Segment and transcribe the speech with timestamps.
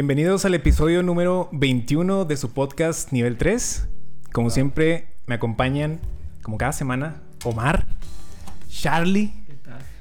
[0.00, 3.86] Bienvenidos al episodio número 21 de su podcast Nivel 3.
[4.32, 6.00] Como siempre, me acompañan,
[6.40, 7.86] como cada semana, Omar,
[8.70, 9.34] Charlie,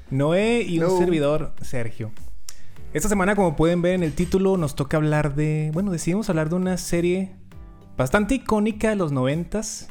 [0.10, 2.14] Noé y un servidor, Sergio.
[2.94, 5.70] Esta semana, como pueden ver en el título, nos toca hablar de.
[5.74, 7.36] Bueno, decidimos hablar de una serie
[7.98, 9.90] bastante icónica de los noventas.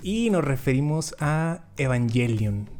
[0.00, 2.70] Y nos referimos a Evangelion.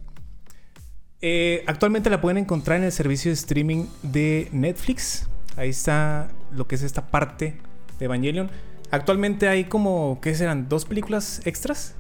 [1.21, 5.29] Eh, actualmente la pueden encontrar en el servicio de streaming de Netflix.
[5.57, 7.57] Ahí está lo que es esta parte
[7.99, 8.51] de Evangelion.
[8.91, 10.69] Actualmente hay como, ¿qué serán?
[10.69, 11.95] ¿Dos películas extras?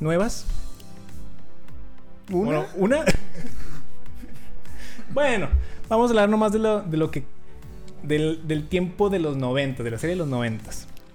[0.00, 0.46] ¿Nuevas?
[2.30, 2.44] ¿Una?
[2.44, 3.04] Bueno, ¿Una?
[5.14, 5.48] bueno,
[5.88, 7.24] vamos a hablar nomás de lo, de lo que...
[8.02, 10.64] Del, del tiempo de los 90, de la serie de los 90.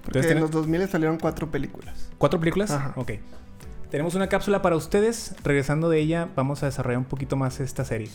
[0.04, 2.10] Porque Entonces, en los 2000 salieron cuatro películas.
[2.18, 2.72] ¿Cuatro películas?
[2.72, 2.94] Ajá.
[2.96, 3.14] Ok.
[3.92, 5.36] Tenemos una cápsula para ustedes.
[5.44, 8.10] Regresando de ella, vamos a desarrollar un poquito más esta serie.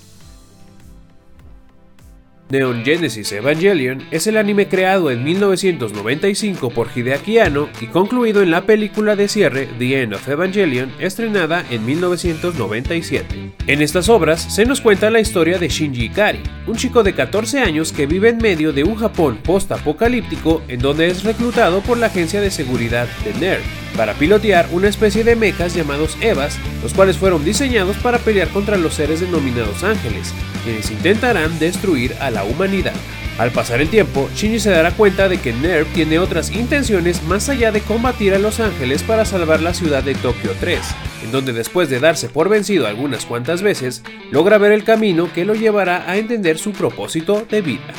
[2.48, 8.52] Neon Genesis Evangelion es el anime creado en 1995 por Hideaki Anno y concluido en
[8.52, 13.52] la película de cierre The End of Evangelion, estrenada en 1997.
[13.66, 17.58] En estas obras se nos cuenta la historia de Shinji Ikari, un chico de 14
[17.58, 22.06] años que vive en medio de un Japón post-apocalíptico en donde es reclutado por la
[22.06, 23.62] agencia de seguridad de NERD
[23.96, 28.76] para pilotear una especie de mechas llamados Evas, los cuales fueron diseñados para pelear contra
[28.76, 30.32] los seres denominados ángeles,
[30.66, 32.92] quienes intentarán destruir a la humanidad.
[33.38, 37.48] Al pasar el tiempo, Shinji se dará cuenta de que NERV tiene otras intenciones más
[37.48, 40.80] allá de combatir a los ángeles para salvar la ciudad de Tokio 3,
[41.22, 45.44] en donde después de darse por vencido algunas cuantas veces, logra ver el camino que
[45.44, 47.92] lo llevará a entender su propósito de vida.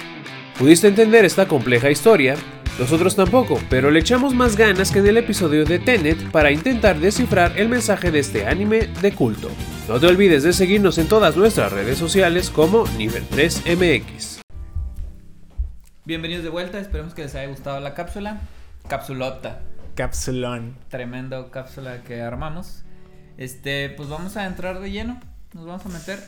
[0.60, 2.36] ¿Pudiste entender esta compleja historia?
[2.80, 7.00] Nosotros tampoco, pero le echamos más ganas que en el episodio de Tenet para intentar
[7.00, 9.50] descifrar el mensaje de este anime de culto.
[9.88, 14.42] No te olvides de seguirnos en todas nuestras redes sociales como Nivel 3 MX.
[16.06, 18.42] Bienvenidos de vuelta, esperemos que les haya gustado la cápsula.
[18.88, 19.62] Capsulota,
[19.96, 20.78] Capsulón.
[20.88, 22.84] tremendo cápsula que armamos.
[23.40, 25.20] Este, pues vamos a entrar de lleno,
[25.56, 26.20] nos vamos a meter.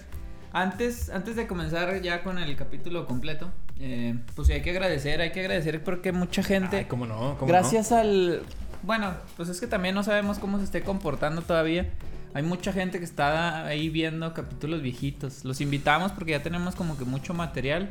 [0.51, 5.21] Antes, antes de comenzar ya con el capítulo completo, eh, pues sí, hay que agradecer,
[5.21, 7.37] hay que agradecer porque mucha gente, Ay, ¿cómo no?
[7.37, 8.43] ¿Cómo gracias al,
[8.83, 11.89] bueno, pues es que también no sabemos cómo se esté comportando todavía.
[12.33, 15.43] Hay mucha gente que está ahí viendo capítulos viejitos.
[15.45, 17.89] Los invitamos porque ya tenemos como que mucho material.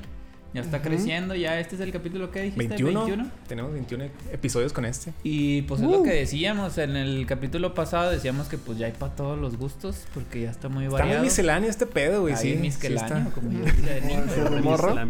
[0.54, 3.04] Ya está creciendo, ya este es el capítulo que dijiste, 21.
[3.04, 3.30] 21.
[3.46, 5.12] Tenemos 21 episodios con este.
[5.22, 6.02] Y pues es lo Uh.
[6.04, 10.06] que decíamos en el capítulo pasado, decíamos que pues ya hay para todos los gustos,
[10.14, 11.22] porque ya está muy Está muy variado.
[11.24, 12.34] misceláneo este pedo, güey.
[12.36, 13.30] Sí, sí misceláneo, está.
[13.34, 14.22] como yo decía de niño.
[14.24, 14.40] Sí.
[14.40, 15.06] Está muy misceláneo.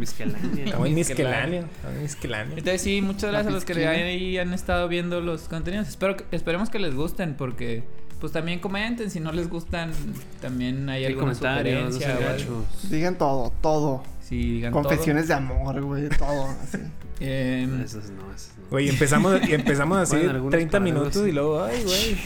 [0.97, 1.60] misceláneo.
[1.65, 2.59] Está muy misceláneo.
[2.59, 5.88] Entonces sí, muchas gracias a los que ahí han estado viendo los contenidos.
[5.88, 7.84] Espero que- esperemos que les gusten, porque
[8.20, 9.93] pues también comenten, si no les gustan,
[10.41, 12.47] también hay El alguna comentario, no sugerencia.
[12.91, 14.03] Digan todo, todo.
[14.28, 14.83] Sí, digan todo.
[14.83, 16.49] Confesiones de amor, güey, todo.
[16.62, 16.78] Así.
[17.21, 17.69] Esas
[18.11, 18.69] no, esas no.
[18.71, 21.28] Güey, empezamos, y empezamos así Bueno, algunos 30 para minutos sí.
[21.31, 22.16] y luego, ay, güey.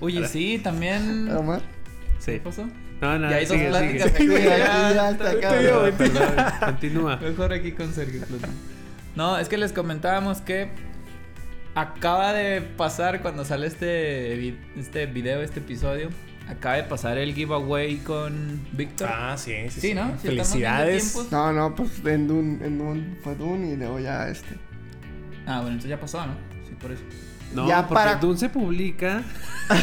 [0.00, 1.30] oye, sí, también...
[1.34, 1.62] Omar.
[2.24, 2.40] ¿Qué Sí.
[2.44, 2.68] pasó?
[3.00, 4.36] No, no, Ya hay dos sigue, pláticas sigue.
[4.36, 4.44] aquí,
[4.94, 6.66] ya, está.
[6.66, 7.16] Continúa.
[7.16, 8.20] Mejor aquí con Sergio.
[8.26, 8.50] Plutón.
[9.16, 10.68] No, es que les comentábamos que
[11.74, 16.10] acaba de pasar cuando sale este, vi- este video, este episodio.
[16.50, 19.08] Acaba de pasar el giveaway con Víctor.
[19.10, 19.80] Ah, sí, sí.
[19.80, 20.18] Sí, ¿no?
[20.20, 21.28] Si estamos viendo Felicidades.
[21.30, 24.56] No, no, pues en Dune, en Dune fue Dune y luego ya este.
[25.46, 26.34] Ah, bueno, entonces ya pasó, ¿no?
[26.68, 27.02] Sí, por eso.
[27.54, 29.22] No, Ya porque para- Dune se publica.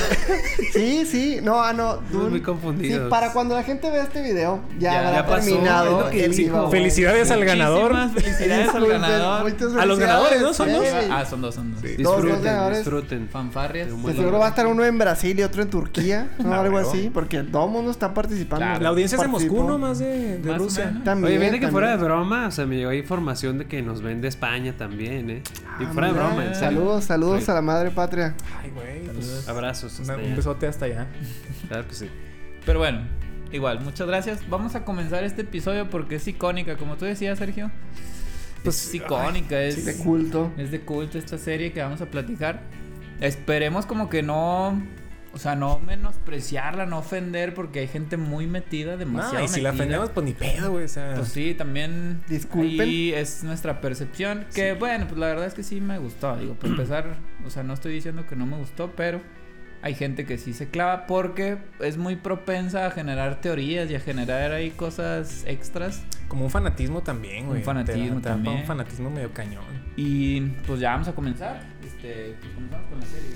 [0.73, 1.97] Sí, sí, no, ah, no.
[2.11, 2.29] Dune.
[2.29, 3.09] muy Sí, confundidos.
[3.09, 6.69] para cuando la gente vea este video, ya, Ya, habrá ya pasó, terminado el.
[6.71, 7.95] Felicidades al ganador.
[8.11, 9.51] Felicidades al ganador.
[9.79, 10.53] A los ganadores, ¿no?
[10.53, 10.75] Son sí.
[11.09, 11.81] Ah, son dos, son dos.
[11.81, 11.95] Sí.
[12.03, 12.77] Dos, dos Disfruten, ganadores.
[12.79, 13.29] disfruten.
[13.29, 13.87] Fanfarrias.
[13.87, 16.31] De un De buen seguro va a estar uno en Brasil y otro en Turquía,
[16.39, 16.53] ¿no?
[16.53, 18.65] Algo así, porque todo el mundo está participando.
[18.65, 18.81] Claro.
[18.81, 19.27] La audiencia es de.
[19.27, 19.77] Moscú, ¿no?
[19.77, 21.01] Más de, de Más o Rusia.
[21.05, 24.01] También, Oye, fíjate que fuera de broma, o sea, me llegó información de que nos
[24.01, 25.41] ven de España también, ¿eh?
[25.79, 26.53] Y Ah, fuera de broma.
[26.55, 27.51] Saludos, saludos Sí.
[27.51, 28.35] a la madre patria.
[28.61, 29.03] Ay, güey.
[29.07, 29.99] pues, Abrazos.
[29.99, 30.35] hasta un allá.
[30.35, 31.07] besote hasta allá.
[31.67, 32.07] Claro que sí.
[32.65, 32.99] Pero bueno,
[33.51, 34.47] igual, muchas gracias.
[34.49, 37.71] Vamos a comenzar este episodio porque es icónica, como tú decías, Sergio.
[38.63, 40.51] Pues, es icónica, ay, es, sí, De culto.
[40.57, 42.61] es de culto esta serie que vamos a platicar.
[43.21, 44.79] Esperemos como que no,
[45.37, 49.61] o sea, no menospreciarla, no ofender porque hay gente muy metida, demasiado No, y si
[49.61, 50.85] la ofendemos, pues ni pedo, güey.
[50.85, 52.81] O sea, Pues sí, también Disculpen.
[52.81, 54.45] ahí es nuestra percepción.
[54.55, 56.35] Que bueno, pues la verdad es que sí me gustó.
[56.37, 57.05] Digo, para empezar,
[57.45, 59.21] o sea, no estoy diciendo que no me gustó, pero
[59.83, 63.99] hay gente que sí se clava porque es muy propensa a generar teorías y a
[63.99, 66.01] generar ahí cosas extras.
[66.27, 67.61] como un fanatismo también, Un güey.
[67.63, 68.55] fanatismo Te también.
[68.57, 69.63] Un fanatismo medio cañón.
[69.95, 71.61] Y pues ya vamos a comenzar.
[71.85, 73.29] Este, pues comenzamos con la serie.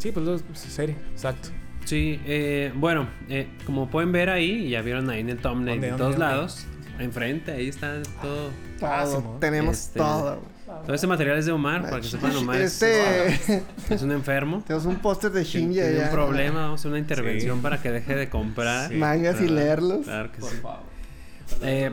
[0.00, 1.50] Sí, pues los, serie, exacto.
[1.84, 5.86] Sí, eh, bueno, eh, como pueden ver ahí, ya vieron ahí en el thumbnail ¿Dónde,
[5.86, 6.26] de dónde, todos dónde?
[6.34, 6.66] lados,
[6.98, 8.50] enfrente, ahí está todo
[8.82, 9.36] Ah, Todo.
[9.40, 10.40] Tenemos Este, todo.
[10.86, 13.62] Todo este material es de Omar, para que sepan, Omar es- Este.
[13.94, 14.62] es un enfermo.
[14.66, 17.62] Tenemos un póster de Shinji Tiene un problema, vamos a hacer una intervención Sí.
[17.62, 18.90] para que deje de comprar.
[18.94, 20.04] Mangas y leerlos.
[20.04, 20.56] Claro que Por sí.
[20.62, 20.80] favor.
[21.62, 21.90] Eh,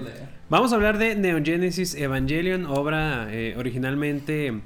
[0.50, 4.62] vamos a hablar de Neon Genesis Evangelion, obra eh, originalmente,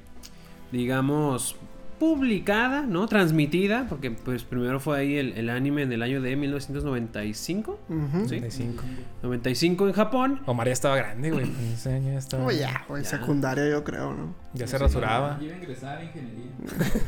[0.72, 1.56] digamos,
[2.02, 3.06] publicada, ¿no?
[3.06, 7.80] Transmitida, porque pues primero fue ahí el, el anime en el año de 1995.
[7.88, 8.28] Ujú.
[8.28, 8.38] Sí.
[8.38, 8.84] 95.
[9.22, 10.42] 95 en Japón.
[10.48, 11.46] Omar ya estaba grande, güey.
[11.46, 12.44] En ese año ya estaba.
[12.44, 13.06] Oh, ya, güey.
[13.06, 14.34] Secundaria, yo creo, ¿no?
[14.56, 15.38] Ya se rasuraba.
[15.40, 16.52] Iba a ingresar a ingeniería.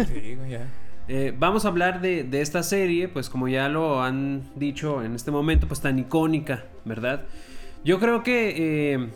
[0.05, 0.67] Sí, güey, ya.
[1.07, 5.15] Eh, vamos a hablar de, de esta serie, pues como ya lo han dicho en
[5.15, 7.23] este momento, pues tan icónica, ¿verdad?
[7.83, 9.09] Yo creo que, eh,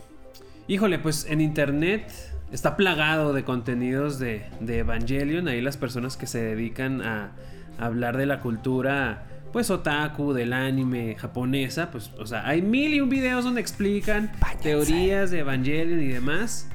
[0.67, 2.11] híjole, pues en internet
[2.51, 7.31] está plagado de contenidos de, de Evangelion, ahí las personas que se dedican a,
[7.79, 12.93] a hablar de la cultura, pues otaku, del anime japonesa, pues, o sea, hay mil
[12.93, 16.67] y un videos donde explican teorías de Evangelion y demás,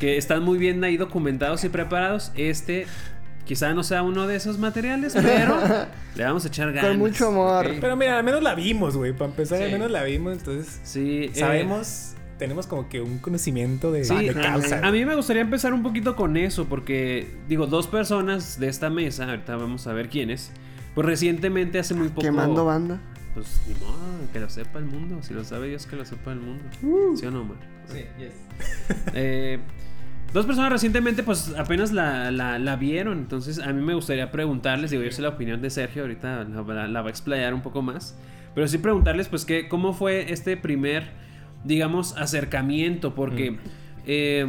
[0.00, 2.32] que están muy bien ahí documentados y preparados.
[2.34, 2.86] Este
[3.46, 5.56] quizá no sea uno de esos materiales, pero
[6.14, 6.90] le vamos a echar ganas.
[6.90, 7.66] Con mucho amor.
[7.80, 9.12] Pero mira, al menos la vimos, güey.
[9.12, 10.36] Para empezar, al menos la vimos.
[10.36, 14.86] Entonces, Sí, eh, sabemos, tenemos como que un conocimiento de, Sí, de causa.
[14.86, 18.90] a mí me gustaría empezar un poquito con eso, porque, digo, dos personas de esta
[18.90, 20.52] mesa, ahorita vamos a ver quiénes,
[20.94, 22.22] pues recientemente, hace muy poco.
[22.22, 23.00] Quemando banda.
[23.34, 23.96] Pues ni modo,
[24.32, 25.18] que lo sepa el mundo.
[25.22, 26.64] Si lo sabe Dios, que lo sepa el mundo.
[26.82, 27.14] Uh.
[27.16, 27.58] ¿Sí o no, Omar?
[27.86, 28.32] Sí, yes.
[29.14, 29.58] Eh,
[30.32, 33.18] dos personas recientemente, pues apenas la, la- la vieron.
[33.18, 36.62] Entonces, a mí me gustaría preguntarles, digo, yo sé la opinión de Sergio, ahorita la,
[36.62, 38.16] la- la va a explayar un poco más.
[38.54, 41.10] Pero sí preguntarles, pues, que, cómo fue este primer,
[41.64, 43.14] digamos, acercamiento.
[43.14, 43.58] Porque,
[44.06, 44.46] eh,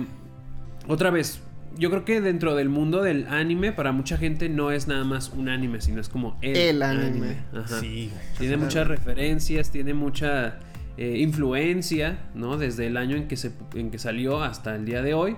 [0.87, 1.41] otra vez,
[1.77, 5.29] yo creo que dentro del mundo del anime, para mucha gente no es nada más
[5.29, 7.37] un anime, sino es como el, El anime.
[7.53, 7.79] Ajá.
[7.79, 8.11] Sí.
[8.37, 10.59] Tiene muchas referencias, tiene mucha
[10.97, 12.57] eh, influencia, ¿no?
[12.57, 15.35] Desde el año en que, se, en que salió hasta el día de hoy.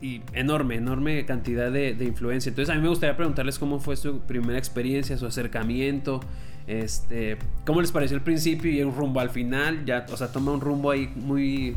[0.00, 2.50] Y enorme, enorme cantidad de, de influencia.
[2.50, 6.20] Entonces a mí me gustaría preguntarles cómo fue su primera experiencia, su acercamiento,
[6.66, 9.84] este, cómo les pareció el principio y un rumbo al final.
[9.84, 11.76] Ya, o sea, toma un rumbo ahí muy,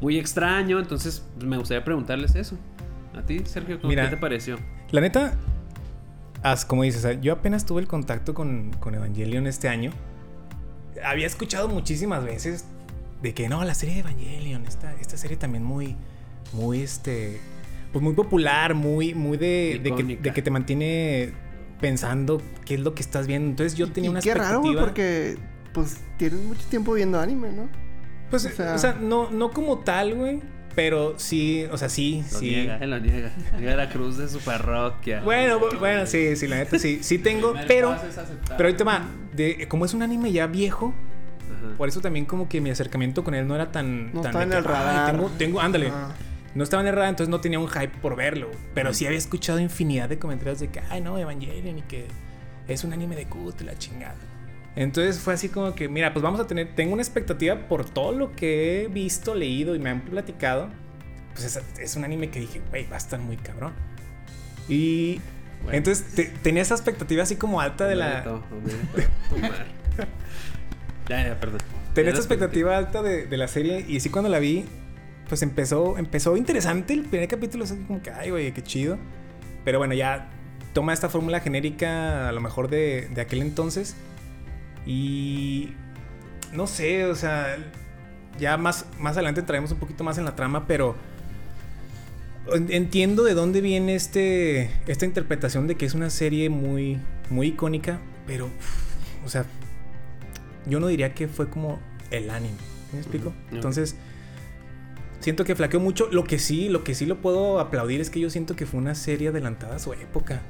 [0.00, 0.78] muy extraño.
[0.78, 2.56] Entonces pues, me gustaría preguntarles eso.
[3.14, 4.58] A ti, Sergio, ¿cómo Mira, ¿qué te pareció?
[4.90, 5.34] La neta,
[6.42, 9.90] as- como dices, sea, yo apenas tuve el contacto con, con Evangelion este año.
[11.04, 12.64] Había escuchado muchísimas veces
[13.22, 15.96] de que no, la serie de Evangelion, esta, esta serie también muy,
[16.52, 17.38] muy, este,
[17.92, 20.22] pues muy popular, muy, muy de, de, que, Icónica.
[20.22, 21.32] de que te mantiene
[21.82, 23.50] pensando qué es lo que estás viendo.
[23.50, 24.86] Entonces yo tenía y una qué raro, güey, expectativa.
[24.86, 25.36] porque
[25.74, 27.68] pues tienen mucho tiempo viendo anime, ¿no?
[28.30, 30.40] Pues, o sea- o sea, no, no como tal, güey.
[30.74, 32.48] Pero sí, o sea, sí, Lo sí.
[32.48, 33.30] niega, él lo niega.
[33.58, 35.20] Niega la cruz de su parroquia.
[35.20, 37.00] Bueno, bu- bueno, sí, sí, la neta sí.
[37.02, 37.90] Sí tengo, pero.
[37.90, 38.56] paso es aceptar.
[38.56, 39.02] Pero ahorita va,
[39.34, 40.94] de, como es un anime ya viejo,
[41.54, 41.76] Ajá.
[41.76, 44.14] por eso también como que mi acercamiento con él no era tan...
[44.14, 45.12] No tan en que, el "Ay, radar".
[45.12, 45.90] tengo, tengo, ándale.
[45.92, 46.08] Ah.
[46.54, 48.50] No estaba en el radar, entonces no tenía un hype por verlo.
[48.74, 52.06] Pero sí había escuchado infinidad de comentarios de que, ay no, Evangelion y que
[52.68, 54.16] es un anime de culto la chingada.
[54.76, 58.12] Entonces fue así como que, mira, pues vamos a tener, tengo una expectativa por todo
[58.12, 60.68] lo que he visto, leído y me han platicado.
[61.34, 63.72] Pues es, es un anime que dije, güey, va a estar muy cabrón.
[64.68, 65.20] Y
[65.62, 65.78] Bueno.
[65.78, 68.22] entonces te- tenía esa expectativa así como alta de la...
[68.24, 68.42] Tomar.
[71.08, 71.58] Ya, ya, perdón.
[71.94, 72.16] Tenía permití.
[72.18, 74.64] expectativa alta de, de la serie y sí cuando la vi,
[75.32, 78.98] pues empezó, empezó interesante el primer capítulo, así como que, ay, güey, qué chido.
[79.64, 80.28] Pero bueno, ya
[80.74, 83.96] toma esta fórmula genérica a lo mejor de, de aquel entonces
[84.84, 85.72] y
[86.52, 87.56] no sé, o sea,
[88.38, 90.96] ya más, más adelante traemos un poquito más en la trama, pero
[92.52, 96.98] en- entiendo de dónde viene este, esta interpretación de que es una serie muy,
[97.30, 98.50] muy icónica, pero,
[99.24, 99.46] o sea,
[100.66, 102.52] yo no diría que fue como el anime.
[102.92, 103.32] ¿Me explico?
[103.50, 103.96] Entonces,
[105.22, 106.08] siento que flaqueó mucho.
[106.10, 108.80] Lo que sí, lo que sí lo puedo aplaudir es que yo siento que fue
[108.80, 110.42] una serie adelantada a su época.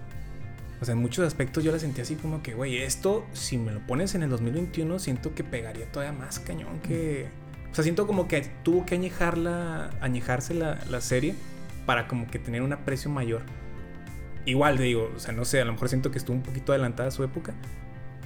[0.81, 3.71] O sea, en muchos aspectos yo la sentí así como que, güey, esto, si me
[3.71, 7.29] lo pones en el 2021, siento que pegaría todavía más cañón que...
[7.71, 11.35] O sea, siento como que tuvo que añejarla, añejarse la, la serie
[11.87, 13.43] para como que tener un aprecio mayor.
[14.45, 17.09] Igual, digo, o sea, no sé, a lo mejor siento que estuvo un poquito adelantada
[17.09, 17.55] a su época.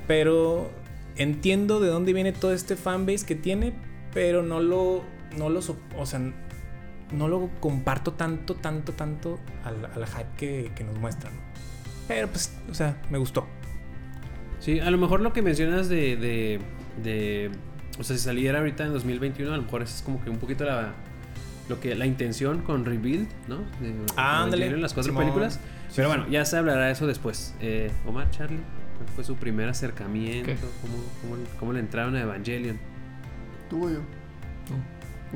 [0.06, 0.70] Pero
[1.16, 3.74] entiendo de dónde viene todo este fanbase que tiene,
[4.14, 5.04] pero no lo,
[5.36, 5.60] no lo,
[5.96, 6.20] o sea,
[7.12, 11.32] no lo comparto tanto, tanto, tanto al, al hype que, que nos muestran.
[12.08, 13.46] Pero pues, o sea, me gustó.
[14.60, 16.60] Sí, a lo mejor lo que mencionas de, de,
[17.02, 17.50] de-
[17.98, 20.38] O sea, si saliera ahorita en 2021, a lo mejor esa es como que un
[20.38, 20.92] poquito la.
[21.68, 23.56] Lo que, la intención con Rebuild, ¿no?
[23.80, 24.62] De, Ah, ándale.
[24.66, 25.24] Evangelion, las cuatro Simón.
[25.24, 25.54] películas.
[25.88, 26.16] Sí, Pero sí.
[26.16, 27.54] bueno, ya se hablará de eso después.
[27.60, 28.60] Eh, Omar, Charlie,
[28.96, 30.52] ¿cuál fue su primer acercamiento?
[30.80, 32.78] ¿Cómo, cómo, cómo le entraron a Evangelion?
[33.68, 33.90] Tú o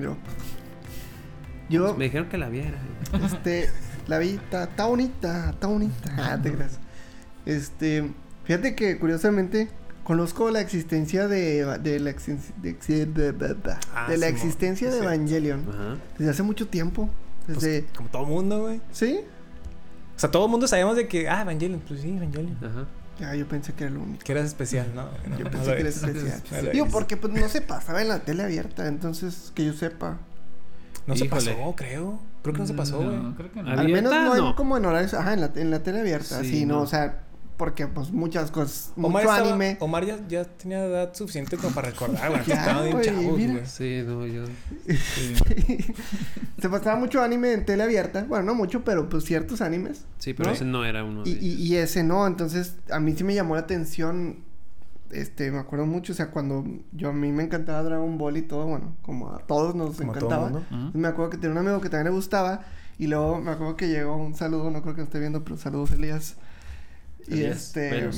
[0.01, 0.17] yo.
[1.97, 2.79] Me dijeron que la viera.
[3.25, 3.71] este,
[4.09, 6.15] la vi, está está bonita, está bonita.
[6.19, 6.79] Ah, te creas.
[7.47, 8.11] Este,
[8.45, 9.69] fíjate que curiosamente
[10.05, 14.29] conozco la existencia de, de la, existen- de, exi- de- de- de- Ah, de la
[14.29, 14.99] existencia de.
[14.99, 15.97] Evangelion Ajá.
[16.19, 17.09] desde hace mucho tiempo.
[17.47, 18.81] Pues, Desde, como todo mundo, güey.
[18.93, 19.21] ¿sí?
[20.17, 22.57] O sea, todo el mundo sabíamos de que, ah, Evangelion, pues sí, Evangelion.
[22.59, 22.87] Ajá.
[23.21, 24.25] Ya, yo pensé que era lo único.
[24.25, 25.05] Que eras especial, ¿no?
[25.29, 25.97] No, Yo pensé que era eres.
[26.03, 26.43] especial.
[26.53, 29.73] No lo Digo, porque pues no se pasaba en la tele abierta, entonces que yo
[29.73, 30.19] sepa.
[31.07, 32.21] No se pasó, creo.
[32.43, 33.17] Creo que no se pasó, güey.
[33.17, 33.71] No, creo que no.
[33.71, 36.81] Al menos no, como en horarios, ajá, en la, en la tele abierta, Sí, no.
[36.81, 37.21] o sea,
[37.61, 39.77] porque pues muchas cosas, Omar, mucho estaba- anime.
[39.81, 42.41] Omar ya, ya tenía edad suficiente como para recordar, güey.
[42.47, 43.53] Ya, Estaba bien güey, chavos, mira.
[43.53, 43.67] güey.
[43.67, 44.45] Sí, no, yo.
[46.61, 50.07] se pasaba mucho anime en tele abierta, bueno, no mucho, pero pues ciertos animes.
[50.19, 50.55] Sí, pero ¿No?
[50.55, 51.61] ese no era uno de Y, y, ellos.
[51.61, 54.39] y ese no, entonces a mí sí me llamó la atención,
[55.11, 58.43] este, me acuerdo mucho, o sea, cuando yo a mí me encantaba Dragon Ball y
[58.43, 60.51] todo, bueno, como a todos nos Como a todo encantaba.
[60.71, 60.91] mundo.
[60.99, 62.63] Me acuerdo que tenía un amigo que también le gustaba
[62.99, 65.57] y luego me acuerdo que llegó un saludo, no creo que lo esté viendo, pero
[65.57, 66.37] saludos Elías.
[67.31, 68.11] Y Elías, este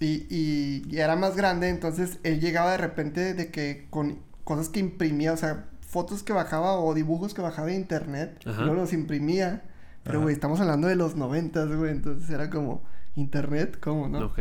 [0.00, 4.68] y, y, y era más grande, entonces él llegaba de repente de que con cosas
[4.68, 8.62] que imprimía, o sea, fotos que bajaba o dibujos que bajaba de internet, Ajá.
[8.62, 9.62] luego los imprimía.
[10.04, 12.82] Pero güey, estamos hablando de los noventas, güey, entonces era como
[13.14, 14.26] internet, ¿cómo no?
[14.26, 14.38] Ok.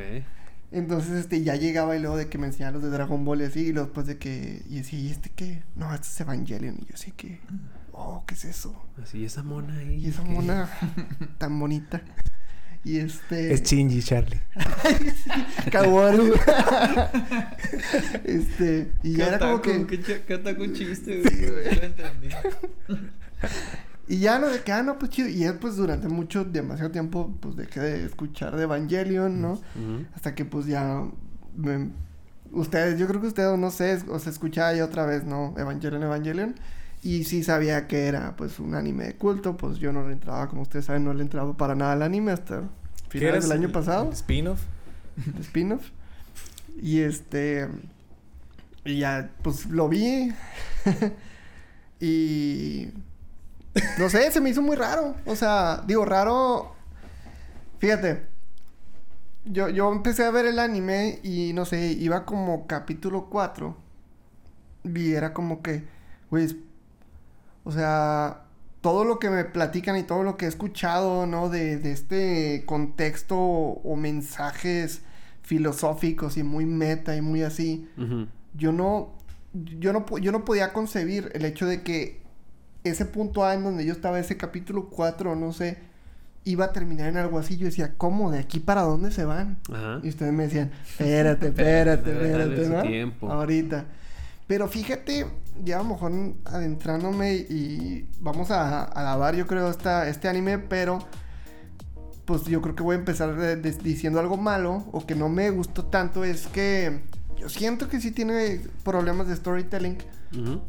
[0.72, 3.46] Entonces, este, ya llegaba y luego de que me enseñaba los de Dragon Ball y
[3.46, 5.64] así, y luego después de que, y decía, ¿y este qué?
[5.76, 7.40] No, este es Evangelion, y yo así que,
[7.92, 8.82] oh, ¿qué es eso?
[9.02, 10.06] Así, esa mona ahí.
[10.06, 10.30] Y esa ¿qué?
[10.30, 10.70] mona
[11.38, 12.02] tan bonita.
[12.88, 13.54] Y este...
[13.54, 14.40] Es Shinji, Charlie.
[15.72, 16.34] Kaworu.
[18.24, 19.86] este, y ya era como que...
[20.26, 21.76] ¿Qué otaku chiste, güey?
[21.76, 22.30] Lo entendí.
[24.10, 25.28] Y ya no de que, ah, no, pues chido.
[25.28, 29.60] Y él, pues, durante mucho, demasiado tiempo, pues, dejé de escuchar de Evangelion, ¿no?
[30.16, 31.04] Hasta que, pues, ya...
[31.58, 31.90] me-
[32.54, 35.54] Ustedes, yo creo que ustedes, no sé, o se escuchaba ya otra vez, ¿no?
[35.58, 36.56] Evangelion, Evangelion.
[37.04, 39.58] Y sí sabía que era, pues, un anime de culto.
[39.58, 42.32] Pues, yo no le entraba, como ustedes saben, no le entraba para nada al anime
[42.32, 42.68] hasta ¿Qué
[43.10, 44.12] finales del año ¿El- pasado.
[44.12, 44.62] Spin-off.
[45.42, 45.90] spin-off.
[46.82, 47.68] Y este.
[48.86, 50.32] Y ya, pues lo vi.
[52.00, 52.90] y.
[54.00, 55.16] No sé, se me hizo muy raro.
[55.26, 56.76] O sea, digo, raro.
[57.80, 58.26] Fíjate.
[59.46, 63.78] Yo, yo empecé a ver el anime y no sé, iba como capítulo 4.
[64.84, 65.86] Y era como que,
[66.30, 66.58] güey,
[67.64, 68.42] o sea,
[68.88, 71.50] todo lo que me platican y todo lo que he escuchado, ¿no?
[71.50, 75.02] De, de este contexto o, mensajes
[75.42, 77.86] filosóficos y muy meta y muy así,
[78.54, 79.10] yo no,
[79.78, 82.22] yo no, yo no podía concebir el hecho de que
[82.86, 85.80] ese punto A en donde yo estaba, ese capítulo 4, no sé,
[86.46, 87.58] iba a terminar en algo así.
[87.58, 88.32] Yo decía, ¿cómo?
[88.32, 89.58] ¿De aquí para dónde se van?
[89.70, 90.00] Ajá.
[90.02, 92.82] Y ustedes me decían, espérate, espérate, espérate, ¿no?
[92.84, 93.30] tiempo.
[93.30, 93.84] Ahorita.
[94.48, 95.28] Pero fíjate,
[95.64, 96.12] ya a lo mejor
[96.46, 101.00] adentrándome y vamos a alabar, yo creo, esta, este anime, pero
[102.26, 105.30] pues yo creo que voy a empezar de- de- diciendo algo malo o que no
[105.30, 106.24] me gustó tanto.
[106.26, 107.04] Es que
[107.38, 109.98] yo siento que sí tiene problemas de storytelling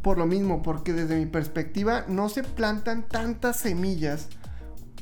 [0.02, 4.28] por lo mismo, porque desde mi perspectiva no se plantan tantas semillas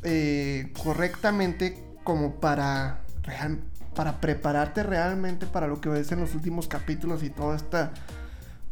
[0.02, 3.60] eh, correctamente como para, real-
[3.94, 7.92] para prepararte realmente para lo que ves en los últimos capítulos y toda esta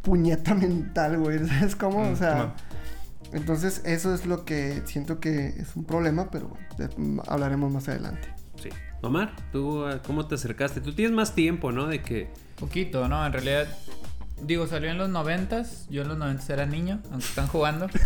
[0.05, 1.39] puñeta mental, güey.
[1.47, 2.05] ¿Sabes cómo?
[2.05, 2.55] Mm, o sea,
[3.33, 8.29] entonces eso es lo que siento que es un problema, pero bueno, hablaremos más adelante.
[8.61, 8.69] Sí.
[9.01, 10.79] Omar, ¿tú ah, cómo te acercaste?
[10.79, 11.87] Tú tienes más tiempo, ¿no?
[11.87, 12.29] De que...
[12.57, 13.25] Poquito, ¿no?
[13.25, 13.67] En realidad,
[14.41, 15.85] digo, salió en los noventas.
[15.89, 17.87] Yo en los noventas era niño, aunque están jugando.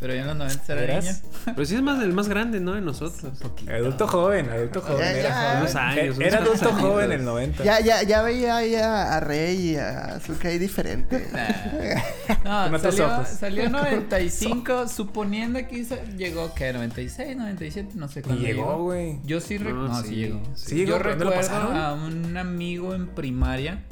[0.00, 1.04] Pero yo en los noventas era ¿Eras?
[1.04, 1.16] niño.
[1.46, 2.74] Pero sí es más el más grande, ¿no?
[2.74, 3.32] De nosotros.
[3.68, 4.98] Adulto joven, adulto joven.
[5.00, 5.42] Ya, era ya.
[5.48, 5.58] joven.
[5.62, 7.64] Unos años, unos Era adulto joven en el 90.
[7.64, 11.26] Ya, ya, ya veía ahí a, a Rey y a Azuka ahí diferente.
[12.44, 16.72] No, Con otros salió, salió en 95, suponiendo que hizo- llegó, ¿qué?
[16.72, 19.18] 96, 97, no sé Y cuándo llegó, güey.
[19.24, 20.42] Yo sí, No, no, sí, sí, llegó.
[20.54, 23.82] sí llegó, Yo ¿pero dónde lo recuerdo a un amigo en primaria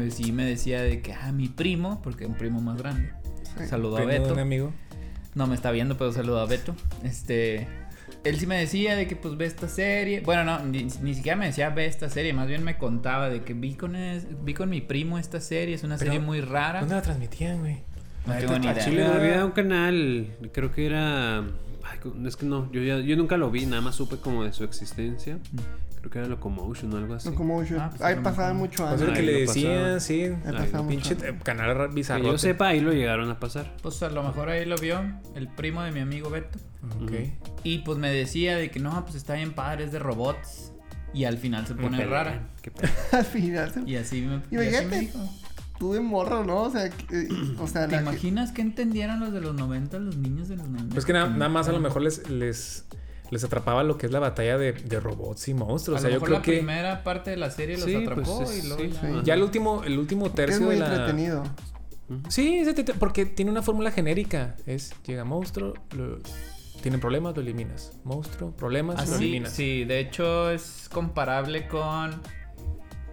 [0.00, 3.10] que sí me decía de que, ah, mi primo, porque un primo más grande,
[3.58, 3.66] Sí.
[3.68, 4.32] saludó a Primo de Beto.
[4.34, 4.72] un amigo.
[5.34, 6.74] No me está viendo, pero saludo a Beto.
[7.04, 7.66] Este.
[8.24, 10.20] Él sí me decía de que pues ve esta serie.
[10.20, 13.42] Bueno, no, ni, ni siquiera me decía ve esta serie, más bien me contaba de
[13.42, 16.40] que vi con, es- vi con mi primo esta serie, es una Pero, serie muy
[16.40, 16.80] rara.
[16.80, 17.78] ¿Dónde la transmitían, güey?
[18.26, 18.84] No tengo ni al idea.
[18.84, 21.38] Chile, había un canal, creo que era...
[21.40, 24.52] ay, es que no, yo, ya- yo nunca lo vi, nada más supe como de
[24.52, 25.38] su existencia.
[26.02, 27.30] Creo que era Locomotion o algo así.
[27.30, 27.78] Locomotion.
[27.80, 29.08] Ah, pues ahí pasaba mucho Pues es antes.
[29.08, 30.22] lo que Ahí le decían, sí.
[30.24, 32.24] Ahí pasaba pinche canal Que bizarro.
[32.24, 33.72] yo sepa, ahí lo llegaron a pasar.
[33.82, 35.00] Pues a lo mejor ahí lo vio
[35.36, 36.58] el primo de mi amigo Beto.
[37.00, 37.12] Ok.
[37.62, 40.72] Y pues me decía de que no, pues está bien padre, es de robots.
[41.14, 42.48] Y al final se Que pone rara.
[42.62, 42.72] que.
[43.16, 43.70] Al final.
[43.72, 45.18] se- Y así me, Y y así me dijo.
[45.78, 46.62] tú de morro, ¿no?
[46.62, 47.28] O sea, que- eh,
[47.58, 50.66] o sea, ¿Te la imaginas que entendieran los de los 90, los niños de los
[50.68, 50.94] 90?
[50.94, 52.86] Pues que nada, nada más a lo mejor les, les,
[53.32, 55.96] les atrapaba lo que es la batalla de, de robots y monstruos.
[55.96, 57.96] A o sea, lo yo creo la que primera parte de la serie los Sí,
[57.96, 59.00] atrapó pues, es- y luego sí, ya...
[59.00, 59.06] sí.
[59.24, 60.86] ya el último, el último es tercio muy de la...
[60.90, 61.42] entretenido.
[62.28, 62.62] Sí,
[62.98, 64.54] porque tiene una fórmula genérica.
[64.66, 66.18] Es, llega monstruo, lo,
[66.82, 67.92] tienen problemas, lo eliminas.
[68.04, 69.52] Monstruo, problemas, lo Así, eliminas.
[69.52, 72.20] Ah, sí, de hecho es comparable con...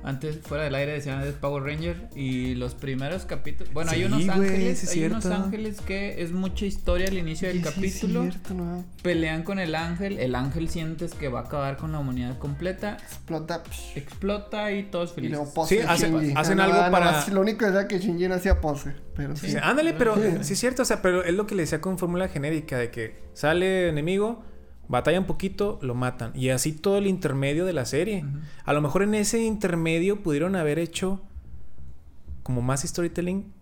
[0.02, 3.74] Antes, fuera del aire, decían de Power Ranger y los primeros capítulos...
[3.74, 7.50] Bueno, hay unos ángeles, sí es hay unos ángeles que es mucha historia al inicio
[7.50, 8.22] del Sí, sí, capítulo.
[8.24, 8.86] cierto, ¿no?
[9.04, 12.96] Pelean con el ángel, el ángel sientes que va a acabar con la humanidad completa,
[13.04, 13.62] Explota.
[13.70, 15.38] psh, explota y todos Y felices.
[15.38, 18.62] luego pose Sí, hace- hacen algo no, para- Lo único es que Shinji no hacía
[18.62, 18.94] pose.
[19.16, 19.52] Pero sí.
[19.52, 21.98] Sí, ándale, pero sí es cierto, o sea, pero es lo que le decía con
[21.98, 24.44] fórmula genérica de que sale enemigo,
[24.90, 28.26] batalla un poquito, lo matan y así todo el intermedio de la serie.
[28.66, 31.22] A lo mejor en ese intermedio pudieron haber hecho
[32.44, 33.54] como más storytelling.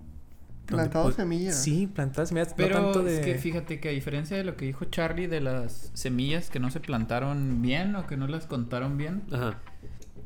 [0.65, 1.61] Plantado semillas.
[1.61, 2.49] Sí, plantadas semillas.
[2.49, 3.19] no Pero tanto de...
[3.19, 6.59] es que fíjate que a diferencia de lo que dijo Charlie de las semillas que
[6.59, 9.59] no se plantaron bien o que no las contaron bien, Ajá.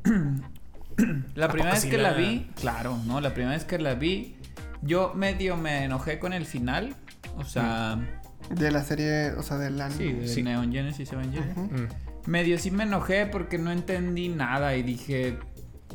[1.36, 2.12] la ¿A primera vez que la...
[2.12, 4.36] la- vi, claro, no, la primera vez que la vi,
[4.82, 6.96] yo medio me enojé con el final,
[7.38, 8.21] o sea,
[8.56, 9.98] De la serie, o sea, del anime.
[9.98, 10.44] sí, de Sí.
[10.44, 11.52] Neon Genesis Evangelion.
[11.52, 11.62] Ujú.
[11.62, 11.88] Mm.
[12.28, 15.38] Medio sí me enojé porque no entendí nada y dije,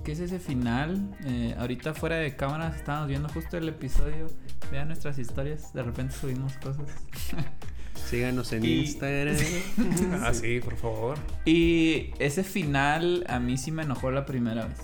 [0.04, 1.16] ¿qué es ese final?
[1.24, 4.26] Eh, ahorita fuera de cámaras estábamos viendo justo el episodio.
[4.72, 6.86] Vean nuestras historias, de repente subimos cosas.
[8.10, 9.36] Síganos en Y- Instagram.
[10.22, 11.18] Ah, sí, por favor.
[11.44, 14.78] Y ese final a mí sí me enojó la primera vez.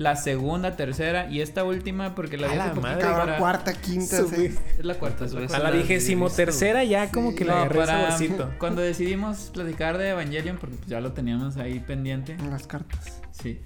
[0.00, 3.02] La segunda, tercera y esta última porque la A la madre.
[3.02, 4.62] Cabrón, para- cuarta, quinta, sexta.
[4.78, 5.26] Es la cuarta.
[5.26, 8.16] es la Pues, A la la vigésimo tercera ya como que le No, para-
[8.58, 12.32] cuando decidimos platicar de Evangelion, porque pues ya lo teníamos ahí pendiente.
[12.32, 13.20] En las cartas.
[13.30, 13.58] Sí.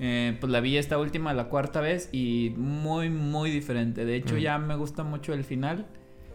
[0.00, 4.06] Eh, pues la vi esta última, la cuarta vez, y muy, muy diferente.
[4.06, 4.38] De hecho, Mm.
[4.38, 5.86] ya me gusta mucho el final.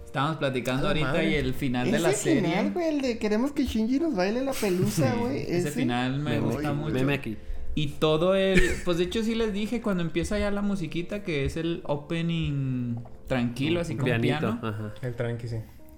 [0.06, 1.32] Estábamos platicando la ahorita madre.
[1.32, 2.42] y el final de la Ese serie.
[2.44, 5.42] final, güey, el de queremos que Shinji nos baile la pelusa, Sí, güey.
[5.50, 6.94] ese final me Uy, gusta mucho.
[6.94, 7.38] Meme aquí.
[7.78, 8.60] Y todo el.
[8.86, 12.96] Pues de hecho, sí les dije cuando empieza ya la musiquita, que es el opening
[13.28, 14.40] tranquilo, así como Pianito.
[14.40, 14.60] piano.
[14.64, 14.94] Ajá.
[15.04, 15.58] El tranqui, sí.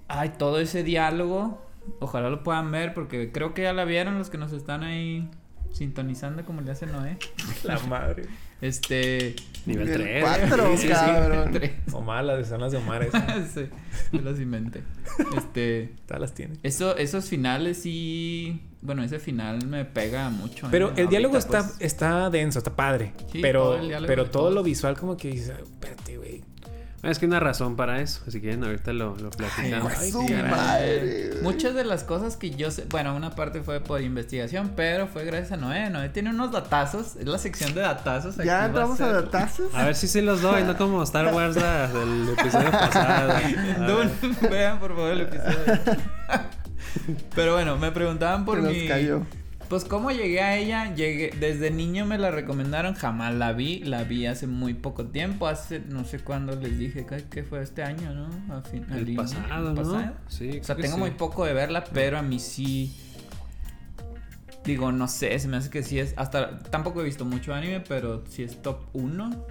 [0.09, 1.65] Ay, todo ese diálogo.
[2.01, 5.29] Ojalá lo puedan ver, porque creo que ya la vieron los que nos están ahí
[5.71, 7.17] sintonizando, como le hace Noé.
[7.63, 8.23] La madre.
[8.61, 9.35] Este.
[9.65, 10.23] Nivel El 3.
[10.23, 11.51] cuatro, Sí, sí, sí, cabrón.
[11.51, 11.71] tres.
[11.93, 13.49] Omar, las de son las de Omar, esas.
[13.53, 13.65] sí,
[14.11, 14.81] yo las inventé.
[15.37, 15.93] Este.
[16.05, 16.55] Todas las tiene.
[16.63, 18.61] Eso, esos finales sí.
[18.81, 20.67] Bueno, ese final me pega mucho.
[20.67, 20.69] ¿eh?
[20.71, 23.13] Pero el diálogo está, pues, está denso, está padre.
[23.31, 24.53] Sí, pero todo pero todo todos.
[24.53, 26.41] lo visual como que dices, espérate, güey.
[27.01, 28.19] Es que hay una razón para eso.
[28.29, 29.93] Si quieren, ahorita lo, lo platicamos.
[29.97, 30.11] Ay,
[30.51, 31.31] madre.
[31.41, 35.23] Muchas de las cosas que yo sé, bueno, una parte fue por investigación, pero fue
[35.23, 35.89] gracias a Noé.
[35.89, 38.37] Noé tiene unos datazos, es la sección de datazos.
[38.37, 39.73] aquí Ya entramos a datazos.
[39.73, 43.33] A ver si sí los doy, no como Star Wars la- del episodio pasado.
[43.87, 44.11] Dun,
[44.49, 45.79] vean por favor el episodio.
[47.35, 48.87] Pero bueno, me preguntaban por mi.
[48.87, 49.21] cayó.
[49.69, 54.03] Pues cómo llegué a ella, llegué, desde niño me la recomendaron, jamás la vi, la
[54.03, 58.11] vi hace muy poco tiempo, hace no sé cuándo les dije que, fue este año,
[58.13, 58.55] ¿no?
[58.55, 59.81] A fin- El pasado, el ¿no?
[59.83, 60.13] pasado.
[60.27, 60.99] Sí, O sea, tengo sí.
[60.99, 62.97] muy poco de verla, pero a mí sí.
[64.65, 66.13] Digo, no sé, se me hace que sí es.
[66.17, 69.45] Hasta tampoco he visto mucho anime, pero sí es top 1.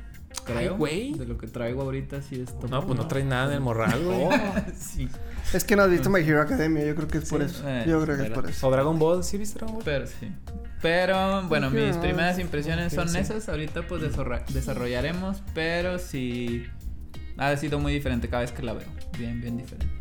[0.45, 0.77] Creo.
[0.77, 1.13] güey.
[1.15, 3.09] De lo que traigo ahorita, sí es No, pues no uno.
[3.09, 4.29] traes nada en el morral, güey.
[4.79, 5.09] sí.
[5.53, 7.69] Es que no has visto My Hero Academia, yo creo que es por Sí, eso.
[7.69, 8.69] eh, yo creo que es pero- por eso.
[8.69, 9.85] O Dragon Ball, ¿sí viste Dragon Ball?
[9.85, 10.31] Pero sí.
[10.83, 13.19] Pero bueno, mis primeras impresiones son Sí.
[13.19, 13.49] esas.
[13.49, 14.03] Ahorita pues
[14.53, 16.65] desarrollaremos, pero sí
[17.37, 18.89] ha sido muy diferente cada vez que la veo.
[19.19, 19.95] Bien, bien diferente.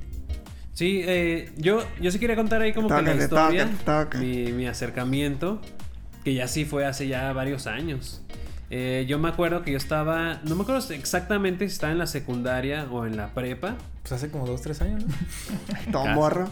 [0.73, 4.17] Sí, eh, yo, yo sí quería contar ahí como que la historia, tócate, tócate.
[4.19, 5.59] mi, mi acercamiento,
[6.23, 8.21] que ya sí fue hace ya varios años.
[8.69, 12.07] Eh, yo me acuerdo que yo estaba, no me acuerdo exactamente si estaba en la
[12.07, 13.77] secundaria o en la prepa.
[14.01, 15.13] Pues hace como dos, tres años, ¿no?
[15.91, 16.49] Todo morro.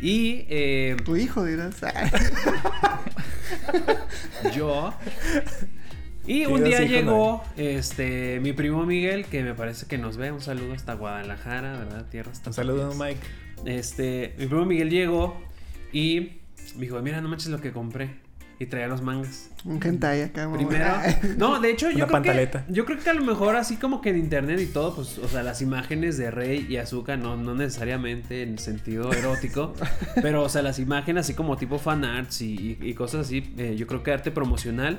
[0.00, 1.76] Y eh, Tu hijo dirás.
[4.54, 4.94] yo.
[6.26, 10.30] Y un día llegó este mi primo Miguel, que me parece que nos ve.
[10.30, 12.06] Un saludo hasta Guadalajara, ¿verdad?
[12.10, 13.20] Tierra hasta Un saludo, Mike.
[13.64, 15.40] Este, mi primo Miguel llegó
[15.92, 16.38] y
[16.76, 18.27] me dijo, mira, no manches lo que compré.
[18.60, 19.50] Y traía los mangas.
[19.64, 20.50] Un hentai acá.
[20.52, 20.84] Primero.
[21.38, 22.64] No, de hecho, yo Una creo pantaleta.
[22.66, 22.72] que.
[22.72, 25.28] Yo creo que a lo mejor así como que en internet y todo, pues, o
[25.28, 29.74] sea, las imágenes de Rey y Azúcar, no, no necesariamente en sentido erótico.
[30.22, 33.54] pero, o sea, las imágenes así como tipo fan arts y, y- y cosas así,
[33.58, 34.98] eh, yo creo que arte promocional.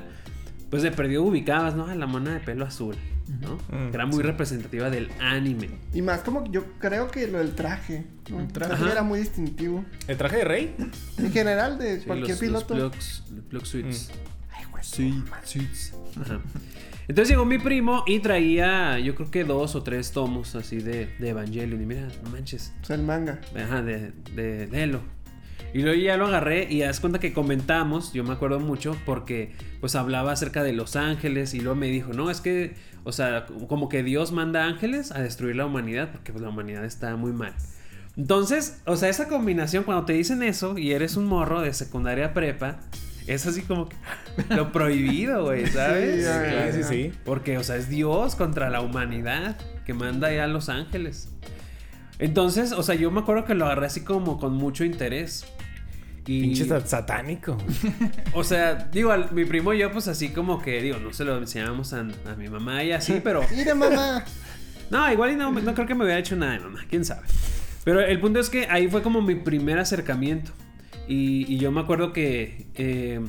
[0.70, 1.86] Pues de perdido ubicabas, ¿no?
[1.86, 2.94] A la mona de pelo azul,
[3.40, 3.56] ¿no?
[3.76, 5.68] Mm, que era muy representativa del anime.
[5.92, 8.04] Y más como yo creo que lo del traje.
[8.30, 8.40] ¿no?
[8.40, 8.72] El traje.
[8.74, 8.92] Ajá.
[8.92, 9.84] era muy distintivo.
[10.06, 10.76] ¿El traje de rey?
[11.18, 12.74] En general, de Sí, cualquier los, piloto.
[12.76, 14.10] Los plugs, plug suits.
[14.52, 14.84] Ay, güey.
[14.84, 15.92] Sí, suits.
[16.20, 16.40] Ajá.
[17.08, 21.06] Entonces llegó mi primo y traía, yo creo que dos o tres tomos así de,
[21.18, 21.82] de Evangelion.
[21.82, 22.72] Y mira, no manches.
[22.80, 23.40] O sea, el manga.
[23.56, 25.00] Ajá, de, de, léelo.
[25.72, 29.52] Y luego ya lo agarré y haz cuenta que comentamos, yo me acuerdo mucho, porque
[29.80, 33.46] pues hablaba acerca de los ángeles y luego me dijo, no, es que, o sea,
[33.68, 37.32] como que Dios manda ángeles a destruir la humanidad porque pues, la humanidad está muy
[37.32, 37.54] mal.
[38.16, 42.34] Entonces, o sea, esa combinación, cuando te dicen eso y eres un morro de secundaria
[42.34, 42.80] prepa,
[43.26, 43.96] es así como que
[44.54, 46.26] lo prohibido, güey, ¿sabes?
[46.72, 47.12] Sí, sí, sí.
[47.24, 49.56] Porque, o sea, es Dios contra la humanidad
[49.86, 51.28] que manda ya a los ángeles.
[52.18, 55.46] Entonces, o sea, yo me acuerdo que lo agarré así como con mucho interés.
[56.26, 57.56] Y, Pinche sat- satánico.
[58.34, 61.24] o sea, digo, al- mi primo y yo, pues así como que, digo, no se
[61.24, 64.24] lo enseñábamos a, a mi mamá y así, pero Mira, mamá.
[64.90, 67.22] no, igual y no, no creo que me hubiera hecho nada de mamá, quién sabe.
[67.84, 70.52] Pero el punto es que ahí fue como mi primer acercamiento.
[71.08, 73.20] Y, y yo me acuerdo que, eh,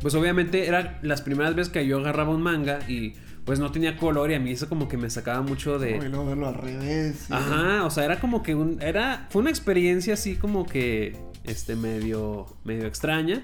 [0.00, 3.12] pues obviamente eran las primeras veces que yo agarraba un manga y
[3.44, 5.96] pues no tenía color y a mí eso como que me sacaba mucho de...
[5.96, 7.24] Y luego verlo al revés.
[7.28, 7.32] sí.
[7.32, 8.80] Ajá, o sea, era como que un.
[8.82, 9.26] Era.
[9.30, 11.16] Fue una experiencia así como que.
[11.48, 12.46] Este, medio.
[12.64, 13.42] medio extraña.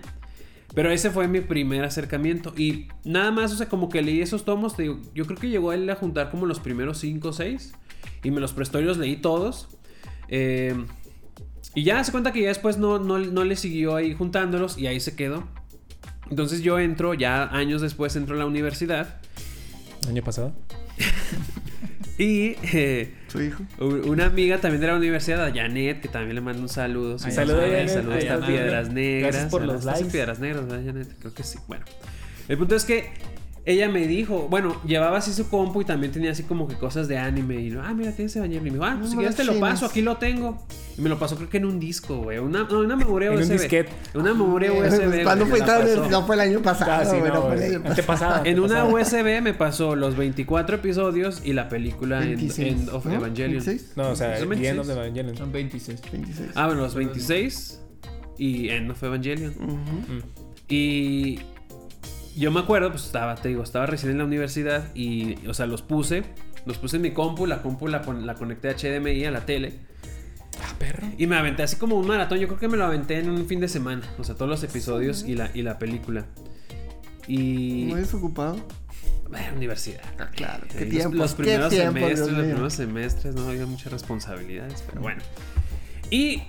[0.75, 2.53] Pero ese fue mi primer acercamiento.
[2.57, 4.77] Y nada más, o sea, como que leí esos tomos.
[4.77, 7.73] Te digo, yo creo que llegó él a juntar como los primeros 5 o 6.
[8.25, 9.69] Y me los prestó y los leí todos.
[10.29, 10.75] Eh,
[11.75, 14.77] y ya se cuenta que ya después no, no, no le siguió ahí juntándolos.
[14.77, 15.45] Y ahí se quedó.
[16.31, 19.21] Entonces yo entro, ya años después entro a la universidad.
[20.09, 20.53] Año pasado.
[22.19, 22.57] Y.
[22.73, 23.63] eh, Su hijo.
[23.81, 27.19] Una amiga también de la universidad, a Janet, que también le mando un saludo.
[27.19, 27.89] Sí, saludo, saludos, Janet.
[27.93, 28.47] saludos Ay, hasta Janet.
[28.61, 29.33] Piedras Negras.
[29.33, 30.11] Gracias por los likes.
[30.11, 31.09] Piedras Negras, ¿verdad, Janet?
[31.19, 31.59] Creo que sí.
[31.67, 31.85] Bueno,
[32.49, 33.11] el punto es que
[33.67, 37.09] ella me dijo, bueno, llevaba así su compu y también tenía así como que cosas
[37.09, 37.57] de anime.
[37.63, 38.67] Y yo, ah, mira, tienes Evangelion.
[38.67, 40.63] Y me dijo, ah, pues si No quieres te lo paso, aquí lo tengo.
[40.99, 42.39] Y me lo pasó, creo que en un disco, güey.
[42.39, 43.53] Una, no, una memoria En un USB.
[43.53, 43.91] disquete.
[44.15, 45.23] Una memoria USB.
[45.23, 45.67] ¿Cuándo güey, fue?
[45.67, 46.11] pasó.
[46.11, 46.93] No fue el año pasado.
[46.93, 48.07] Ah, sí, güey, no, no fue el año Te pasado.
[48.07, 48.37] pasaba.
[48.49, 48.89] En te una pasaba.
[49.03, 53.15] USB me pasó los 24 episodios y la película en, 26, End of ¿no?
[53.15, 53.65] Evangelion.
[53.65, 54.79] 26, No, o sea, End 26.
[54.79, 55.37] of Evangelion.
[55.39, 56.03] Son 26.
[56.13, 56.51] 26.
[56.55, 57.81] Ah, bueno, los 26
[58.37, 59.55] y End of Evangelion.
[59.59, 60.23] Ujú.
[60.69, 61.41] Y
[62.37, 65.67] yo me acuerdo, pues estaba, te digo, estaba recién en la universidad y, o sea,
[65.67, 66.23] los puse,
[66.67, 69.75] los puse en mi compu, la compu la, la conecté a HDMI a la tele
[70.63, 71.07] Ah, perro.
[71.19, 73.47] y me aventé así como un maratón, yo creo que me lo aventé en un
[73.47, 76.27] fin de semana, o sea, todos los episodios y la, y la película.
[77.27, 77.87] Y...
[77.89, 78.57] Muy desocupado.
[79.29, 80.03] Bueno, universidad.
[80.19, 80.65] Ah, claro.
[80.77, 81.15] ¿Qué tiempos?
[81.15, 82.45] Los, los ¿Qué primeros semestres, Dios los mío?
[82.45, 85.23] primeros semestres, no había muchas responsabilidades, pero bueno.
[86.11, 86.43] Y,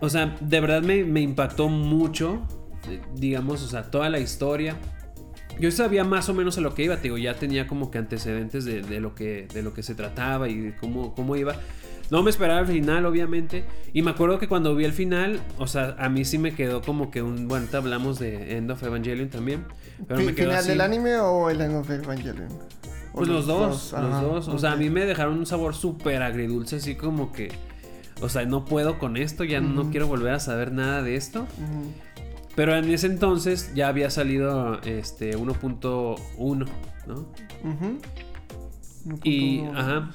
[0.00, 2.46] o sea, de verdad me, me impactó mucho,
[2.88, 4.76] eh, digamos, o sea, toda la historia.
[5.60, 7.98] Yo sabía más o menos a lo que iba, te digo, ya tenía como que
[7.98, 11.54] antecedentes de, de lo, que, de lo que se trataba y de cómo, cómo iba.
[12.10, 13.64] No me esperaba el final, obviamente.
[13.92, 16.82] Y me acuerdo que cuando vi el final, o sea, a mí sí me quedó
[16.82, 17.48] como que un.
[17.48, 19.64] Bueno, ahorita hablamos de End of Evangelion también.
[20.06, 20.68] Pero me quedó ¿Final así.
[20.68, 22.48] del anime o el End of Evangelion?
[23.12, 24.48] ¿O Pues los dos, los Ajá, dos.
[24.48, 27.50] O sea, a mí me dejaron un sabor súper agridulce, así como que.
[28.20, 29.90] O sea, no puedo con esto, ya no Ujú.
[29.90, 31.46] quiero volver a saber nada de esto.
[31.58, 31.92] Ujú.
[32.54, 36.68] Pero en ese entonces ya había salido este 1.1,
[37.06, 37.26] ¿no?
[37.64, 40.10] Un Y, ajá.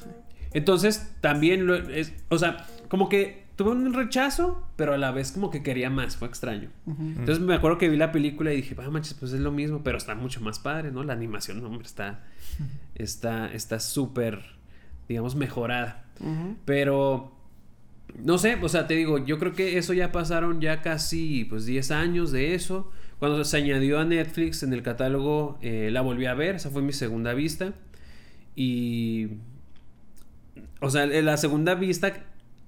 [0.52, 5.34] Entonces también, lo, es, o sea, como que tuve un rechazo, pero a la vez
[5.34, 6.70] como que quería más, fue extraño.
[6.88, 9.82] Entonces me acuerdo que vi la película y dije, ah, manches, pues es lo mismo,
[9.84, 11.04] pero está mucho más padre, ¿no?
[11.04, 12.24] La animación, hombre, está
[12.96, 14.42] está está súper,
[15.10, 16.06] digamos, mejorada.
[16.66, 17.34] Pero,
[18.24, 21.66] no sé, o sea, te digo, yo creo que eso ya pasaron ya casi, pues,
[21.66, 22.92] 10 años de eso.
[23.20, 26.82] Cuando se añadió a Netflix en el catálogo, eh, la volví a ver, esa fue
[26.82, 27.74] mi segunda vista.
[28.56, 29.28] Y,
[30.82, 32.14] o sea, en la segunda vista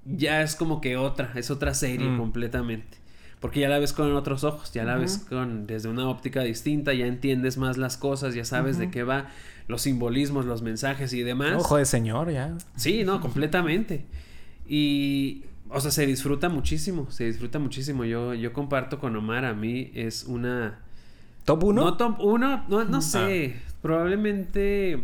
[0.05, 2.17] ya es como que otra, es otra serie Mm.
[2.17, 2.97] completamente.
[3.39, 6.93] Porque ya la ves con otros ojos, ya la ves con desde una óptica distinta,
[6.93, 9.29] ya entiendes más las cosas, ya sabes de qué va,
[9.67, 11.53] los simbolismos, los mensajes y demás.
[11.57, 12.55] Ojo de señor, ya.
[12.75, 14.05] Sí, no, completamente.
[14.73, 18.05] Y, o sea, se disfruta muchísimo, se disfruta muchísimo.
[18.05, 20.79] Yo, yo comparto con Omar, a mí es una...
[21.43, 21.81] ¿Top 1?
[21.83, 22.85] No top 1, no, Ah.
[22.87, 25.03] no sé, probablemente...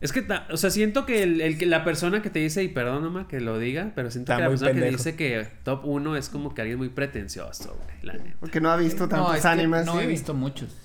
[0.00, 2.62] Es que, ta- o sea, siento que, el, el que la persona que te dice,
[2.62, 4.96] y perdón, Omar, que lo diga, pero siento Está que la persona que pendejo.
[4.98, 8.36] dice que top 1 es como que alguien muy pretencioso, güey, la neta.
[8.40, 9.86] Porque no ha visto tantos no, es que animes.
[9.86, 10.08] no he sí.
[10.08, 10.76] visto muchos.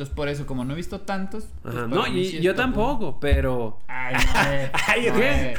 [0.00, 1.44] Entonces, por eso, como no he visto tantos.
[1.60, 3.80] pues, Ajá, no, y sí yo tampoco, pero...
[3.86, 4.70] Ay, no, eh.
[4.88, 5.30] Ay, No, ¿qué?
[5.52, 5.54] eh.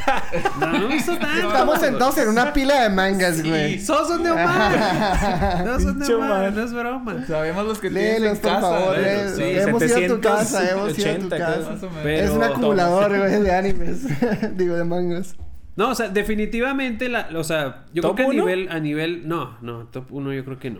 [0.59, 1.47] No, no he visto tanto.
[1.47, 3.79] Estamos sentados en una pila de mangas, güey.
[3.79, 5.63] ¡Sos son de Omar!
[5.63, 7.23] No son de Omar, no es broma.
[7.27, 8.61] Sabemos los que tienes Léelos, en por casa.
[8.61, 8.95] favor.
[8.97, 9.29] ¿eh?
[9.35, 11.87] sí, hemos ido a tu 780, casa, hemos ido a tu casa.
[12.01, 14.07] Pero- es un acumulador, güey, de animes.
[14.57, 15.35] Digo, de mangas.
[15.75, 18.45] No, o sea, definitivamente la, o sea, yo ¿Top creo que a uno?
[18.49, 20.79] nivel, a nivel, no, no, top 1 yo creo que no.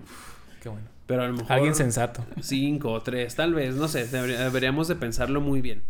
[0.63, 0.87] Qué bueno.
[1.11, 1.51] Pero a lo mejor...
[1.51, 2.25] Alguien sensato.
[2.39, 5.81] Cinco o tres, tal vez, no sé, debería- deberíamos de pensarlo muy bien.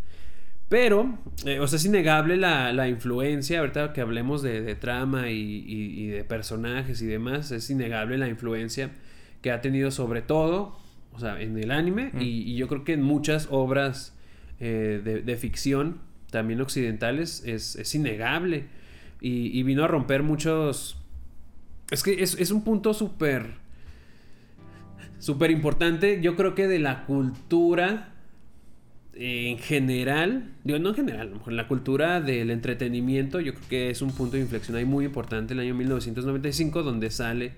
[0.68, 5.30] Pero, eh, o sea, es innegable la, la influencia, ahorita que hablemos de, de trama
[5.30, 8.90] y, y- y de personajes y demás, es innegable la influencia
[9.44, 10.76] que ha tenido sobre todo,
[11.14, 14.16] o sea, en el anime y, y yo creo que en muchas obras
[14.60, 16.00] eh, de, de ficción,
[16.32, 18.66] también occidentales, es, es innegable.
[19.20, 20.98] Y, y vino a romper muchos...
[21.92, 23.61] Es que es, es un punto súper
[25.22, 28.10] súper importante, yo creo que de la cultura
[29.14, 33.54] eh, en general, digo, no en general, a lo mejor la cultura del entretenimiento, yo
[33.54, 35.54] creo que es un punto de inflexión ahí muy importante.
[35.54, 37.54] El año 1995, donde sale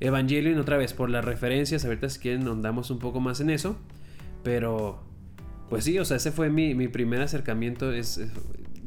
[0.00, 3.76] Evangelion otra vez por las referencias, ahorita si quieren andamos un poco más en eso,
[4.42, 5.02] pero
[5.68, 8.20] pues sí, o sea, ese fue mi, mi primer acercamiento, es-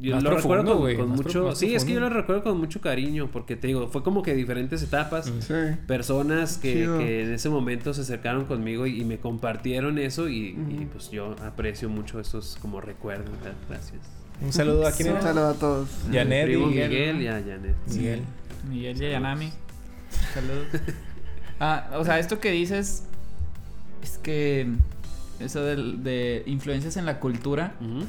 [0.00, 1.54] yo Más lo profundo, recuerdo con, pro- mucho...
[1.54, 4.34] sí, es que yo lo recuerdo con mucho cariño, porque te digo, fue como que
[4.34, 5.32] diferentes etapas.
[5.40, 5.54] Sí.
[5.86, 6.84] personas que,
[7.22, 11.36] en ese momento se acercaron conmigo y, y me compartieron eso y, y, pues yo
[11.44, 13.30] aprecio mucho esos como recuerdos.
[13.68, 14.00] Gracias.
[14.42, 15.88] Un saludo a quién Un saludo a todos.
[16.12, 17.76] Janet A primo y- Miguel y a Janet.
[17.88, 18.22] Miguel.
[18.68, 19.50] Miguel Yayanami.
[20.32, 20.66] Saludos.
[21.60, 23.04] Ah, o sea, esto que dices
[24.02, 24.66] es que
[25.40, 28.04] eso de, influencias en la cultura Ujú.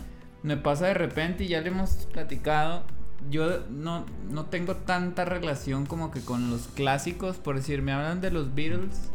[0.45, 2.83] Me pasa de repente y ya le hemos platicado.
[3.31, 8.21] Yo no, no tengo tanta relación como que con los clásicos, por decir, me hablan
[8.21, 9.09] de los Beatles,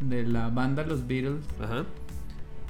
[0.00, 1.44] de la banda Los Beatles.
[1.62, 1.84] Ajá.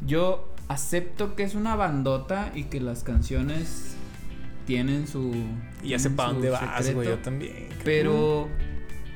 [0.06, 3.96] Yo acepto que es una bandota y que las canciones
[4.66, 5.32] tienen su.
[5.82, 7.08] Y ya su dónde vas, güey.
[7.08, 7.68] Yo también.
[7.84, 8.48] Pero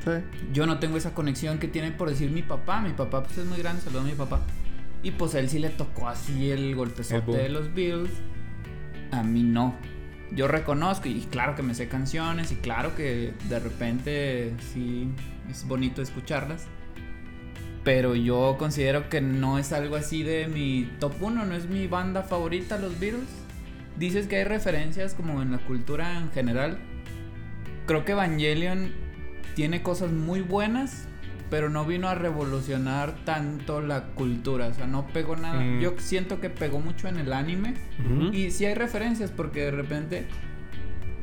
[0.05, 0.11] Sí.
[0.55, 2.81] yo no tengo esa conexión que tiene por decir mi papá.
[2.81, 4.41] Mi papá pues es muy grande, saludo a mi papá.
[5.03, 8.11] Y pues a él sí le tocó así el golpezote de los Beatles.
[9.11, 9.75] A mí no.
[10.31, 15.09] Yo reconozco y claro que me sé canciones y claro que de repente sí
[15.51, 16.67] es bonito escucharlas.
[17.85, 21.87] Pero yo considero que no es algo así de mi top 1, no es mi
[21.87, 23.29] banda favorita, los Beatles.
[23.97, 26.79] Dices que hay referencias como en la cultura en general.
[27.87, 28.93] Creo que Evangelion
[29.55, 31.09] tiene cosas muy buenas,
[31.51, 34.69] pero no vino a revolucionar tanto la cultura.
[34.69, 35.61] O sea, no pegó nada.
[35.61, 35.81] Mm.
[35.81, 37.75] Yo siento que pegó mucho en el anime.
[38.33, 40.27] Y sí hay referencias, porque de repente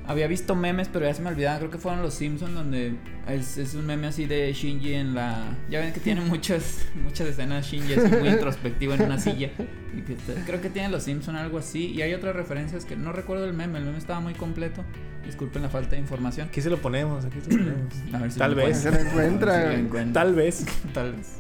[0.07, 1.59] había visto memes, pero ya se me olvidaban.
[1.59, 2.95] Creo que fueron los Simpsons, donde
[3.27, 5.43] es, es un meme así de Shinji en la.
[5.69, 9.49] Ya ven que tiene muchas, muchas escenas Shinji así muy introspectivo en una silla.
[9.97, 11.87] Y que está- creo que tiene los Simpsons algo así.
[11.87, 13.79] Y hay otras referencias que no recuerdo el meme.
[13.79, 14.83] El meme estaba muy completo.
[15.25, 16.47] Disculpen la falta de información.
[16.49, 17.93] Aquí se lo ponemos, aquí se lo ponemos.
[18.13, 18.77] A ver si Tal lo vez.
[18.77, 19.53] Se lo encuentra.
[19.53, 20.21] A ver si lo encuentra.
[20.23, 20.65] Tal vez.
[20.93, 21.39] Tal vez.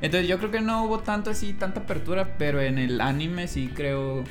[0.00, 3.68] Entonces yo creo que no hubo tanto así, tanta apertura, pero en el anime sí
[3.74, 4.22] creo...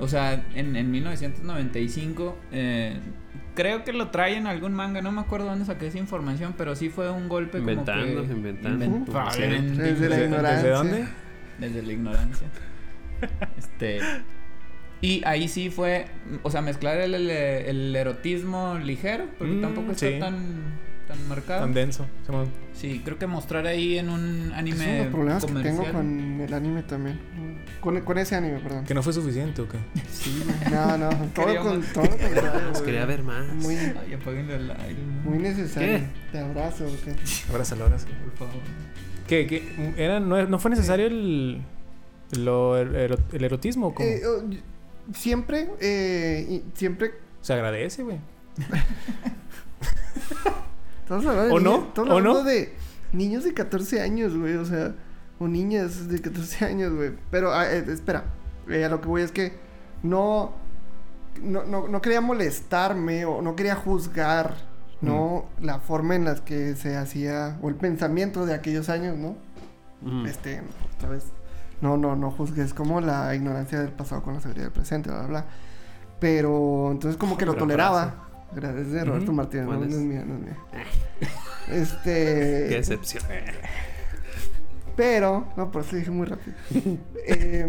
[0.00, 2.98] O sea, en, en 1995, eh,
[3.54, 6.76] creo que lo trae en algún manga, no me acuerdo dónde saqué esa información, pero
[6.76, 8.32] sí fue un golpe Inventando, como que...
[8.34, 8.84] inventando.
[8.84, 9.10] Inven- Sí.
[9.10, 10.56] probablemente Desde la ¿Desde- ignorancia.
[10.62, 11.08] ¿Desde dónde?
[11.58, 12.46] desde la ignorancia.
[13.56, 13.98] este...
[15.00, 16.06] Y ahí sí fue,
[16.42, 20.18] o sea, mezclar el, el- el erotismo ligero, porque Mm, tampoco está sí.
[20.18, 20.36] tan,
[21.08, 21.60] tan marcado.
[21.62, 22.06] Tan denso.
[22.74, 26.54] Sí, creo que mostrar ahí en un anime son los problemas que tengo con el
[26.54, 27.18] anime también.
[27.80, 28.84] Con, con ese anime, perdón.
[28.84, 29.78] Que no fue suficiente, ¿o qué?
[30.12, 31.08] Sí, no, no.
[31.34, 32.84] Todo con todo güey.
[32.84, 33.46] quería ver más.
[33.54, 34.98] Muy, Ay, apáguenle el aire.
[35.24, 35.98] muy necesario.
[35.98, 36.04] ¿Qué?
[36.32, 36.84] Te abrazo.
[36.86, 37.16] ¿ok?
[37.50, 38.14] Abrázalo, abrázalo.
[38.36, 38.62] Por favor.
[39.26, 39.46] ¿Qué?
[39.46, 39.94] qué?
[39.96, 41.62] Era, no, no fue necesario el,
[42.38, 43.88] lo- el, ero- el erotismo?
[43.88, 44.08] ¿o ¿Cómo?
[44.08, 44.42] Eh, oh,
[45.14, 47.12] siempre, eh, siempre.
[47.40, 48.18] Se agradece, güey.
[51.08, 51.84] Estamos hablando de ¿O no?
[51.88, 52.44] estamos ¿O hablando no?
[52.44, 52.74] de
[53.14, 54.56] niños de 14 años, güey.
[54.56, 54.94] O sea,
[55.38, 57.12] o niñas de 14 años, güey.
[57.30, 58.24] Pero, ah, eh, espera.
[58.68, 59.54] Eh, a lo que voy es que
[60.02, 60.52] no,
[61.42, 64.56] no, no, no quería molestarme o no quería juzgar,
[65.00, 65.46] ¿no?
[65.58, 65.64] Mm.
[65.64, 69.34] La forma en la que se hacía, o el pensamiento de aquellos años, ¿no?
[70.02, 70.26] Ujú.
[70.26, 70.60] Este,
[70.94, 71.24] otra vez.
[71.80, 75.20] No, no, no juzgues como la ignorancia del pasado con la sabiduría del presente, bla,
[75.20, 75.44] bla, bla.
[76.20, 78.27] Pero entonces como que lo toleraba.
[78.54, 79.32] Gracias de Roberto Ujú.
[79.34, 80.02] Martínez, no, ¿Cuál no es?
[80.02, 80.56] mía, no es mía.
[81.70, 82.66] Este.
[82.70, 83.22] Qué excepción.
[84.96, 86.56] Pero, no, por eso dije muy rápido.
[87.30, 87.68] Eh,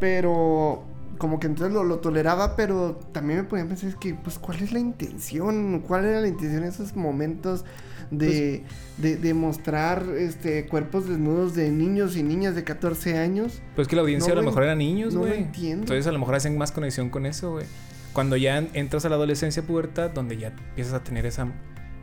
[0.00, 0.82] pero,
[1.18, 4.38] como que entonces lo, lo toleraba, pero también me ponía a pensar, es que, pues,
[4.38, 5.80] ¿cuál es la intención?
[5.86, 7.66] ¿Cuál era la intención en esos momentos
[8.10, 8.64] de,
[8.96, 13.60] de, de mostrar este, cuerpos desnudos de niños y niñas de 14 años?
[13.76, 15.40] Pues que la audiencia No a lo mejor en- eran niños, no lo güey.
[15.42, 15.82] entiendo.
[15.82, 17.66] Entonces a lo mejor hacen más conexión con eso, güey.
[18.12, 21.46] Cuando ya en- entras a la adolescencia pubertad, donde ya empiezas a tener esa...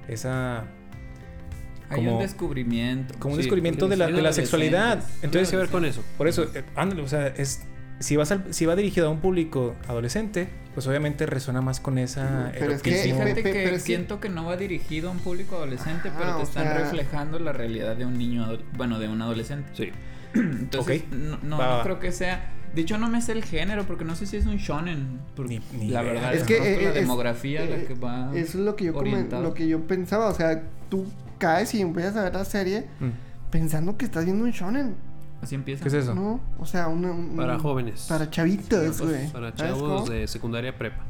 [0.08, 0.62] esa
[1.90, 3.14] Hay Como- un descubrimiento.
[3.20, 5.04] como un Sí, descubrimiento de la, de la sexualidad.
[5.22, 6.04] Entonces, que ver con eso.
[6.18, 7.66] por eso, eh, ándale, o sea, es
[8.00, 11.98] si, vas al- si va dirigido a un público adolescente, pues obviamente resuena más con
[11.98, 12.52] esa...
[12.54, 12.92] Pero es que-.
[12.92, 16.44] Fíjate que pero siento que no va dirigido a un público adolescente, Ajá, pero te
[16.44, 19.70] están sea- reflejando la realidad de un niño, bueno, de un adolescente.
[19.74, 19.90] Sí.
[20.36, 21.84] Entonces, no, no, Va, no va.
[21.84, 22.52] creo que sea.
[22.78, 25.20] De hecho, no me sé el género, porque no sé si es un shonen.
[25.36, 27.96] por- Ni- ni la verdad, Es es que, eh, la es- demografía la eh, que
[27.96, 28.30] va.
[28.36, 29.42] Eso es lo que yo orientado.
[29.42, 31.06] lo que yo pensaba, o sea, tú
[31.40, 33.10] caes y empiezas a ver la serie Mm.
[33.50, 34.94] pensando que estás viendo un shonen,
[35.42, 35.82] Así empieza.
[35.82, 36.14] ¿Qué es eso?
[36.16, 36.40] ¿no?
[36.60, 38.06] O sea, una- un, Para jóvenes.
[38.08, 39.32] para chavitos, Pues, güey.
[39.32, 41.04] para ¿Sabes chavos de secundaria prepa.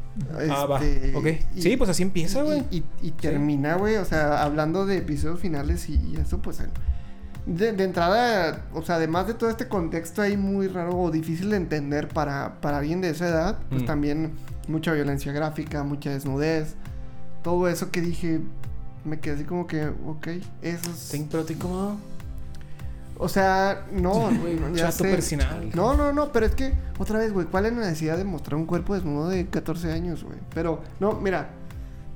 [0.49, 0.81] Ah, va.
[0.83, 1.27] Este, Ok.
[1.55, 2.63] y- Sí, pues así empieza, güey.
[2.71, 6.61] Y, y- y termina, güey, o sea, hablando de episodios finales y, y eso, pues.
[7.47, 11.49] De, de entrada, o sea, además de todo este contexto ahí muy raro o difícil
[11.49, 13.85] de entender para, para alguien de esa edad, pues Mm.
[13.85, 14.31] también
[14.67, 16.75] mucha violencia gráfica, mucha desnudez,
[17.43, 18.41] todo eso que dije,
[19.05, 20.27] me quedé así como que, ok,
[20.61, 21.07] eso es...
[21.09, 21.95] ¿Te pero incómodo?
[23.17, 25.11] O sea, no, güey, no, ya Chato sé.
[25.11, 25.71] personal.
[25.73, 28.55] No, no, no, pero es que, otra vez, güey, ¿cuál es la necesidad de mostrar
[28.55, 30.37] un cuerpo desnudo de 14 años, güey?
[30.53, 31.47] Pero, no, mira,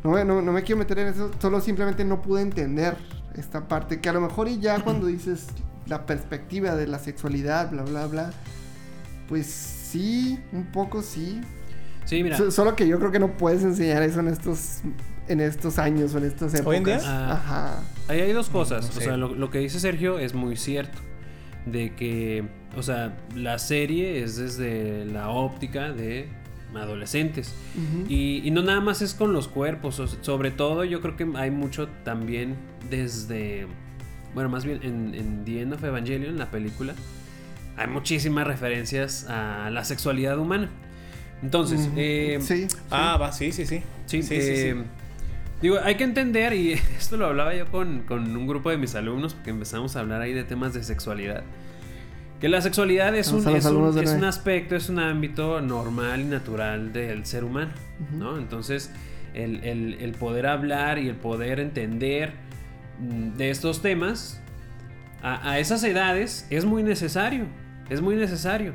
[0.04, 2.98] no, no, no me quiero meter en eso, solo simplemente no pude entender
[3.42, 5.48] esta parte, que a lo mejor y ya cuando dices
[5.88, 8.30] la perspectiva de la sexualidad, bla, bla, bla,
[9.28, 11.42] pues sí, un poco sí.
[12.06, 12.38] Sí, mira.
[12.38, 14.80] So- solo que yo creo que no puedes enseñar eso en estos,
[15.28, 16.68] en estos años o en estas épocas.
[16.68, 17.00] ¿Hoy en día?
[17.04, 17.34] Ah.
[17.34, 17.80] Ajá.
[18.08, 18.84] Ahí hay dos cosas.
[18.86, 19.02] No O sé.
[19.04, 20.98] sea, lo, lo que dice Sergio es muy cierto.
[21.66, 22.44] De que,
[22.76, 26.28] o sea, la serie es desde la óptica de
[26.76, 27.54] adolescentes.
[28.08, 30.02] Y, y no nada más es con los cuerpos.
[30.22, 32.56] sobre todo yo creo que hay mucho también
[32.90, 33.68] desde...
[34.34, 36.94] Bueno, más bien en, en The End of Evangelion, la película,
[37.76, 40.70] hay muchísimas referencias a la sexualidad humana.
[41.44, 42.78] Entonces, eh, sí, sí.
[42.92, 43.82] Ah, va, sí, sí, sí.
[44.06, 44.84] Sí, sí, sí, eh, sí.
[45.62, 48.96] Digo, hay que entender, y esto lo hablaba yo con, con un grupo de mis
[48.96, 51.44] alumnos, porque empezamos a hablar ahí de temas de sexualidad.
[52.42, 56.26] Que la sexualidad es, un, es, un, es un aspecto, es un ámbito normal y
[56.26, 57.72] natural del ser humano,
[58.18, 58.38] ¿no?
[58.40, 58.92] Entonces,
[59.36, 62.34] el, el- el poder hablar y el poder entender
[63.00, 64.42] mm, de estos temas
[65.22, 67.46] a, a esas edades es muy necesario,
[67.92, 68.74] es muy necesario.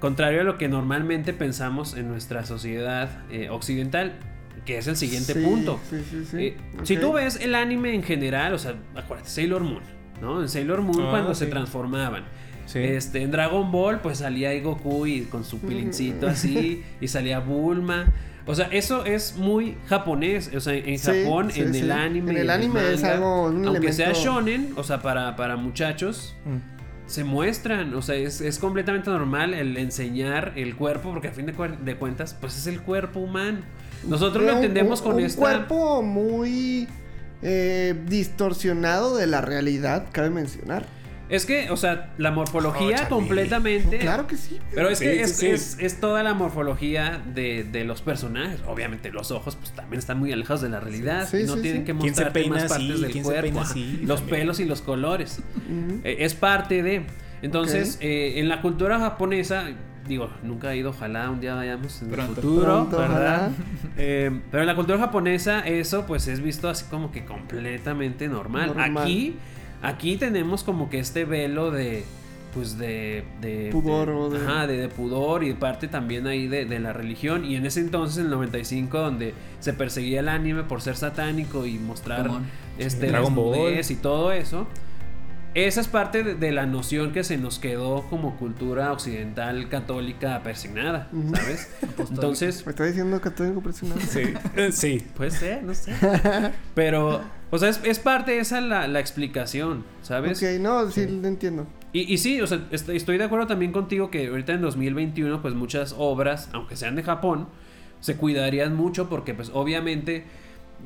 [0.00, 4.14] Contrario a lo que normalmente pensamos en nuestra sociedad eh, occidental,
[4.66, 5.78] que es el siguiente Sí, punto.
[5.88, 6.36] Sí, sí, sí.
[6.40, 7.00] Eh, Si Ok.
[7.00, 9.82] tú ves el anime en general, o sea, acuérdate, Sailor Moon,
[10.20, 10.42] ¿no?
[10.42, 11.44] En Sailor Moon Ah, cuando sí.
[11.44, 12.24] se transformaban.
[12.66, 12.78] Sí.
[12.78, 17.40] Este, en Dragon Ball, pues salía ahí Goku y con su pilincito así, y salía
[17.40, 18.12] Bulma.
[18.46, 20.50] O sea, eso es muy japonés.
[20.54, 22.30] O sea, en Japón, sí, en el anime.
[22.32, 26.34] En y el anime es algo, un Aunque sea shonen, o sea, para, para muchachos,
[26.44, 26.56] Mm.
[27.06, 27.94] se muestran.
[27.94, 32.36] O sea, es, es completamente normal el enseñar el cuerpo, porque a fin de, cuentas,
[32.40, 33.60] pues es el cuerpo humano.
[34.08, 35.40] Nosotros lo entendemos un, con un esta.
[35.40, 36.88] cuerpo muy
[37.42, 40.84] eh, distorsionado de la realidad, cabe mencionar.
[41.32, 43.98] Es que, o sea, la morfología Oh, completamente.
[43.98, 44.60] Claro que sí.
[44.74, 45.46] Pero es Sí, que sí, es, sí.
[45.46, 48.60] es- es toda la morfología de, de los personajes.
[48.66, 51.84] Obviamente los ojos pues también están muy alejados de la realidad no sí, tienen sí.
[51.86, 53.60] que ¿Quién se mostrarte peina más partes del ¿Quién se cuerpo.
[53.60, 54.00] así?
[54.04, 54.40] Los También.
[54.40, 55.40] pelos y los colores.
[56.04, 57.06] Eh, es parte de.
[57.42, 59.64] Entonces, eh, en la cultura japonesa,
[60.06, 62.30] digo, nunca he ido, ojalá un día vayamos en Pronto.
[62.32, 63.50] el futuro, Pronto, ¿verdad?
[63.98, 68.68] Eh, pero en la cultura japonesa eso pues es visto así como que completamente normal.
[68.68, 68.98] Normal.
[69.04, 69.36] Aquí,
[69.82, 72.04] aquí tenemos como que este velo de
[72.54, 76.26] pues de, de Pudor de- o de- ajá, de, de pudor y de parte también
[76.26, 77.46] ahí de, de la religión.
[77.46, 81.64] Y en ese entonces en el 95 donde se perseguía el anime por ser satánico
[81.64, 82.26] y mostrar
[82.78, 83.56] este Dragon Ball.
[83.90, 84.66] y todo eso
[85.54, 90.42] esa es parte de, de la noción que se nos quedó como cultura occidental católica
[90.42, 91.08] persignada.
[91.34, 91.70] ¿sabes?
[92.10, 94.00] Entonces, Me está diciendo católico presionado.
[94.00, 94.22] Sí.
[94.72, 95.06] Sí.
[95.16, 95.92] puede ser, no sé.
[96.74, 100.42] Pero, o sea, es, es parte esa la, la explicación, ¿sabes?
[100.42, 101.66] Ok, no, sí, lo entiendo.
[101.92, 105.42] Y, y sí, o sea, est- estoy de acuerdo también contigo que ahorita en 2021,
[105.42, 107.48] pues muchas obras, aunque sean de Japón,
[108.00, 110.24] se cuidarían mucho porque, pues, obviamente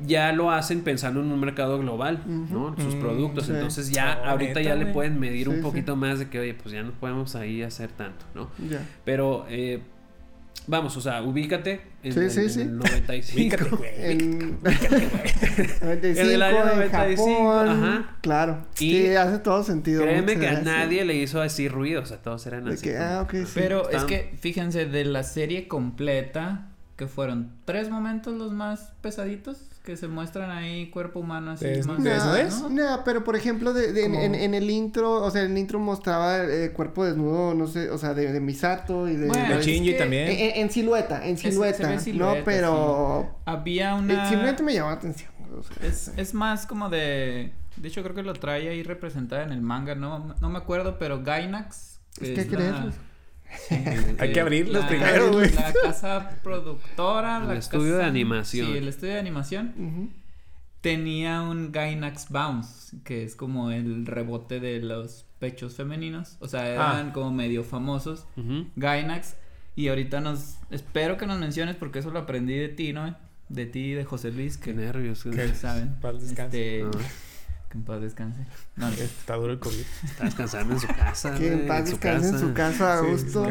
[0.05, 2.75] ya lo hacen pensando en un mercado global, ¿no?
[2.77, 3.45] Sus Mm, productos.
[3.45, 3.51] sí.
[3.53, 5.61] Entonces ya Oh, ahorita ya le pueden medir Sí, un sí.
[5.61, 8.49] poquito más de que, oye, pues ya no podemos ahí hacer tanto, ¿no?
[8.69, 8.85] Ya.
[9.05, 9.81] Pero, eh,
[10.67, 12.61] vamos, o sea, ubícate en, Sí, en- sí, en sí.
[12.61, 13.35] el 95.
[13.65, 13.91] Ubícate, güey.
[14.11, 17.69] En 95, En el año en 95, Japón.
[17.69, 18.15] ajá.
[18.21, 18.65] Claro.
[18.79, 20.03] Y sí, hace todo sentido.
[20.03, 22.83] Créeme que a nadie le hizo así ruido, o sea, todos eran De así.
[22.83, 23.51] que, ah, ok, sí.
[23.55, 29.59] Pero es que, fíjense, de la serie completa, que fueron tres momentos los más pesaditos,
[29.87, 32.03] que se muestran ahí cuerpo humano así Des- más.
[32.03, 32.61] de eso No, es?
[32.61, 32.69] ¿no?
[32.69, 36.73] no, pero por ejemplo, de, de- en, el intro, o sea, el intro mostraba el
[36.73, 39.27] cuerpo desnudo, no sé, o sea, de, de Misato y de...
[39.27, 40.27] Bueno, De es Shinji que- también.
[40.27, 43.39] en, en- en silueta, en se ve silueta, silueta, no, pero...
[43.45, 44.27] Había El una...
[44.27, 45.31] silueta me llamó la atención.
[45.57, 47.53] o sea, Es, es más como de...
[47.77, 50.97] De hecho, creo que lo trae ahí representada en el manga, no, no me acuerdo,
[50.99, 51.99] pero Gainax...
[52.19, 52.71] que ¿Qué es crees?
[52.71, 52.91] la-
[54.19, 55.51] Hay que abrirlos la- primero, güey.
[55.53, 58.67] La casa productora, El la estudio de animación.
[58.67, 60.11] Sí, el estudio de animación
[60.81, 66.37] tenía un Gainax Bounce, que es como el rebote de los pechos femeninos.
[66.39, 68.25] O sea, eran como medio famosos.
[68.37, 68.67] Ujú.
[68.75, 69.35] Gainax.
[69.75, 70.57] Y ahorita nos.
[70.71, 73.15] Espero que nos menciones porque eso lo aprendí de ti, ¿no?
[73.49, 75.23] De ti y de José Luis, Qué que nervios.
[75.23, 75.95] que saben.
[76.01, 76.79] Paz descanse.
[76.81, 77.03] Este, Ah,
[77.69, 78.45] Que en paz descanse.
[78.75, 78.93] No, no.
[78.93, 79.83] Está duro el COVID.
[80.03, 81.35] está descansando en su casa.
[81.35, 83.45] Que en paz descanse en su casa a gusto.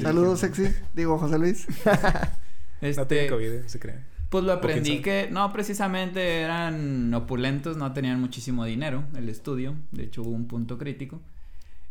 [0.00, 0.68] Saludos, sexy.
[0.94, 1.66] Digo, José Luis.
[2.82, 4.04] No tiene Este, COVID, eh, se crean.
[4.28, 10.04] Pues lo aprendí que no precisamente eran opulentos, no tenían muchísimo dinero el estudio, de
[10.04, 11.20] hecho hubo un punto crítico.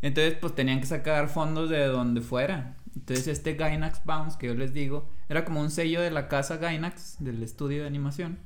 [0.01, 2.75] Entonces pues tenían que sacar fondos de donde fuera.
[2.95, 6.57] Entonces este Gainax Bounce que yo les digo era como un sello de la casa
[6.57, 8.39] Gainax del estudio de animación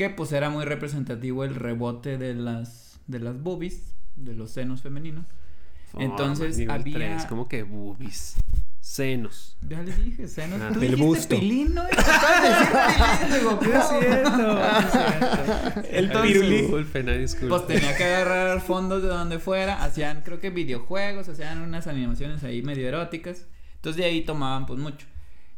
[0.00, 4.80] que pues era muy representativo el rebote de las de las boobies, de los senos
[4.80, 5.26] femeninos.
[5.98, 8.36] Entonces, nivel había- como que boobies.
[8.80, 9.58] Senos.
[9.68, 10.58] Ya les dije, senos.
[10.62, 11.36] Ah, Tú dijiste busto.
[11.38, 11.82] pilín, ¿no?
[13.34, 14.58] Digo, es cierto.
[15.90, 16.62] El Entonces, pirulí.
[17.50, 22.42] Pues tenía que agarrar fondos de donde fuera, hacían creo que videojuegos, hacían unas animaciones
[22.42, 23.44] ahí medio eróticas.
[23.74, 25.06] Entonces de ahí tomaban pues mucho.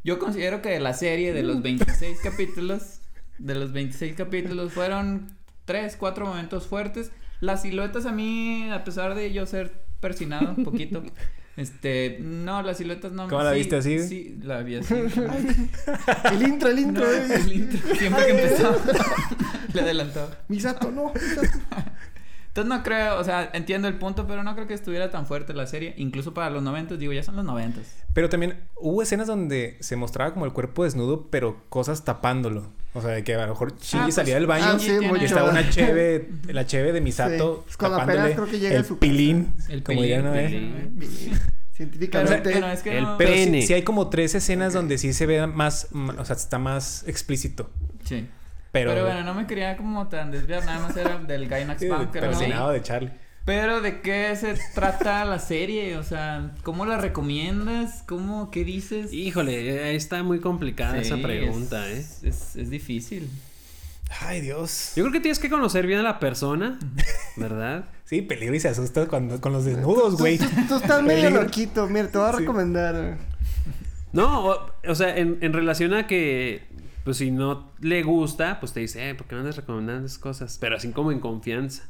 [0.03, 3.02] Yo considero que de la serie de los 26 capítulos,
[3.43, 7.11] de los 26 capítulos fueron 3, 4 momentos fuertes.
[7.40, 11.03] Las siluetas a mí, a pesar de yo ser persinado un poquito,
[11.57, 13.99] este, no, las siluetas no ¿Cómo la sí, viste así?
[13.99, 14.95] Sí, la vi así.
[16.32, 17.05] El intro, el intro.
[17.05, 17.34] No, eh.
[17.34, 18.76] el intro, siempre que empezaba
[19.74, 20.38] le adelantaba.
[20.49, 21.12] Misato, no.
[21.12, 21.59] Misato.
[22.53, 25.55] Entonces no creo, o sea, entiendo el punto, pero no creo que estuviera tan fuerte
[25.55, 25.95] la serie.
[25.97, 27.81] Incluso para los 90, digo, ya son los 90.
[28.13, 32.71] Pero también hubo escenas donde se mostraba como el cuerpo desnudo, pero cosas tapándolo.
[32.93, 35.25] O sea, de que a lo mejor Shinji pues, salía del baño ah, sí, y
[35.25, 38.85] estaba una cheve, la cheve de Misato Sí, tapándole apenas creo que llega a el
[38.85, 40.51] su pilín, El como pilín, ya no el es.
[40.51, 40.91] pilín.
[40.99, 41.11] Bien.
[41.31, 41.41] Pero,
[41.73, 42.51] Científicamente.
[42.51, 43.63] bueno, es que El no- Pero sí, Pene.
[43.67, 45.89] sí hay como tres escenas donde sí se ve más,
[46.19, 47.71] o sea, está más explícito.
[48.05, 48.29] Sí.
[48.73, 51.89] Pero, Pero, bueno, no me quería como tan desviar, nada más era del Gainax sí,
[52.11, 52.79] persinado ahí.
[52.79, 53.11] de Charlie.
[53.45, 55.97] Pero ¿de qué se trata la serie?
[55.99, 58.03] O sea, ¿cómo la recomiendas?
[58.07, 58.51] ¿Cómo?
[58.51, 59.12] ¿Qué dices?
[59.12, 61.99] Híjole, ahí está muy complicada esa pregunta, ¿eh?
[61.99, 63.29] es, Es, es difícil.
[64.20, 64.93] Ay, Dios.
[64.95, 66.79] Yo creo que tienes que conocer bien a la persona,
[67.37, 67.87] ¿verdad?
[68.05, 70.39] Sí, peligro y se asusta cuando, con los desnudos, güey.
[70.39, 71.89] Tú, tú estás medio loquito.
[71.89, 72.39] Mira, te voy a Sí.
[72.41, 73.16] recomendar.
[74.12, 76.62] No, o, o sea, en, en relación a que,
[77.05, 80.19] pues si no le gusta, pues te dice, eh, ¿por qué no andas recomendando esas
[80.19, 80.59] cosas?
[80.61, 81.85] Pero así como en confianza.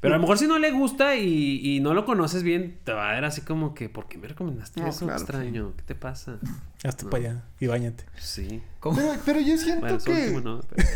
[0.00, 2.92] Pero a lo mejor si no le gusta y, y no lo conoces bien, te
[2.92, 5.72] va a ver así como que, ¿por qué me recomendaste No, eso claro, extraño?
[5.76, 6.38] ¿Qué te pasa?
[6.82, 7.10] Hazte No.
[7.10, 8.04] para allá y bañate.
[8.18, 8.60] Sí.
[8.80, 8.96] ¿Cómo?
[8.96, 10.10] Pero, pero yo siento Bueno, que.
[10.12, 10.88] último no, pero-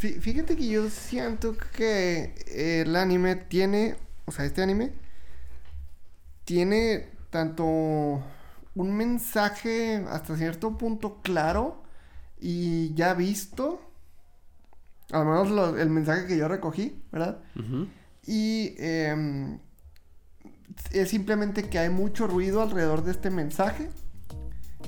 [0.00, 2.34] Fí- Fíjate que yo siento que
[2.82, 4.90] el anime tiene, o sea, este anime
[6.44, 7.64] tiene tanto
[8.74, 11.83] un mensaje hasta cierto punto claro
[12.40, 13.80] y ya visto,
[15.10, 17.38] al menos lo- el mensaje que yo recogí, ¿verdad?
[18.26, 19.58] Y em,
[20.92, 23.90] es simplemente que hay mucho ruido alrededor de este mensaje.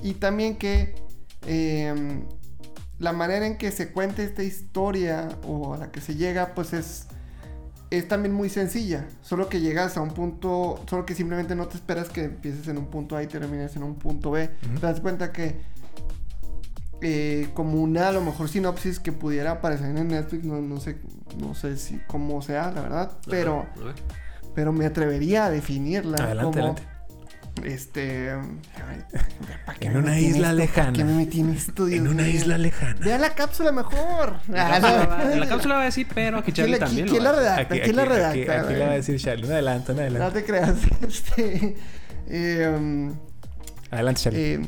[0.03, 0.95] Y también que
[1.45, 2.25] em,
[2.99, 6.73] la manera en que se cuenta esta historia o a la que se llega, pues
[6.73, 7.07] es,
[7.89, 9.07] es también muy sencilla.
[9.21, 12.77] Solo que llegas a un punto, solo que simplemente no te esperas que empieces en
[12.77, 14.49] un punto A y termines en un punto B.
[14.75, 15.61] Te das cuenta que
[17.01, 20.97] eh, como una a lo mejor sinopsis que pudiera aparecer en Netflix, no, no sé,
[21.39, 23.95] no sé si cómo sea, la verdad, pero, Ajá, a ver.
[24.55, 26.83] pero me atrevería a definirla Adelante, como adelante.
[27.65, 29.03] este ay,
[29.65, 30.73] ¿para qué En me una isla esto?
[30.75, 31.11] ¿Para qué lejana.
[31.11, 32.31] me metí en esto, Dios En una mío?
[32.33, 32.95] isla lejana.
[33.03, 34.37] Vea la cápsula mejor.
[34.47, 35.09] La Ah, cápsula, no.
[35.29, 37.61] va, la cápsula va a decir, pero aquí ¿Quién Charlie también quién la redacta?
[37.75, 38.29] Aquí, ¿Quién la redacta?
[38.29, 39.45] aquí- aquí la va a decir Charlie.
[39.45, 40.39] Un adelante, un No adelante.
[40.41, 40.73] te creas.
[41.07, 41.75] Este,
[42.29, 43.11] eh,
[43.91, 44.53] Adelante, Charlie.
[44.55, 44.67] eh,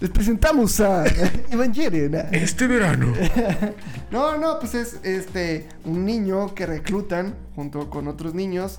[0.00, 1.04] les presentamos a
[1.50, 2.14] Evangelion.
[2.32, 3.12] este verano.
[4.10, 8.78] No, no, pues es este un niño que reclutan junto con otros niños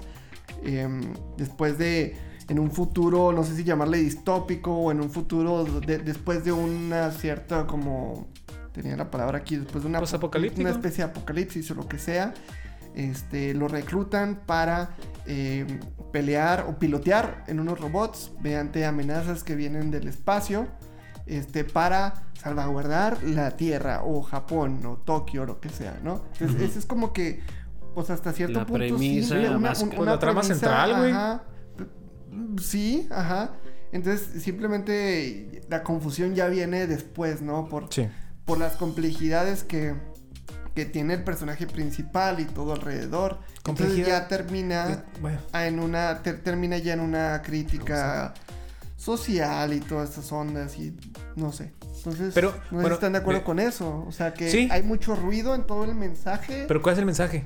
[0.64, 1.02] em,
[1.38, 2.18] después de
[2.48, 6.52] en un futuro, no sé si llamarle distópico o en un futuro de- después de
[6.52, 8.28] una cierta como
[8.72, 12.34] tenía la palabra aquí después de una una especie de apocalipsis o lo que sea.
[12.96, 14.96] Este, lo reclutan para
[15.28, 15.80] em,
[16.12, 20.68] pelear o pilotear en unos robots mediante amenazas que vienen del espacio
[21.30, 26.24] este, para salvaguardar la Tierra o Japón o Tokio o lo que sea, ¿no?
[26.40, 27.42] Entonces, eso es como que,
[27.96, 30.98] pues hasta cierto La punto premisa sí, una, más- un- Pues la trama premisa, central,
[30.98, 31.12] güey.
[31.12, 31.44] ajá.
[32.62, 33.52] Sí, ajá.
[33.92, 37.68] Entonces, simplemente la confusión ya viene después, ¿no?
[37.68, 38.08] Por, Sí.
[38.46, 39.96] por las complejidades que,
[40.76, 43.40] que tiene el personaje principal y todo alrededor.
[43.68, 48.34] Entonces ya termina Bueno, en una ter- termina ya en una crítica
[49.18, 50.96] social y todas estas ondas y
[51.36, 51.74] no sé.
[51.98, 54.06] Entonces, Pero, no sé si bueno, están de acuerdo con eso.
[54.08, 54.68] O sea, que sí.
[54.72, 56.66] hay mucho ruido en todo el mensaje.
[56.68, 57.46] Pero ¿cuál es el mensaje?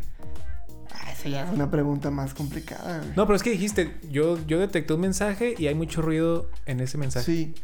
[0.93, 2.99] Ah, esa ya es una pregunta más complicada.
[2.99, 3.09] güey.
[3.15, 6.79] No, pero es que dijiste, yo, yo detecté un mensaje y hay mucho ruido en
[6.81, 7.25] ese mensaje.
[7.25, 7.55] Sí.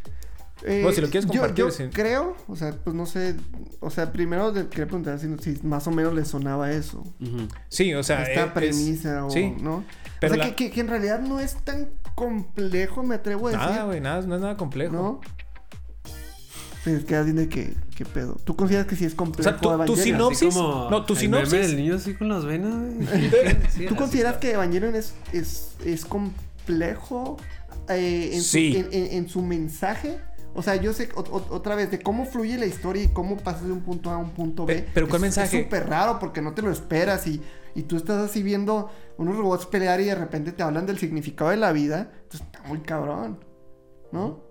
[0.64, 1.84] Eh, Bueno, si lo quieres yo- compartir, Yo, sí.
[1.94, 3.36] creo, o sea, pues no sé.
[3.80, 7.02] O sea, primero quería preguntar si, si más o menos le sonaba eso.
[7.70, 9.86] Sí, o sea, esta es- premisa o sí, no.
[10.20, 13.48] pero o sea, la- que, que- que en realidad no es tan complejo, me atrevo
[13.48, 13.66] a decir.
[13.68, 14.94] Nada, güey, nada, no es nada complejo.
[14.94, 15.22] ¿No?
[16.84, 18.38] Pues quedas viendo de que, qué pedo.
[18.46, 19.50] ¿Tú consideras que sí es O complejo?
[19.50, 20.56] sea, tu, tu sinopsis.
[20.56, 21.68] No, tu el meme sinopsis.
[21.68, 23.30] del niño así con las venas, güey.
[23.76, 27.38] Sí, ¿Tú consideras que Evangelion es, es, es complejo
[27.90, 28.72] eh, en, Sí.
[28.74, 30.20] su, en, en- en su mensaje?
[30.56, 33.38] O sea, yo sé, o- o- otra vez, de cómo fluye la historia y cómo
[33.38, 34.76] pasas de un punto A a un punto B.
[34.76, 35.58] Pe- pero ¿cuál Es- mensaje?
[35.60, 37.42] Es súper raro porque no te lo esperas y,
[37.76, 41.50] y tú estás así viendo unos robots pelear y de repente te hablan del significado
[41.52, 42.12] de la vida.
[42.24, 43.44] Entonces está muy cabrón,
[44.12, 44.48] ¿no?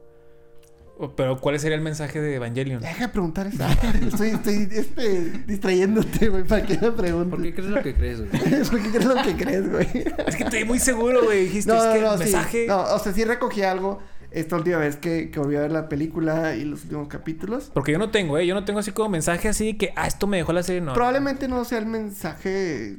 [1.01, 2.81] O- Pero ¿cuál sería el mensaje de Evangelion?
[2.83, 3.62] Deja de preguntar eso.
[4.09, 7.31] estoy estoy este, distrayéndote, güey, para que me preguntes.
[7.31, 8.31] ¿Por qué crees lo que crees, güey?
[8.71, 9.89] ¿Por qué crees lo que crees, güey?
[10.27, 11.45] Es que estoy muy seguro, güey.
[11.45, 12.25] Dijiste, No, es no, que no, el sí.
[12.25, 12.66] mensaje.
[12.66, 14.01] No, o sea, sí recogí algo
[14.33, 17.71] esta última vez que, que volví a ver la película y los últimos capítulos.
[17.73, 18.47] Porque yo no tengo, ¿eh?
[18.47, 20.81] Yo no tengo así como mensaje así que, ah, esto me dejó la serie.
[20.83, 20.95] No.
[20.95, 22.99] Probablemente no sea el mensaje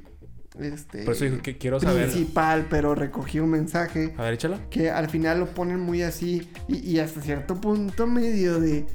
[0.62, 2.10] este Por eso digo que quiero saber.
[2.10, 4.60] principal, pero recogí un mensaje A ver, échala.
[4.70, 8.86] que al final lo ponen muy así y, y hasta cierto punto medio de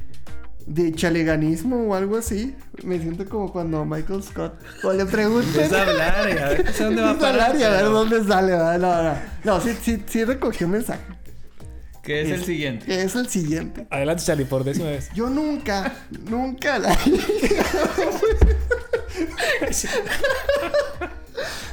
[0.67, 2.55] de chaleganismo o algo así.
[2.85, 6.83] Me siento como cuando Michael Scott o le preguntan a hablar y a ver qué
[6.85, 7.41] dónde va a parar.
[7.51, 8.79] hablar y a ver dónde sale, ¿verdad?
[8.79, 11.03] No, no, no, sí, sí, sí recogí un mensaje.
[12.03, 12.87] Que es el siguiente.
[12.87, 13.87] Que es el siguiente.
[13.91, 15.11] Adelante, Charlie, por décima vez.
[15.15, 15.95] Yo nunca,
[16.31, 16.97] nunca la.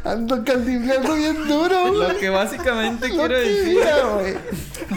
[0.03, 2.13] Ando cantinflando bien duro, güey.
[2.13, 3.77] Lo que básicamente Lo quiero que decir.
[3.77, 4.35] mira, güey.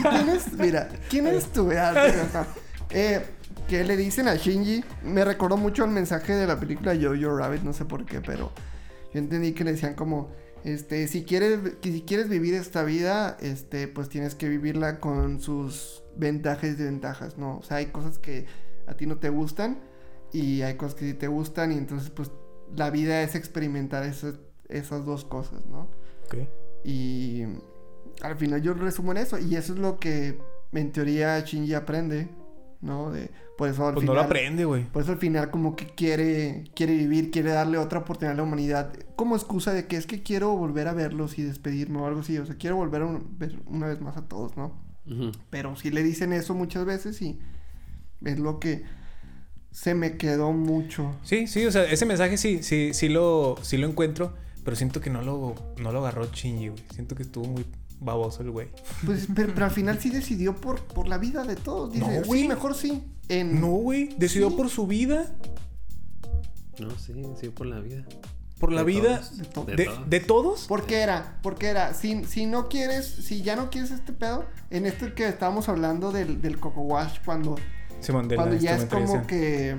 [0.02, 0.52] ¿Quién es?
[0.52, 1.70] Mira, ¿quién es tú?
[1.76, 2.46] Ah.
[2.96, 3.24] Eh,
[3.66, 4.84] que le dicen a Shinji.
[5.02, 8.52] Me recordó mucho el mensaje de la película Jojo Rabbit, no sé por qué, pero
[9.12, 10.30] yo entendí que le decían como.
[10.64, 15.40] Este, si quieres, que si quieres vivir esta vida, este, pues tienes que vivirla con
[15.40, 17.58] sus ventajas y desventajas, ¿no?
[17.58, 18.46] O sea, hay cosas que
[18.86, 19.78] a ti no te gustan
[20.32, 22.30] y hay cosas que sí te gustan y entonces, pues,
[22.74, 24.36] la vida es experimentar esas,
[24.68, 25.88] esas dos cosas, ¿no?
[26.26, 26.36] Ok.
[26.84, 27.42] Y
[28.22, 29.38] al final yo resumo en eso.
[29.38, 30.38] Y eso es lo que
[30.72, 32.28] en teoría Shinji aprende,
[32.80, 33.10] ¿no?
[33.10, 34.24] De, por eso al Pues no final.
[34.24, 34.84] lo aprende, güey.
[34.84, 38.42] Por eso al final como que quiere, quiere vivir, quiere darle otra oportunidad a la
[38.42, 38.92] humanidad.
[39.16, 42.36] Como excusa de que es que quiero volver a verlos y despedirme o algo así.
[42.38, 44.82] O sea, quiero volver a un- ver una vez más a todos, ¿no?
[45.50, 47.38] Pero sí le dicen eso muchas veces y
[48.24, 48.84] es lo que
[49.70, 51.14] se me quedó mucho.
[51.24, 54.34] Sí, sí, o sea, ese mensaje sí, sí, sí lo, sí lo encuentro,
[54.64, 56.82] pero siento que no lo, no lo agarró Shinji, güey.
[56.92, 57.64] Siento que estuvo muy
[58.00, 58.68] baboso el güey.
[59.04, 61.92] Pues, pero, pero al final sí decidió por, por la vida de todos.
[61.92, 62.48] Dice, No, sí, güey.
[62.48, 63.02] mejor sí.
[63.28, 64.08] En, No, güey.
[64.18, 64.56] Decidió Sí.
[64.56, 65.34] por su vida,
[66.78, 68.04] No, sí, sí, por la vida.
[68.58, 69.36] por la De vida todos.
[69.38, 70.10] De to- De de, todos.
[70.10, 70.66] de todos.
[70.66, 71.38] ¿Por qué era?
[71.42, 75.28] Porque era, si, si no quieres, si ya no quieres este pedo, en esto que
[75.28, 77.56] estábamos hablando del, del Coco Wash, cuando,
[78.34, 79.76] cuando ya es como que,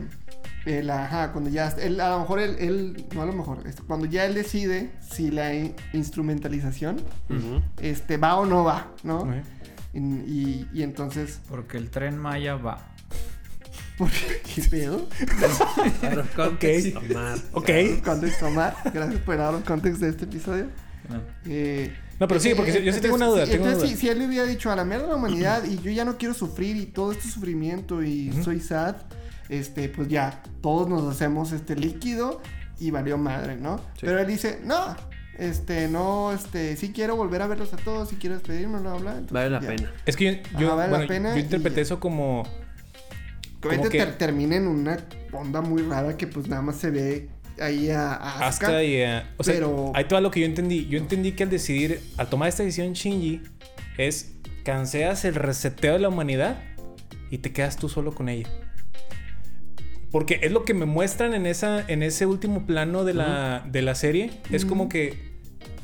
[0.65, 3.83] el, ajá, cuando ya, él, a lo mejor él, él- no a lo mejor, este,
[3.83, 6.97] cuando ya él decide si la in- instrumentalización,
[7.81, 9.27] este, va o no va, ¿no?
[9.93, 12.89] Y, y, y entonces, Porque el tren Maya va.
[13.97, 15.07] ¿por qué, ¿Qué pedo?
[16.35, 17.03] Context, Ok.
[17.11, 17.37] Omar.
[17.53, 17.69] Ok.
[18.03, 18.75] Contexto, Omar.
[18.93, 20.65] Gracias por dar el contexto de este episodio.
[21.09, 21.21] No.
[21.45, 23.87] Eh, No, pero sí, porque yo sí tengo una duda, una entonces, duda.
[23.87, 26.03] Si, si él le hubiera dicho a la mierda de la humanidad y yo ya
[26.05, 28.95] no quiero sufrir y todo este sufrimiento y soy sad,
[29.49, 32.41] este, pues ya, todos nos hacemos este líquido
[32.79, 33.79] y valió madre, ¿no?
[34.01, 34.95] Pero él dice, no,
[35.37, 38.99] este, no, este, sí quiero volver a verlos a todos, sí quiero despedirme, bla, bla,
[38.99, 39.11] bla.
[39.11, 39.67] entonces Vale la ya.
[39.67, 39.91] pena.
[40.05, 42.43] Es que yo, yo, Ajá, vale la bueno, pena yo interpreté eso como...
[43.61, 44.97] Como que- ter- termina en una
[45.31, 47.29] onda muy rara que pues nada más se ve
[47.59, 48.67] ahí a, a Asuka.
[48.67, 50.85] Hasta y, eh, o sea, pero- ahí todo lo que yo entendí.
[50.87, 53.41] Yo entendí que al decidir, al tomar esta decisión Shinji,
[53.97, 54.33] es
[54.63, 56.57] cancelas el reseteo de la humanidad
[57.31, 58.47] y te quedas tú solo con ella.
[60.15, 63.81] Porque es lo que me muestran en, esa, en ese último plano de la, de
[63.81, 64.31] la serie.
[64.49, 65.35] Es como que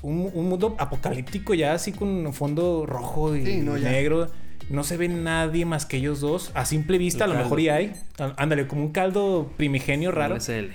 [0.01, 4.27] un, un mundo apocalíptico ya así con fondo rojo y Sí, no, negro.
[4.69, 6.51] No se ve nadie más que ellos dos.
[6.53, 7.65] A simple vista, El a lo mejor caldo.
[7.65, 7.93] ya hay.
[8.37, 10.39] Ándale, como un caldo primigenio raro.
[10.39, 10.69] SL.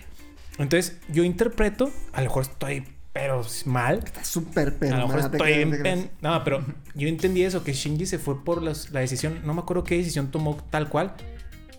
[0.58, 2.84] Entonces, yo interpreto, a lo mejor estoy,
[3.14, 4.02] pero mal.
[4.04, 6.62] Está súper pero a lo mejor estoy en pen- No, pero
[6.94, 9.40] yo entendí eso, que Shinji se fue por las- la decisión.
[9.46, 11.14] No me acuerdo qué decisión tomó tal cual,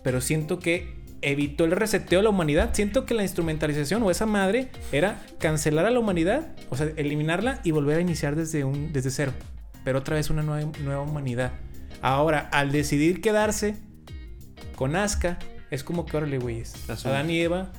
[0.02, 2.70] pero siento que evitó el reseteo de la humanidad.
[2.72, 7.60] Siento que la instrumentalización o esa madre era cancelar a la humanidad, o sea, eliminarla
[7.64, 9.32] y volver a iniciar desde, un, desde cero.
[9.84, 11.52] Pero otra vez una nueva, nueva humanidad.
[12.02, 13.76] Ahora, al decidir quedarse
[14.76, 15.38] con Asuka,
[15.70, 16.74] es como que, órale, güeyes.
[17.04, 17.72] Adán y Eva.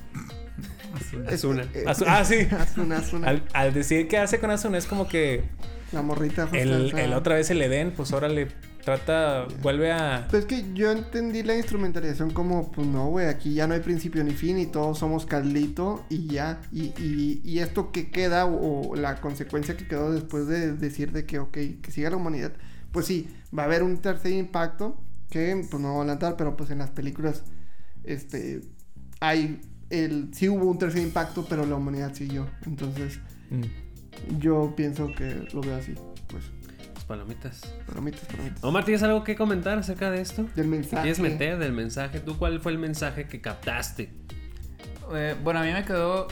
[1.28, 1.62] Asuna.
[1.74, 2.46] Eh, Asu- ah, sí.
[2.50, 3.28] Asuna, Asuna.
[3.28, 5.44] Al, al decidir quedarse con Asuna es como que
[5.92, 8.48] La morrita el, el otra vez el Edén, pues órale,
[8.84, 10.26] trata, vuelve a...
[10.30, 13.80] Pues es que yo entendí la instrumentalización como, pues no, güey, aquí ya no hay
[13.80, 16.60] principio ni fin y todos somos caldito y ya.
[16.72, 21.12] Y, y, y esto que queda o, o la consecuencia que quedó después de decir
[21.12, 21.52] de que, ok,
[21.82, 22.52] que siga la humanidad,
[22.92, 25.00] pues sí, va a haber un tercer impacto
[25.30, 27.44] que, pues no voy a adelantar, pero pues en las películas,
[28.04, 28.62] este,
[29.20, 29.60] hay,
[29.90, 32.46] el, sí hubo un tercer impacto, pero la humanidad siguió.
[32.66, 33.20] Entonces,
[33.50, 34.38] Mm.
[34.38, 35.94] yo pienso que lo veo así,
[36.28, 36.44] pues,
[37.10, 37.60] palomitas.
[37.88, 38.62] palomitas, palomitas.
[38.62, 40.46] Omar, ¿tienes algo que comentar acerca de esto?
[40.54, 41.02] Del mensaje.
[41.02, 42.20] ¿Quieres meter del mensaje?
[42.20, 44.12] ¿Tú cuál fue el mensaje que captaste?
[45.12, 46.28] Eh, bueno, a mí me quedó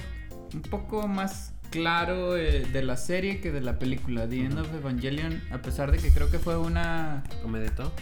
[0.55, 4.29] un poco más claro eh, de la serie que de la película.
[4.29, 7.25] The End of Evangelion, a pesar de que creo que fue una...
[7.43, 7.93] ¿Come de todo?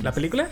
[0.00, 0.48] ¿La película?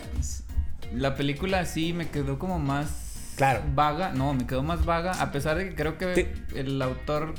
[0.93, 3.61] La película sí me quedó como más Claro.
[3.73, 4.11] vaga.
[4.11, 5.11] No, me quedó más vaga.
[5.13, 7.33] A pesar de que creo que el autor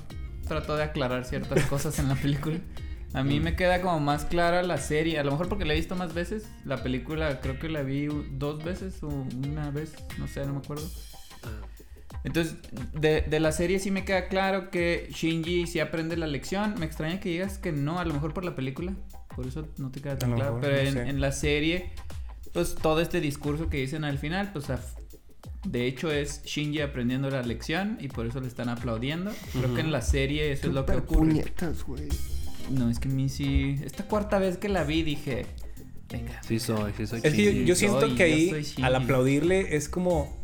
[0.48, 2.58] trató de aclarar ciertas cosas en la película.
[3.14, 5.18] A mí me queda como más clara la serie.
[5.18, 6.46] A lo mejor porque la he visto más veces.
[6.64, 9.94] La película creo que la vi dos veces o una vez.
[10.18, 10.84] No sé, no me acuerdo.
[12.24, 12.56] Entonces,
[12.92, 16.74] de, de la serie sí me queda claro que Shinji sí aprende la lección.
[16.78, 18.94] Me extraña que digas que no, a lo mejor por la película.
[19.36, 20.54] Por eso no te queda tan claro.
[20.56, 21.92] mejor, Pero no en, la serie,
[22.52, 24.80] pues todo este discurso que dicen al final, pues a-
[25.64, 29.32] de hecho es Shinji aprendiendo la lección y por eso le están aplaudiendo.
[29.52, 31.18] Creo que en la serie eso es lo que ocurre.
[31.18, 32.08] puñetas, güey.
[32.70, 33.76] No, es que a mí sí.
[33.84, 35.46] Esta cuarta vez que la vi dije.
[36.10, 36.40] Venga.
[36.46, 37.20] Sí soy, sí soy.
[37.22, 40.34] Es que yo, yo siento soy- que ahí, al aplaudirle, es como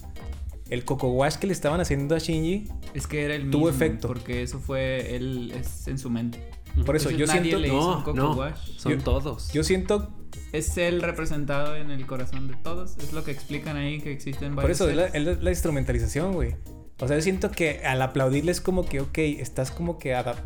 [0.69, 2.69] el coco wash que le estaban haciendo a Shinji.
[2.95, 4.09] Es que era el Tuvo mismo, efecto.
[4.09, 6.39] Porque eso fue él es en su mente.
[6.87, 8.77] Por eso, Entonces yo nadie siento, le hizo un No, coco no, wash.
[8.77, 9.53] son Yo- todos.
[9.53, 10.17] yo siento,
[10.53, 12.97] Es él representado en el corazón de todos.
[12.99, 14.81] Es lo que explican ahí que existen por varios.
[14.81, 16.55] eso, es la, es la- instrumentalización, güey.
[17.01, 20.43] O sea, yo siento que al aplaudirle es como que, ok, estás como que adap-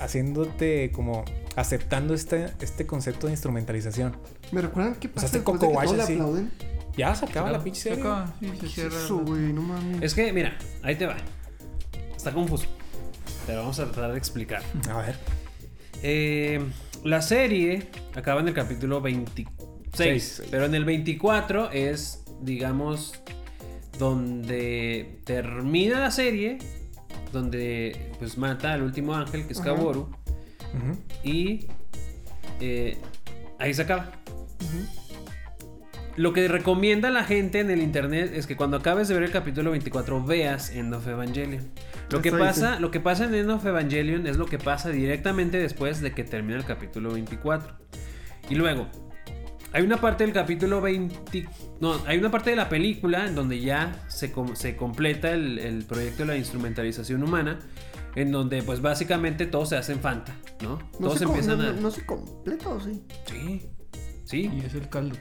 [0.00, 1.24] haciéndote como
[1.56, 4.16] aceptando este, este concepto de instrumentalización.
[4.52, 6.12] ¿Me recuerdan qué pasa este después Coco de que Wash todos le así.
[6.14, 6.50] aplauden?
[6.96, 8.00] Ya se acaba Claro, la pinche se serie.
[8.04, 8.96] acaba, sí, se ¿Qué es cierra.
[8.96, 9.52] eso, güey?
[9.52, 10.02] No mames.
[10.02, 11.16] Es que, mira, ahí te va.
[12.16, 12.66] Está confuso.
[13.46, 14.62] Pero vamos a tratar de explicar.
[14.90, 15.16] A ver.
[16.02, 16.64] Eh,
[17.02, 19.48] la serie acaba en el capítulo 26.
[19.92, 20.42] Seis.
[20.50, 23.14] Pero en el 24 es, digamos,
[23.98, 26.58] donde termina la serie.
[27.34, 29.60] Donde pues mata al último ángel, que es.
[29.60, 30.08] Kaworu.
[31.24, 31.66] Y
[32.60, 32.96] eh,
[33.58, 34.10] ahí se acaba.
[36.16, 39.32] Lo que recomienda la gente en el internet es que cuando acabes de ver el
[39.32, 41.68] capítulo 24 veas End of Evangelion.
[42.10, 45.58] Lo que, pasa, lo que pasa en End of Evangelion es lo que pasa directamente
[45.58, 47.74] después de que termina el capítulo 24.
[48.48, 48.86] Y luego,
[49.74, 51.46] hay una parte del capítulo 20...
[51.80, 55.58] No, hay una parte de la película en donde ya se, com- se completa el,
[55.58, 57.58] el proyecto de la instrumentalización humana.
[58.14, 60.78] En donde pues básicamente todos se hacen Fanta, ¿no?
[61.00, 61.72] No todos se, empiezan no, a...
[61.72, 63.02] no- no se completa o sí.
[63.26, 63.62] Sí,
[64.24, 64.50] sí.
[64.54, 65.16] Y es el caldo.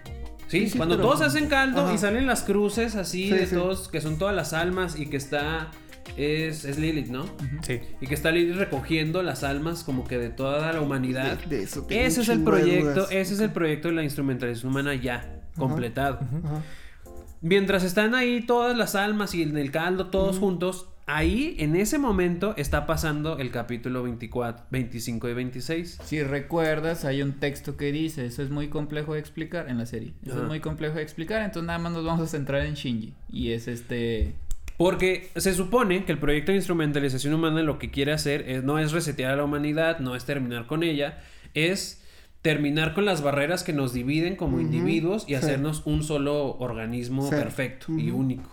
[0.47, 1.93] Sí, Sí, sí, cuando pero- todos hacen caldo Ajá.
[1.95, 3.56] y salen las cruces así Sí, de sí.
[3.56, 5.72] todos, que son todas las almas y que está.
[6.18, 7.26] Es, es Lilith, ¿no?
[7.62, 7.80] Sí.
[8.01, 11.38] Y que está Lilith recogiendo las almas como que de toda la humanidad.
[11.39, 14.72] De, de eso tengo Ese es el proyecto, ese es el proyecto de la instrumentalización
[14.72, 16.20] humana ya, completado.
[17.41, 21.97] Mientras están ahí todas las almas y en el caldo todos juntos, ahí en ese
[21.97, 25.99] momento está pasando el capítulo 24, 25 y 26.
[26.04, 29.86] Si recuerdas, hay un texto que dice, eso es muy complejo de explicar en la
[29.86, 30.14] serie.
[30.26, 33.14] Eso es muy complejo de explicar, entonces nada más nos vamos a centrar en Shinji.
[33.30, 34.36] Y es este...
[34.78, 38.80] Porque se supone que el proyecto de instrumentalización humana lo que quiere hacer es, no
[38.80, 41.19] es resetear a la humanidad, no es terminar con ella,
[41.53, 42.03] es
[42.41, 45.36] terminar con las barreras que nos dividen como individuos y sí.
[45.36, 47.36] hacernos un solo organismo Sí.
[47.36, 48.49] perfecto y único.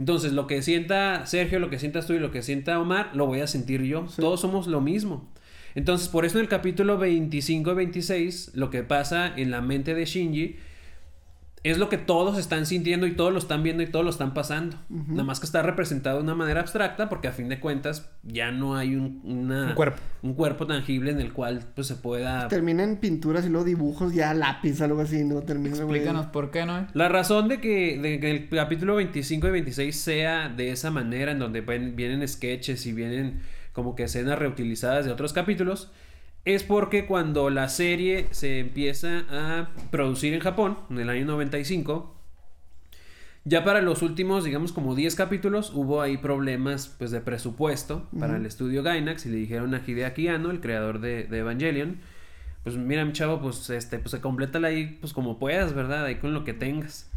[0.00, 3.26] Entonces, lo que sienta Sergio, lo que sientas tú y lo que sienta Omar, lo
[3.26, 4.08] voy a sentir yo.
[4.08, 4.20] Sí.
[4.20, 5.28] Todos somos lo mismo.
[5.76, 9.94] Entonces, por eso en el capítulo 25 y 26, lo que pasa en la mente
[9.94, 10.56] de Shinji
[11.62, 14.32] es lo que todos están sintiendo y todos lo están viendo y todos lo están
[14.32, 14.76] pasando.
[14.88, 15.10] Ujú.
[15.12, 18.50] Nada más que está representado de una manera abstracta porque a fin de cuentas ya
[18.50, 19.98] no hay un, una- Un cuerpo.
[20.22, 22.48] un cuerpo tangible en el cual pues, se pueda...
[22.48, 25.42] Termina en pinturas y luego dibujos ya lápiz, algo así, ¿no?
[25.42, 25.76] Termina.
[25.76, 26.86] Explícanos por qué, ¿no?
[26.94, 31.32] La razón de que, de que el capítulo 25 y 26 sea de esa manera,
[31.32, 33.40] en donde ven- vienen sketches y vienen
[33.74, 35.92] como que escenas reutilizadas de otros capítulos,
[36.44, 42.16] es porque cuando la serie se empieza a producir en Japón, en el año 95,
[43.44, 48.36] ya para los últimos, digamos, como 10 capítulos, hubo ahí problemas pues, de presupuesto para
[48.36, 52.00] el estudio Gainax y le dijeron a Hideaki Anno, el creador de, de Evangelion,
[52.62, 56.04] pues mira, mi chavo, pues este, pues se completa ahí, pues como puedas, ¿verdad?
[56.04, 57.10] Ahí con lo que tengas.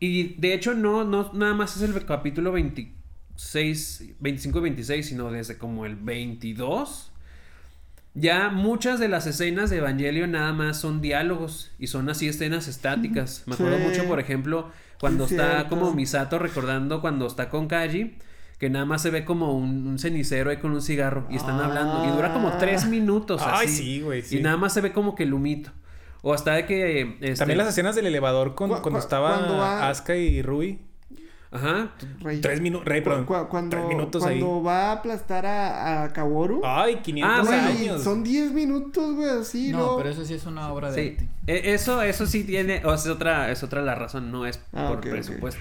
[0.00, 5.30] Y de hecho, no, no, nada más es el capítulo 26, 25 y 26, sino
[5.30, 7.12] desde como el 22.
[8.18, 12.68] Ya muchas de las escenas de Evangelion nada más son diálogos y son así escenas
[12.68, 13.42] estáticas.
[13.46, 13.82] Me acuerdo Sí.
[13.84, 15.68] mucho, por ejemplo, cuando Sí, está cierto.
[15.70, 18.16] como Misato recordando cuando está con Kaji,
[18.58, 21.60] que nada más se ve como un, un cenicero ahí con un cigarro y están
[21.60, 22.04] hablando.
[22.06, 22.88] Y dura como tres Ah.
[22.88, 23.40] minutos.
[23.44, 23.76] Ay, así.
[23.76, 24.38] sí, güey, sí.
[24.38, 25.70] Y nada más se ve como que el humito.
[26.22, 27.16] O hasta de que.
[27.20, 30.80] este, También las escenas del elevador con, cuando cu- estaba Asuka y Rui.
[31.50, 31.92] Ajá.
[32.20, 32.40] Rey.
[32.40, 33.24] Tres minutos, Rey, perdón.
[33.24, 34.62] cu- cuando, tres minutos cuando ahí.
[34.64, 36.60] va a aplastar a, a Kaworu.
[36.64, 38.02] Ay, 500 Ah, bueno, güey, años.
[38.04, 39.96] son 10 minutos, güey, así, No, ¿no?
[39.96, 41.10] pero eso sí es una obra de Sí.
[41.12, 41.28] arte.
[41.46, 42.82] E- Eso, eso sí tiene.
[42.84, 45.60] O sea, es otra, es otra la razón, no es Ah, por presupuesto.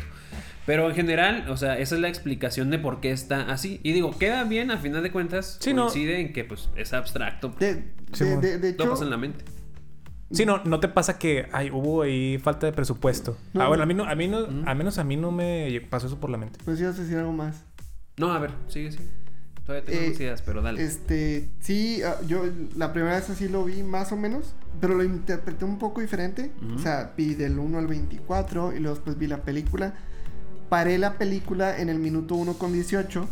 [0.65, 3.79] Pero en general, o sea, esa es la explicación de por qué está así.
[3.83, 5.83] Y digo, queda bien, a final de cuentas, Sí, no.
[5.83, 7.55] coincide en que pues es abstracto.
[7.57, 9.45] De, Sí, de, de, de Todo hecho, pasa en la mente.
[10.32, 13.38] Sí, no, no te pasa que ay, hubo ahí falta de presupuesto.
[13.53, 13.86] No, ah, bueno, no.
[13.86, 14.67] a mí no, a mí no, Mm.
[14.67, 16.59] al menos a mí no me pasó eso por la mente.
[16.65, 17.63] pues ibas a decir algo más.
[18.17, 19.07] No, a ver, sigue, sigue.
[19.65, 20.82] Todavía tengo Eh, ideas, pero dale.
[20.84, 22.43] Este, sí, ah, yo
[22.78, 26.51] la primera vez así lo vi más o menos, pero lo interpreté un poco diferente.
[26.75, 29.93] O sea, vi del 1 al 24 y luego después vi la película.
[30.69, 33.28] Paré la película en el minuto 1 con 18.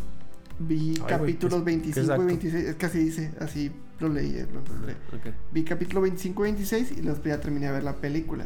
[0.60, 2.26] Vi Ay, capítulos qué 25 y exacto.
[2.26, 2.66] 26.
[2.66, 4.93] Es que así dice, así lo leí, eh, lo encontré.
[5.14, 5.34] Ok.
[5.52, 8.46] Vi capítulo 25 y 26 y después ya terminé de ver la película.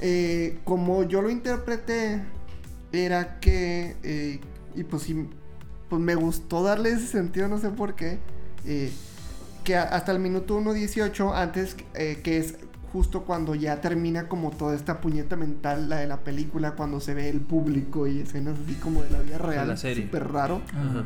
[0.00, 2.22] Eh, como yo lo interpreté,
[2.92, 4.40] era que, eh,
[4.74, 5.28] y pues sí,
[5.88, 8.18] pues me gustó darle ese sentido, no sé por qué,
[8.64, 8.90] eh,
[9.64, 12.54] que a- hasta el minuto 1.18, antes, eh, que es
[12.92, 17.14] justo cuando ya termina como toda esta puñeta mental, la de la película, cuando se
[17.14, 20.04] ve el público y escenas así como de la vida real, la serie.
[20.06, 21.04] súper raro, Ajá.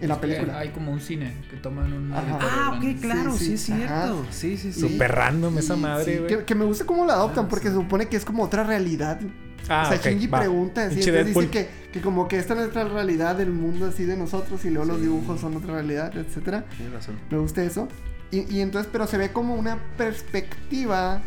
[0.00, 0.58] En la película.
[0.58, 3.94] Hay como un cine que toman un Ah, ok, claro, Sí, sí, sí, es cierto.
[3.94, 4.14] ajá.
[4.30, 4.80] Sí, sí, sí.
[4.80, 6.28] Súper random esa madre, güey.
[6.38, 7.74] que, que me gusta cómo la adoptan, Ah, porque sí.
[7.74, 9.20] se supone que es como otra realidad.
[9.68, 10.40] Ah, o sea, ok, Shinji va.
[10.40, 14.04] pregunta así, entonces dice que, que como que esta es nuestra realidad del mundo así
[14.04, 16.64] de nosotros y luego los dibujos son otra realidad, etcétera.
[16.76, 17.18] Tienes razón.
[17.30, 17.88] Me gusta eso.
[18.30, 21.22] Y, y entonces, pero se ve como una perspectiva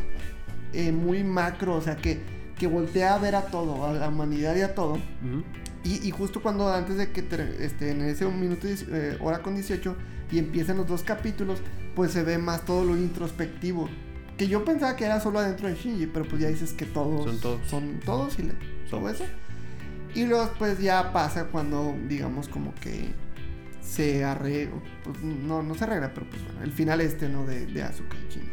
[0.74, 2.20] eh, muy macro, o sea, que,
[2.60, 4.94] que voltea a ver a todo, a la humanidad y a todo.
[4.94, 5.44] Ujú.
[5.88, 9.42] Y, y justo cuando antes de que ter- este, en ese un minuto, eh, hora
[9.42, 9.96] con 18,
[10.32, 11.60] y empiezan los dos capítulos,
[11.96, 13.88] pues se ve más todo lo introspectivo.
[14.38, 17.24] Que yo pensaba que era solo adentro de Shinji, pero pues ya dices que todos
[17.26, 17.68] Son todos.
[17.70, 18.54] son todos y le-
[18.90, 19.24] todo eso.
[20.14, 23.14] Y luego pues ya pasa cuando, digamos, como que
[23.82, 27.46] se arregla, pues no, no se arregla, pero pues bueno, el final este, ¿no?
[27.46, 28.50] De, de y Shinji.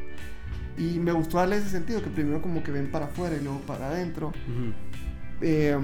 [0.97, 3.61] Y me gustó darle ese sentido, que primero como que ven para afuera y luego
[3.61, 4.33] para adentro.
[5.41, 5.77] Eh,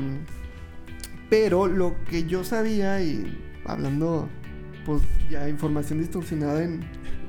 [1.31, 4.29] pero lo que yo sabía y hablando
[4.85, 6.81] pues ya información distorsionada en,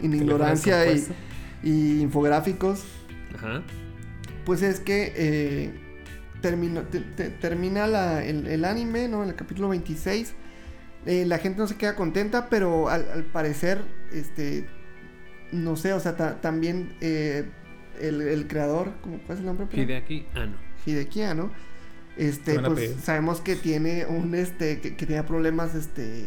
[0.01, 0.83] en ignorancia
[1.63, 2.83] y, infográficos,
[3.35, 3.61] Ajá.
[4.45, 5.71] pues es que eh,
[6.41, 9.21] termina, te- te- termina la- el, el anime, ¿no?
[9.23, 10.33] En el capítulo 26.
[11.05, 13.81] eh, la gente no se queda contenta, pero al, al parecer,
[14.11, 14.65] este,
[15.51, 17.49] no sé, o sea, ta- también eh,
[17.99, 19.67] el, el creador, ¿cómo, ¿cuál es el nombre?
[19.71, 20.57] Hideaki Anno.
[20.85, 21.51] Hideki Anno,
[22.17, 26.25] este, pues sabemos que tiene un, este, que, que tenía problemas, este,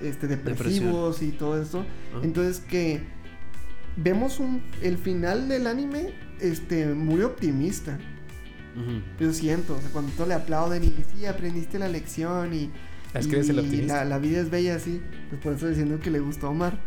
[0.00, 1.84] este, depresivos y todo eso.
[2.14, 2.20] Ah.
[2.22, 3.00] Entonces que
[3.96, 7.98] vemos un, el final del anime, este, muy optimista.
[8.74, 9.02] Ujú.
[9.20, 12.70] Yo siento, o sea, cuando todos le aplauden y sí, aprendiste la lección y,
[13.14, 13.98] Es que eres el y optimista.
[13.98, 16.78] La, la vida es bella así, pues por eso diciendo que le gustó a Omar.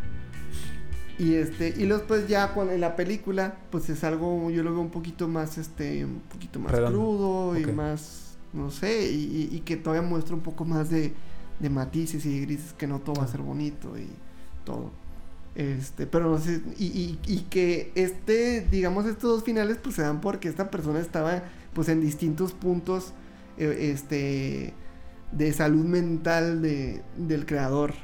[1.20, 4.72] Y este, y luego pues ya cuando en la película, pues es algo, yo lo
[4.72, 9.78] veo un poquito más, este, un poquito más crudo y más, no sé, y, que
[9.78, 11.14] todavía muestra un poco más de,
[11.60, 14.08] de matices y de grises, que no todo va a ser bonito y
[14.64, 14.92] todo.
[15.56, 20.04] Este, pero no sé, y, y, y que este, digamos, estos dos finales, pues se
[20.04, 21.42] dan porque esta persona estaba,
[21.74, 23.14] pues en distintos puntos,
[23.58, 24.76] eh, este,
[25.32, 27.96] de salud mental de, del creador.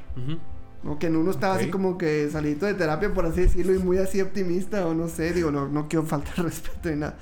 [0.84, 0.98] ¿No?
[0.98, 3.98] Que en uno estaba así como que salidito de terapia, por así decirlo, y muy
[3.98, 7.16] así optimista, o no sé, digo, no, no quiero faltar respeto ni nada.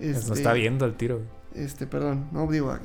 [0.00, 1.20] Este, No está viendo el tiro.
[1.54, 2.76] Este, perdón, no digo,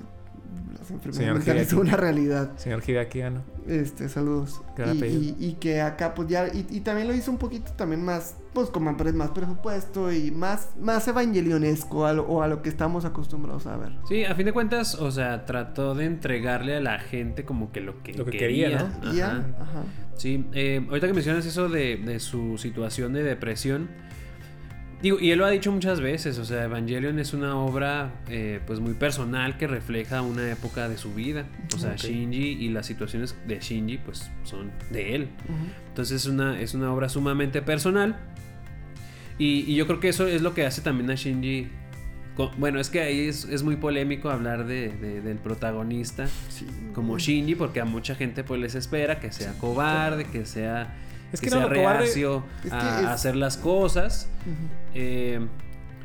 [0.78, 2.52] las Señor enfermedades mentales son una realidad.
[2.58, 3.43] Señor Hideaki Anno.
[3.68, 4.62] Este, saludos.
[4.78, 5.22] Y, apellido.
[5.39, 8.36] y- y que acá, pues ya, y, y también lo hizo un poquito también más,
[8.54, 13.04] pues con más presupuesto y más, más evangelionesco a lo, o a lo que estamos
[13.06, 13.91] acostumbrados a ver.
[14.08, 17.82] Sí, a fin de cuentas, o sea, trató de entregarle a la gente como que
[17.82, 18.68] lo que, Lo que quería.
[19.02, 19.56] quería, ¿no?
[19.58, 19.62] Ajá.
[19.64, 19.84] Ajá.
[20.16, 23.89] Sí, eh, ahorita que mencionas eso de, de su situación de depresión,
[25.02, 28.60] Digo, y él lo ha dicho muchas veces, o sea, Evangelion es una obra eh,
[28.66, 31.45] pues muy personal que refleja una época de su vida.
[31.76, 31.95] O sea.
[31.95, 35.28] Shinji y las situaciones de Shinji pues son de él.
[35.89, 38.18] Entonces es una, es una obra sumamente personal.
[39.38, 41.68] Y, y yo creo que eso es lo que hace también a Shinji.
[42.58, 46.66] Bueno, es que ahí es, es muy polémico hablar de- de- del protagonista Sí.
[46.93, 50.95] como Shinji, porque a mucha gente pues les espera que sea cobarde, que sea,
[51.34, 54.30] Es que que no, sea reacio Es que a es- hacer las cosas.
[54.93, 55.39] Eh,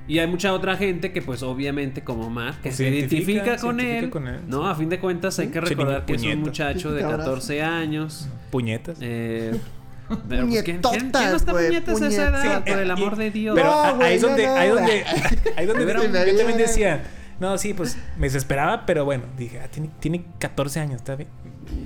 [0.08, 3.22] y hay mucha otra gente que pues obviamente como Matt, que Pues se se identifica,
[3.32, 6.04] identifica- se con, identifica él, con él, No, a fin de cuentas hay que recordar
[6.04, 7.24] que es un muchacho de Sí, abrazo.
[7.30, 8.28] 14 años.
[8.50, 8.98] Puñetas.
[9.00, 9.52] Eh,
[10.28, 12.64] pero, pues, ¿quién, quién- quién no está puñetas a esa edad?
[12.64, 13.54] por el Y- amor de Dios.
[13.54, 14.54] Pero No, a- güey, ahí es donde, no.
[14.56, 15.04] ahí donde,
[15.56, 17.04] ahí donde Pero- yo también decía,
[17.38, 21.28] no, sí, pues me desesperaba, pero bueno, dije, ah, tiene, tiene 14 años, está bien.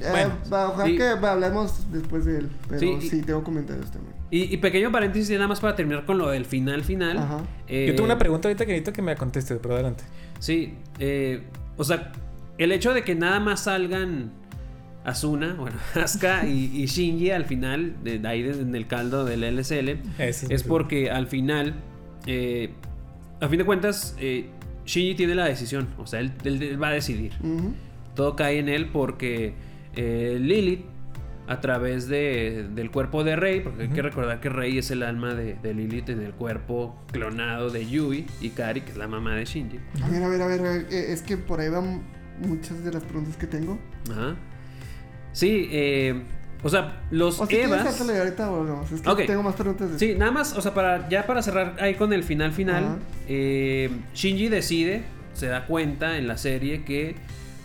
[0.00, 2.50] Eh, Bueno, ojalá y- que hablemos después de él.
[2.68, 4.14] Pero Sí, sí, y- tengo comentarios también.
[4.30, 7.18] Y, y pequeño paréntesis, nada más para terminar con lo del final final.
[7.18, 7.38] Ajá.
[7.68, 10.04] Eh, Yo tengo una pregunta ahorita que necesito que me la contestes, pero adelante.
[10.40, 11.42] Sí, eh,
[11.76, 12.12] o sea,
[12.58, 14.32] el hecho de que nada más salgan
[15.04, 19.24] Asuna, bueno, Asuka y, y Shinji al final, de, de ahí de- en el caldo
[19.24, 21.74] del LSL, es porque al final,
[22.26, 22.70] eh,
[23.40, 24.46] a fin de cuentas, eh,
[24.84, 27.32] Shinji tiene la decisión, o sea, él, él- él va a decidir.
[28.16, 29.54] Todo cae en él porque
[29.96, 30.84] eh, Lilith,
[31.48, 35.02] a través de- del cuerpo de Rey, porque hay que recordar que Rey es el
[35.04, 39.06] alma de, de Lilith en el cuerpo clonado de Yui y Kari, que es la
[39.06, 39.78] mamá de Shinji.
[40.02, 40.86] A ver, a ver, a ver.
[40.90, 42.02] eh, es que por ahí van
[42.40, 43.78] muchas de las preguntas que tengo.
[44.10, 44.34] Ajá.
[45.32, 46.22] Sí, eh,
[46.64, 48.00] o sea, los O si quieres, Evas.
[48.00, 48.90] ahorita volvemos.
[48.90, 49.26] Es que Ok.
[49.26, 49.92] tengo más preguntas.
[49.92, 52.98] de- Sí, nada más, o sea, para ya para cerrar ahí con el final final,
[53.28, 55.02] eh, Shinji decide,
[55.34, 57.14] se da cuenta en la serie que,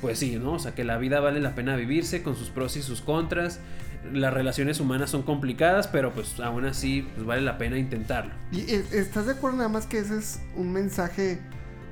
[0.02, 0.54] pues sí, ¿no?
[0.54, 3.60] O sea, que la vida vale la pena vivirse con sus pros y sus contras.
[4.12, 8.34] Las relaciones humanas son complicadas, pero pues aún así pues, vale la pena intentarlo.
[8.52, 11.40] ¿Y eh, estás de acuerdo nada más que ese es un mensaje,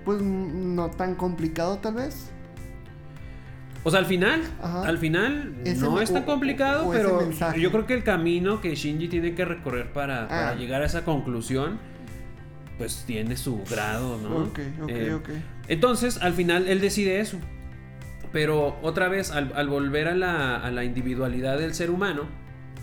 [0.05, 2.31] pues no tan complicado tal vez?
[3.83, 4.87] O sea, al final, Ajá.
[4.87, 8.75] al final Ese no es tan complicado, o pero yo creo que el camino que
[8.75, 10.55] Shinji tiene que recorrer para, para Ah.
[10.55, 11.79] llegar a esa conclusión,
[12.77, 14.37] pues tiene su grado, ¿no?
[14.45, 15.29] Ok, ok, Eh, ok.
[15.69, 17.37] Entonces, al final, él decide eso.
[18.31, 22.23] Pero otra vez, al, al volver a la, a la individualidad del ser humano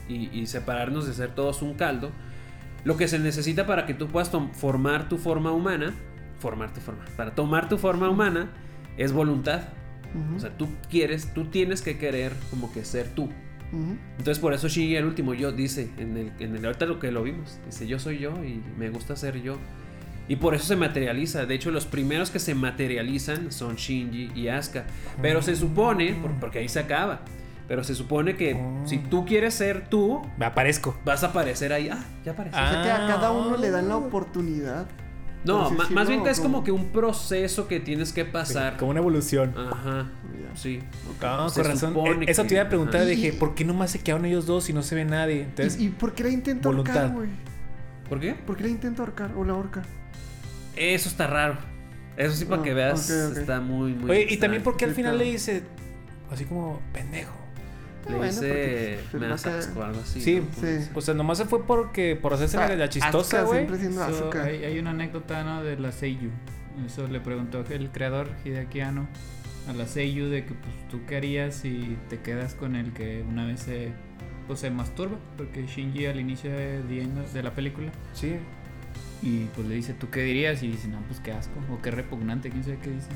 [0.09, 2.11] y, y separarnos de ser todos un caldo,
[2.84, 5.94] lo que se necesita para que tú puedas formar tu forma humana,
[6.38, 8.51] formar tu forma, para tomar tu forma humana,
[8.97, 9.62] es voluntad.
[10.34, 13.28] O sea, tú quieres, tú tienes que querer como que ser tú.
[14.16, 17.11] Entonces por eso Shinji el último yo dice, en el, en el ahorita lo que
[17.11, 19.59] lo vimos, dice yo soy yo y me gusta ser yo.
[20.29, 21.47] Y por eso se materializa.
[21.47, 24.85] De hecho, los primeros que se materializan son Shinji y Asuka.
[25.22, 27.20] Pero se supone, por- porque ahí se acaba.
[27.68, 28.87] Pero se supone que Oh.
[28.87, 30.97] si tú quieres ser tú, Me aparezco.
[31.05, 31.89] vas a aparecer ahí.
[31.91, 32.61] Ah, ya apareció.
[32.61, 33.09] O sea que a Ah.
[33.09, 34.87] cada uno le dan la oportunidad.
[35.45, 38.77] no, más bien que es como que un proceso que tienes que pasar.
[38.79, 39.55] Como una evolución.
[39.57, 40.09] Ajá,
[40.57, 40.81] sí.
[41.22, 41.93] No, Se con razón.
[41.95, 43.03] supone Eh, Eso te iba a preguntar.
[43.03, 43.11] ajá.
[43.11, 45.43] Dije, ¿por qué nomás se quedaron ellos dos y no se ve nadie?
[45.43, 46.97] Entonces, ¿Y, y por qué la intento voluntad.
[46.97, 47.29] ahorcar, güey?
[48.09, 48.35] ¿Por qué?
[48.35, 49.83] ¿Por qué la intento ahorcar o la horca?
[50.77, 51.57] Eso está raro.
[52.16, 54.11] Eso sí, para Ah, que veas, está muy, muy.
[54.11, 55.62] Oye, y también porque al final le dice,
[56.31, 57.35] así como, pendejo.
[58.09, 58.99] Le Ah, bueno, dice.
[59.14, 60.20] Me das asco o algo así.
[60.20, 60.47] Sí, ¿no?
[60.61, 60.89] sí.
[60.95, 63.59] O sea, nomás se fue porque, por hacerse la, Ah, la chistosa, güey.
[63.61, 64.45] siempre siendo Eso, Asuka.
[64.45, 65.62] hay, hay una anécdota ¿no?
[65.62, 66.31] de la Seiyu.
[66.87, 69.09] Eso le preguntó el creador Hideaki Anno
[69.68, 73.24] a la Seiyu de que pues tú qué harías si te quedas con el que
[73.29, 73.93] una vez se
[74.47, 78.37] pues se masturba, porque Shinji al inicio de, de la película Sí.
[79.23, 80.62] Y pues le dice, ¿tú qué dirías?
[80.62, 83.09] Y dice, no, pues qué asco, o qué repugnante, quién sabe qué dice.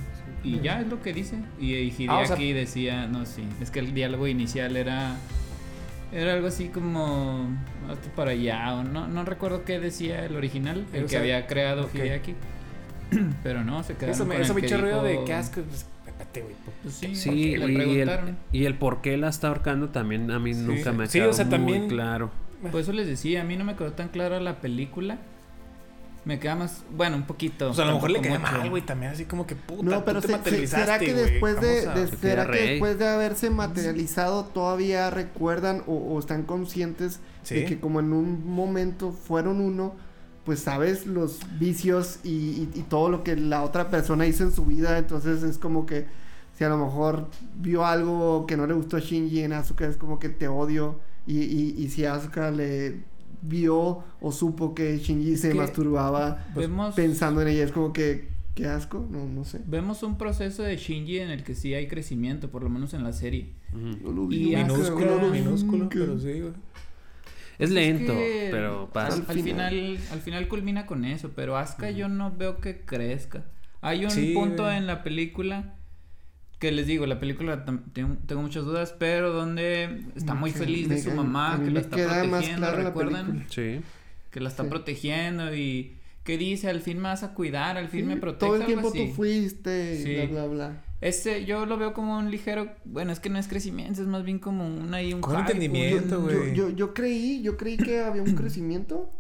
[0.43, 1.37] Y ya es lo que dice.
[1.61, 5.17] Y, y Hideaki Ah, o sea- decía, no, sí, es que el diálogo inicial era
[6.13, 7.47] era algo así como
[7.89, 11.21] hasta para allá, o no, no recuerdo qué decía el original, el O que sea,
[11.21, 11.95] había creado ok.
[11.95, 12.35] Hideaki.
[13.45, 15.25] Pero no, se quedaron Eso me, con eso el me que hizo ruido de dijo-
[15.27, 15.61] qué asco.
[15.63, 16.55] Pues, espérate, güey.
[16.83, 18.11] Pues sí, Sí, y, le y el,
[18.53, 20.61] y el por qué la está ahorcando también a mí Sí.
[20.63, 22.31] nunca me ha Sí, o sea, muy también- claro.
[22.73, 25.19] Por eso les decía, a mí no me quedó tan clara la película.
[26.25, 27.71] Me queda más, bueno, un poquito.
[27.71, 28.53] O sea, a lo mejor le queda mucho.
[28.53, 28.83] mal, güey.
[28.85, 29.83] También así como que puta.
[29.83, 32.17] No, pero tú se- te se- materializaste, será que después de, Vamos a- de- Que
[32.17, 32.69] será quede que rey.
[32.73, 37.55] después de haberse materializado todavía recuerdan o, o están conscientes Sí.
[37.57, 39.95] de que como en un momento fueron uno,
[40.45, 44.53] pues sabes los vicios y, y- y todo lo que la otra persona hizo en
[44.53, 46.07] su vida, entonces es como que
[46.57, 49.97] si a lo mejor vio algo que no le gustó a Shinji en Asuka es
[49.97, 53.01] como que te odio y, y, y si Asuka le
[53.43, 58.29] vio o supo que Shinji se que masturbaba Vemos, pensando en ella es como que
[58.55, 59.61] qué asco, no no sé.
[59.67, 63.05] vemos un proceso de Shinji en el que sí hay crecimiento, por lo menos en
[63.05, 63.51] la serie.
[63.73, 63.99] Ujú.
[64.03, 65.31] No lo vi Y Minúsculo, güey.
[65.43, 66.53] minúsculo, pero sí, güey.
[67.59, 69.17] Es lento, que pero pasa.
[69.17, 69.99] Al, Al al final.
[70.13, 73.45] al final culmina con eso, pero Asuka yo no veo que crezca.
[73.83, 75.75] Hay un Sí, punto en la película
[76.61, 81.01] que les digo, la película tengo, muchas dudas, pero donde está muy feliz de me-
[81.01, 83.47] su a mamá, que la está queda más protegiendo, ¿recuerdan?
[83.49, 83.81] Sí.
[84.31, 84.69] Que la está Sí.
[84.69, 88.47] protegiendo y que dice, al fin me vas a cuidar, al fin me Sí, proteges.
[88.47, 89.07] Todo el tiempo así.
[89.09, 90.15] tú fuiste, Sí.
[90.15, 90.85] bla, bla, bla.
[91.01, 94.23] Este, yo lo veo como un ligero, bueno, es que no es crecimiento, es más
[94.23, 95.99] bien como un ahí un Con hype, entendimiento.
[96.21, 96.55] Siento, Yo, güey.
[96.55, 99.11] yo, yo creí, yo creí que había un crecimiento,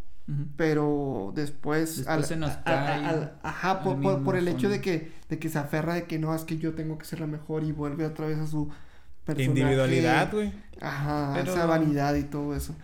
[0.57, 4.37] Pero después, Después se nos a- a- cae al- ajá, al por, por- mismo por
[4.37, 6.99] el hecho de que, de que se aferra de que no, es que yo tengo
[6.99, 8.70] que ser la mejor y vuelve otra vez a su
[9.24, 9.51] personaje.
[9.61, 10.53] Individualidad, güey.
[10.81, 12.74] Ajá, Pero- esa vanidad y todo eso.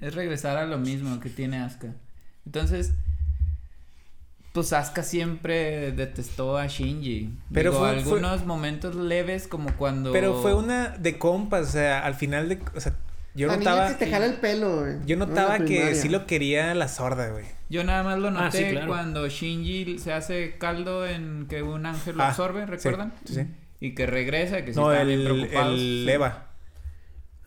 [0.00, 1.88] Es regresar a lo mismo que tiene Asuka.
[2.46, 2.92] Entonces,
[4.52, 7.36] pues Asuka siempre detestó a Shinji.
[7.52, 10.12] Pero Digo, fue- fue- algunos momentos leves como cuando...
[10.12, 12.60] Pero fue una de compas, o sea, al final de.
[12.76, 12.92] O sea,
[13.34, 13.88] yo la niña notaba.
[13.98, 14.94] que te jala el pelo, güey.
[15.06, 17.44] Yo notaba que sí lo quería la sorda, güey.
[17.68, 18.86] Yo nada más lo Ah, sí, noté claro.
[18.88, 23.12] cuando Shinji se hace caldo en que un ángel lo Ah, absorbe, ¿recuerdan?
[23.24, 23.46] Sí, sí.
[23.80, 25.72] Y que regresa, que sí No, bien el, preocupados.
[25.74, 26.10] el Sí.
[26.12, 26.46] Eva.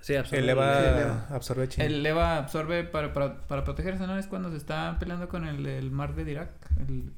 [0.01, 0.41] Sí, absolutamente.
[0.41, 1.69] El Eva el absorbe.
[1.77, 4.17] El Eva absorbe para, para, para protegerse, ¿no?
[4.17, 6.49] Es cuando se está peleando con el, el mar de Dirac.
[6.79, 7.11] El,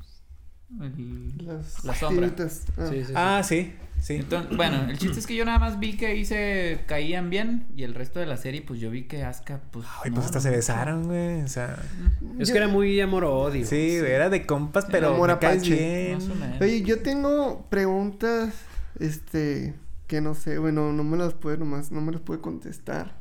[0.81, 2.29] el- Las la sombra.
[2.37, 2.47] Ah.
[2.47, 2.59] Sí,
[2.89, 3.13] sí, sí.
[3.15, 4.15] Ah, sí, sí.
[4.17, 7.65] Entonces, bueno, el chiste es que yo nada más vi que ahí se caían bien
[7.75, 9.85] y el resto de la serie, pues yo vi que Asuka, pues.
[10.03, 11.41] Ay, no, pues hasta no, se besaron, güey.
[11.41, 11.77] O sea.
[12.39, 13.65] Es Yo- que era muy amor-odio.
[13.65, 15.71] Sí, güey, era de compas, pero Amor me a cae paz, sí.
[15.73, 16.13] bien.
[16.13, 16.61] Más o menos.
[16.61, 18.53] Oye, yo tengo preguntas,
[18.99, 19.73] este,
[20.07, 23.15] que no sé, bueno, no me las puede nomás, no me las puede contestar.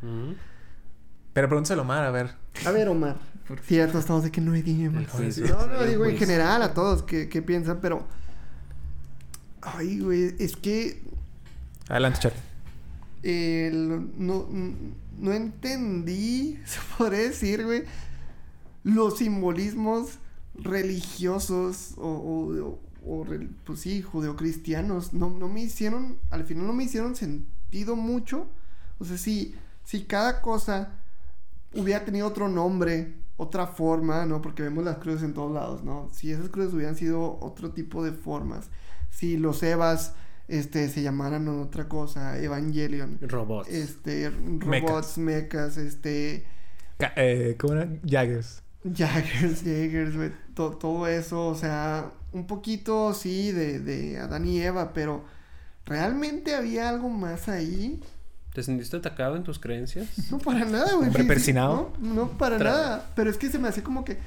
[1.33, 2.31] Pero pregúntaselo, Omar, a ver.
[2.67, 3.17] A ver, Omar.
[3.49, 3.67] ¿Por qué?
[3.67, 5.47] Cierto, estamos de que no hay El juicio.
[5.49, 6.19] No, no, digo en juicio.
[6.27, 8.07] general a todos que, que piensan, pero.
[9.63, 11.03] Ay, güey, es que
[11.89, 12.39] Adelante, Charlie.
[13.23, 14.47] el- no,
[15.19, 17.85] no entendí, se podría decir, güey,
[18.85, 20.19] los simbolismos
[20.55, 23.27] religiosos o, o,
[23.65, 25.13] pues sí, judeocristianos.
[25.15, 28.47] No, no me hicieron, al final no me hicieron sentido mucho.
[28.99, 30.93] O sea, si, si cada cosa
[31.75, 34.43] hubiera tenido otro nombre, otra forma, ¿no?
[34.43, 36.11] Porque vemos las cruces en todos lados, ¿no?
[36.13, 38.69] Si esas cruces hubieran sido otro tipo de formas,
[39.11, 40.15] si los Evas,
[40.49, 43.69] este, se llamaran otra cosa, Evangelion, Robots.
[43.71, 46.45] este, robots, mechas, este,
[46.99, 47.89] Ca- eh, ¿Cómo era?
[48.05, 48.63] Jaggers.
[48.85, 54.61] Jaggers, Jaggers, güey, to- todo eso, o sea, un poquito, sí, de, de Adán y
[54.61, 55.25] Eva, pero
[55.87, 58.01] ¿realmente había algo más ahí?
[58.59, 60.09] ¿Te sentiste atacado en tus creencias?
[60.33, 61.07] No para nada, güey.
[61.07, 61.93] Hombre sí, sí, persinado.
[62.01, 63.07] No, no para Tra- nada.
[63.15, 64.19] Pero es que se me hace como que.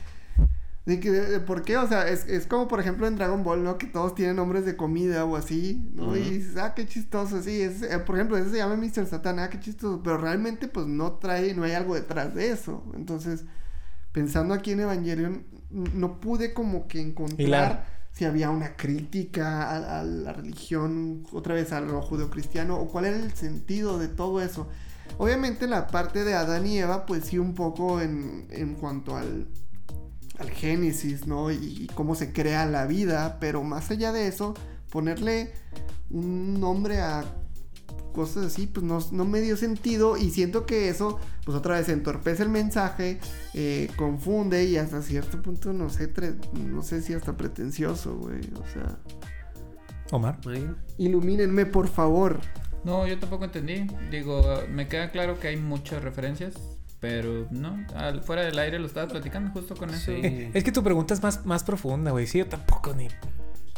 [0.86, 1.76] De que, de- ¿Por qué?
[1.76, 3.78] O sea, es, es como por ejemplo en Dragon Ball, ¿no?
[3.78, 6.16] Que todos tienen nombres de comida o así, ¿no?
[6.16, 7.60] Y dices, ah, qué chistoso, sí.
[7.62, 9.06] Es, eh, por ejemplo, ese se llama Mr.
[9.06, 10.00] Satan, ah, qué chistoso.
[10.02, 12.86] Pero realmente, pues no trae, no hay algo detrás de eso.
[12.96, 13.44] Entonces,
[14.14, 17.86] pensando aquí en Evangelion, no pude como que encontrar Hilar.
[18.14, 23.18] Si había una crítica a, la religión, otra vez a lo judeocristiano, o cuál era
[23.18, 24.68] el sentido de todo eso.
[25.18, 29.48] Obviamente la parte de Adán y Eva, pues sí un poco en, en cuanto al,
[30.40, 31.52] al génesis, ¿no?
[31.52, 34.54] Y cómo se crea la vida, pero más allá de eso,
[34.90, 35.54] ponerle
[36.10, 37.24] un nombre a
[38.12, 41.90] cosas así, pues no, no me dio sentido y siento que eso, pues otra vez
[41.90, 43.20] entorpece el mensaje,
[43.54, 48.40] eh, confunde y hasta cierto punto, no sé, tre- no sé si hasta pretencioso, güey,
[48.56, 48.98] o sea,
[50.12, 50.40] Omar.
[50.98, 52.40] Ilumínenme por favor.
[52.84, 53.88] No, yo tampoco entendí.
[54.10, 56.56] Digo, me queda claro que hay muchas referencias,
[57.00, 57.78] pero no.
[57.96, 60.12] Al, fuera del aire lo estaba platicando justo con eso.
[60.12, 60.50] Sí.
[60.54, 62.28] Es que tu pregunta es más, más profunda, güey.
[62.28, 63.08] Sí, yo tampoco ni.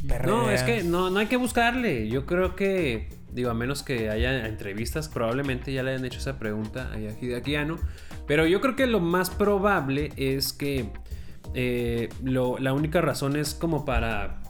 [0.08, 0.26] perrea.
[0.32, 2.08] No, es que no, no hay que buscarle.
[2.10, 6.38] Yo creo que, digo, a menos que haya entrevistas, probablemente ya le hayan hecho esa
[6.40, 7.78] pregunta a Hideaki Anno.
[8.28, 10.90] Pero yo creo que lo más probable es que
[11.54, 14.42] eh, lo- la única razón es como para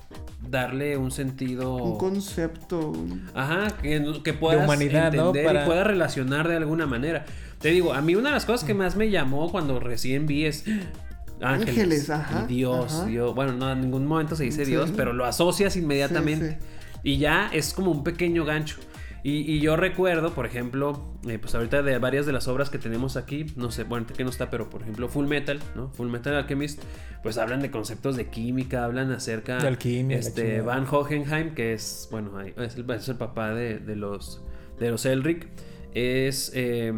[0.49, 1.75] darle un sentido...
[1.75, 2.89] Un concepto.
[2.91, 5.27] un- Ajá, que, que puedas humanidad, ¿no?
[5.27, 7.25] entender Para- y puedas relacionar de alguna manera.
[7.59, 10.45] Te digo, a mí una de las cosas que más me llamó cuando recién vi
[10.45, 10.65] es
[11.41, 13.05] ángeles, Ángeles, ajá, y Dios, ajá.
[13.05, 13.34] Dios.
[13.36, 14.71] Bueno, no en ningún momento se dice Sí.
[14.71, 16.59] Dios, pero lo asocias inmediatamente.
[17.03, 18.77] Y ya es como un pequeño gancho.
[19.25, 22.77] Y, y yo recuerdo, por ejemplo, eh, pues ahorita de varias de las obras que
[22.77, 25.89] tenemos aquí, no sé, bueno, que no está, pero por ejemplo Full Metal, ¿no?
[25.91, 26.83] Full Metal Alchemist,
[27.21, 30.59] pues hablan de conceptos de química, hablan acerca De alquimia, este.
[30.59, 34.43] Van Hohenheim, que es, bueno, es el, es el papá de, de los
[34.77, 35.47] de los Elric,
[35.93, 36.93] es eh,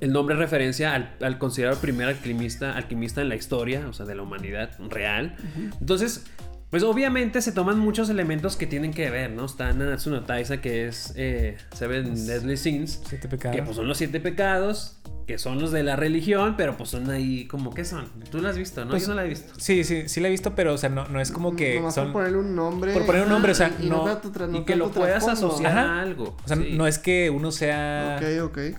[0.00, 4.14] el nombre referencia al, al considerado primer alquimista, alquimista en la historia, o sea, de
[4.14, 5.34] la humanidad real.
[5.80, 6.26] Entonces,
[6.74, 9.44] pues obviamente se toman muchos elementos que tienen que ver, ¿no?
[9.44, 13.56] Está Nanatsu no Taisa, que es eh, Seven Deadly Sins, Siete pecados.
[13.56, 14.96] que pues son los siete pecados.
[15.26, 18.04] Que son los de la religión, pero pues son ahí como que son.
[18.30, 18.90] Tú lo has visto, ¿no?
[18.90, 19.54] Pues, Yo no la he visto.
[19.56, 21.94] Sí, sí, sí la he visto, pero, o sea, no, no es como que Nomás
[21.94, 22.04] son...
[22.06, 22.92] por ponerle un nombre.
[22.92, 25.72] Por poner un nombre, o sea, y no- tra- no y que lo puedas asociar
[25.78, 25.94] Ajá.
[25.94, 26.36] a algo.
[26.44, 26.74] O sea, sí.
[26.76, 28.20] no es que uno sea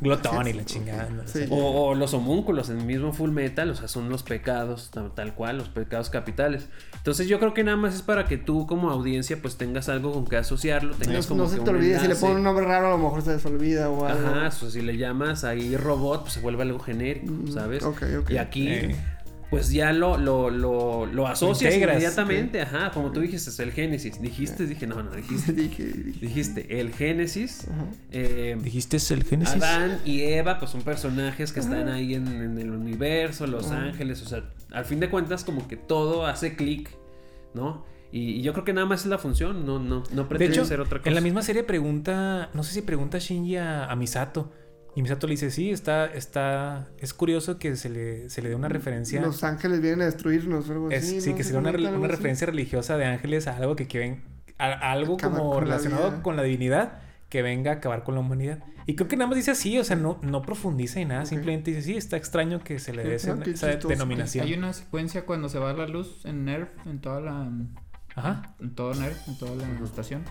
[0.02, 1.10] glotón Sí, y la sí, chingada.
[1.10, 1.24] ¿no?
[1.26, 1.46] sí.
[1.50, 5.16] O, o los homúnculos en el mismo Full Metal, o sea, son los pecados, tal,
[5.16, 6.68] tal cual, los pecados capitales.
[6.96, 10.14] Entonces yo creo que nada más es para que tú como audiencia pues tengas algo
[10.14, 12.44] con que asociarlo, No, tengas como no se que te olvide, si le ponen un
[12.44, 14.28] nombre raro, a lo mejor se les olvida o algo.
[14.28, 17.84] Ajá, o sea, si le llamas ahí robot, pues se vuelve algo genérico, Mm, ¿sabes?
[18.30, 18.96] Y aquí, Eh.
[19.50, 23.72] pues ya lo, lo, lo, lo asocias integras, inmediatamente, ajá, como tú dijiste, es el
[23.72, 24.20] Génesis.
[24.22, 25.54] Dijiste, dije, no, no, dijiste.
[25.54, 26.20] dije, dije.
[26.20, 27.68] Dijiste, el Génesis.
[28.12, 29.56] Eh, ¿Dijiste es el Génesis?
[29.56, 33.84] Adán y Eva, pues son personajes que están ahí en, en el universo, Los Ajá.
[33.84, 36.90] Ángeles, o sea, al fin de cuentas como que todo hace clic,
[37.54, 37.86] ¿no?
[38.12, 40.56] Y, y yo creo que nada más es la función, no, no, no De pretende
[40.56, 41.10] hecho, ser otra cosa.
[41.10, 44.52] en la misma serie pregunta, no sé si pregunta Shinji a, a Misato.
[44.96, 48.56] Y Misato le dice, sí, está, está, es curioso que se le, se le dé
[48.56, 49.22] una referencia.
[49.22, 51.20] Los ángeles vienen a destruirnos o algo es- así.
[51.22, 51.36] sí, ¿no?
[51.36, 52.16] que Se le dé una, una así.
[52.16, 54.24] referencia religiosa de ángeles a algo que quieren,
[54.58, 58.16] a, a algo Acabar como con relacionado con la divinidad que venga a acabar con
[58.16, 58.60] la humanidad.
[58.86, 61.72] Y creo que nada más dice así, o sea, no, no profundiza en nada, simplemente
[61.72, 63.36] dice, sí, está extraño que se le dé esa,
[63.88, 64.46] denominación.
[64.46, 67.50] Hay una secuencia cuando se va la luz en Nerf, en toda la.
[68.16, 68.56] Ajá.
[68.62, 70.24] En todo Nerf, en toda la estación.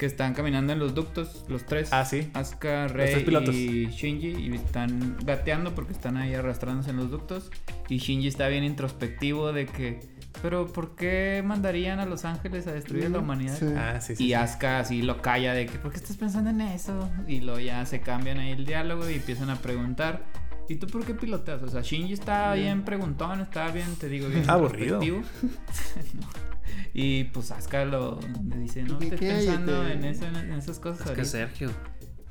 [0.00, 1.92] Que están caminando en los ductos, los tres.
[1.92, 2.30] Ah, sí.
[2.32, 3.22] Asuka, Rey
[3.52, 7.50] y Shinji y están gateando porque están ahí arrastrándose en los ductos
[7.90, 10.00] y Shinji está bien introspectivo de que
[10.40, 13.58] pero ¿por qué mandarían a los ángeles a destruir a la humanidad?
[13.58, 13.66] sí.
[13.76, 14.24] Ah, sí, sí.
[14.24, 14.32] Y sí.
[14.32, 17.10] Asuka así lo calla de que ¿por qué estás pensando en eso?
[17.28, 20.24] Y luego ya se cambian ahí el diálogo y empiezan a preguntar
[20.66, 21.62] ¿Y tú por qué piloteas?
[21.62, 24.98] O sea, Shinji está bien preguntón, está bien, te digo, bien Aburrido.
[25.02, 25.22] No.
[26.92, 28.18] Y pues Asuka lo
[28.48, 31.00] le dice, no ¿Qué- estés pensando en, eso, en esas cosas.
[31.00, 31.24] Es que ahorita".
[31.24, 31.70] Sergio,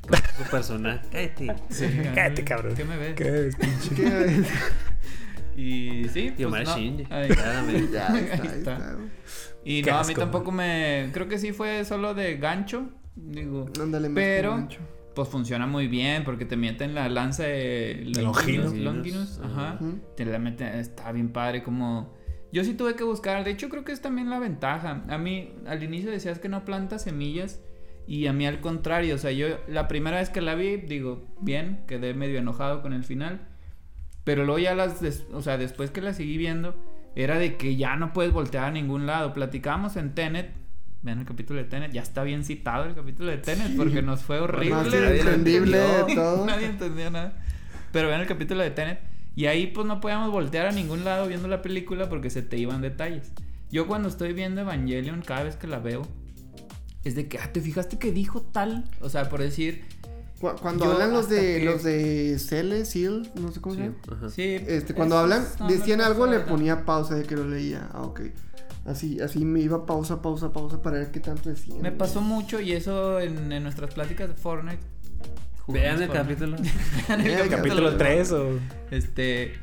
[0.38, 1.64] su personaje, cállate.
[1.70, 1.86] Sí,
[2.16, 2.76] Cállate, cabrón.
[2.76, 3.16] ¿Qué me ves?
[3.16, 3.96] ¿Qué ves, pinche?
[3.96, 4.44] ¿Qué?
[5.56, 6.76] Y sí, pues no.
[6.78, 7.92] Shinji, Ahí- claramente.
[7.94, 8.74] ya, ahí está, Ahí ahí está.
[8.78, 8.98] está.
[9.66, 11.10] Y Qué no, a mí tampoco me...
[11.14, 12.90] Creo que sí fue solo de gancho.
[13.16, 14.80] Digo, Ándale, Pero- gancho.
[15.16, 18.04] pues funciona muy bien porque te meten la lanza de.
[18.16, 18.74] Longinus.
[18.74, 19.76] Longinus, ajá.
[19.82, 20.00] Ujú.
[20.16, 22.18] Te la meten, está bien padre como...
[22.52, 25.04] Yo sí tuve que buscar, de hecho creo que es también la ventaja.
[25.08, 27.60] A mí al inicio decías que no plantas semillas
[28.08, 31.28] y a mí al contrario, o sea, yo la primera vez que la vi, digo,
[31.42, 33.42] bien, quedé medio enojado con el final,
[34.24, 36.76] pero luego ya las, des- o sea, después que la seguí viendo,
[37.16, 39.34] era de que ya no puedes voltear a ningún lado.
[39.34, 40.52] Platicábamos en Tenet,
[41.04, 44.22] vean el capítulo de Tenet, ya está bien citado el capítulo de Tenet porque nos
[44.24, 44.76] fue horrible.
[44.76, 45.78] Más nadie entendible
[46.16, 46.46] todo.
[46.48, 47.34] Nadie entendió nada.
[47.92, 49.00] Pero vean el capítulo de Tenet.
[49.40, 52.58] Y ahí pues no podíamos voltear a ningún lado viendo la película porque se te
[52.58, 53.32] iban detalles.
[53.72, 56.02] Yo cuando estoy viendo Evangelion, cada vez que la veo,
[57.06, 58.84] es de que, ah, ¿te fijaste que dijo tal?
[59.00, 59.86] O sea, por decir,
[60.42, 63.82] Cu- Cuando Yo hablan los de que- los de Cele, Seal, no sé cómo se
[63.82, 63.96] llama.
[64.30, 64.42] sí.
[64.68, 67.90] Este, cuando esos hablan, decían algo, le ponía pausa de que lo leía.
[67.94, 68.22] Ah, ok.
[68.86, 71.82] Así, así me iba pausa, pausa, pausa para ver qué tanto decían.
[71.82, 74.80] Me pasó mucho y eso en, en nuestras pláticas de Fortnite.
[75.72, 76.58] Jugamos Vean el capítulo.
[77.08, 78.60] Vean el el Capítulo 3 o...
[78.92, 79.54] Este,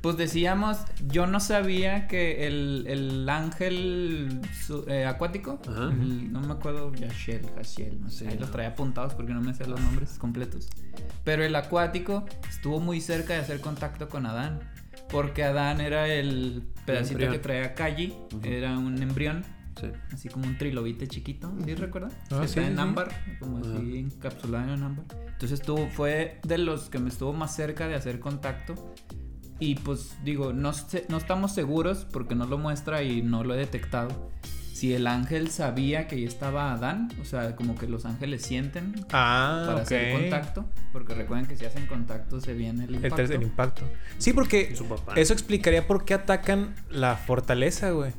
[0.00, 0.78] pues decíamos,
[1.08, 7.46] yo no sabía que el, el ángel su- eh, acuático, el- no me acuerdo, Yashel,
[7.56, 10.68] Hashiel, no sé, Sí, ahí los traía apuntados porque no me sé los nombres completos.
[11.24, 14.58] Pero el acuático estuvo muy cerca de hacer contacto con Adán,
[15.08, 19.44] porque Adán era el pedacito que traía Kaji, era un embrión.
[19.82, 19.88] Sí.
[20.12, 22.14] Así como un trilobite chiquito, ¿sí recuerdas?
[22.30, 22.80] Ah, que sí, está sí, en sí.
[22.80, 23.08] ámbar,
[23.40, 23.74] como Ajá.
[23.76, 25.04] así encapsulado en ámbar.
[25.26, 28.94] Entonces estuvo, fue de los que me estuvo más cerca de hacer contacto.
[29.58, 33.54] Y pues digo, no, sé- no estamos seguros porque no lo muestra y no lo
[33.54, 34.30] he detectado.
[34.72, 38.94] Si el ángel sabía que ahí estaba Adán, o sea, como que los ángeles sienten
[39.12, 39.82] Ah, para ok.
[39.82, 43.16] hacer contacto, porque recuerden que si hacen contacto se viene el El, impacto.
[43.16, 43.82] tercer impacto.
[44.18, 45.12] Sí, porque Su papá.
[45.14, 48.10] eso explicaría por qué atacan la fortaleza, güey.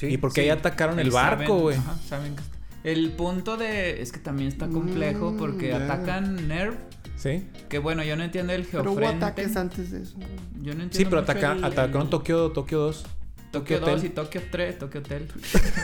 [0.00, 0.06] Sí.
[0.06, 0.48] y por qué Sí.
[0.48, 1.76] ahí atacaron el barco, güey.
[1.76, 4.00] ajá, saben que está- El punto de...
[4.00, 6.74] Es que también está complejo Mm, porque atacan Nerv.
[7.16, 7.46] Sí.
[7.68, 9.24] Que bueno, yo no entiendo el Pero hubo geofrente.
[9.26, 10.16] ataques antes de eso.
[10.62, 13.04] Yo no entiendo Sí, pero ataca- el- atacaron el- Tokio, Tokio 2.
[13.52, 13.94] Tokio Hotel.
[13.96, 15.28] 2 y Tokio 3, Tokio Hotel.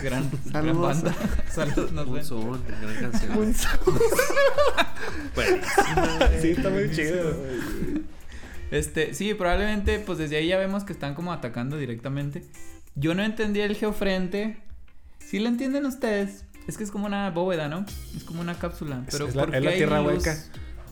[0.02, 1.14] gran, gran banda.
[1.52, 3.38] Saludos, nos Un son, gran canción.
[3.38, 3.55] Un
[6.40, 7.36] Sí, está muy chido.
[8.70, 12.43] Este, sí, probablemente, pues desde ahí ya vemos que están como atacando directamente.
[12.97, 14.56] Yo no entendí el geofrente.
[15.18, 16.44] ¿Sí lo entienden ustedes?
[16.66, 17.85] Es que es como una bóveda, ¿no?
[18.16, 19.02] Es como una cápsula.
[19.06, 20.12] Es- Pero es la- ¿por es la qué hay tierra luz?
[20.14, 20.36] hueca.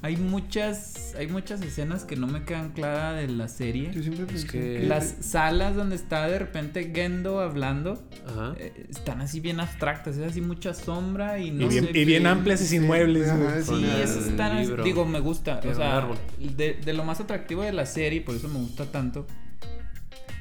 [0.03, 3.91] hay muchas hay muchas escenas que no me quedan claras de la serie.
[3.95, 8.55] Yo siempre pensé que- Las salas donde está de repente Gendo hablando Ajá.
[8.59, 12.05] eh, están así bien abstractas, es así mucha sombra y no y, bien, sé y
[12.05, 13.75] bien qué- amplias y sin Sí, muebles, ajá, sí.
[13.77, 14.85] Sí, esas están libro.
[14.85, 16.19] digo, me gusta, o sea, árbol.
[16.39, 19.27] de, de lo más atractivo de la serie, por eso me gusta tanto.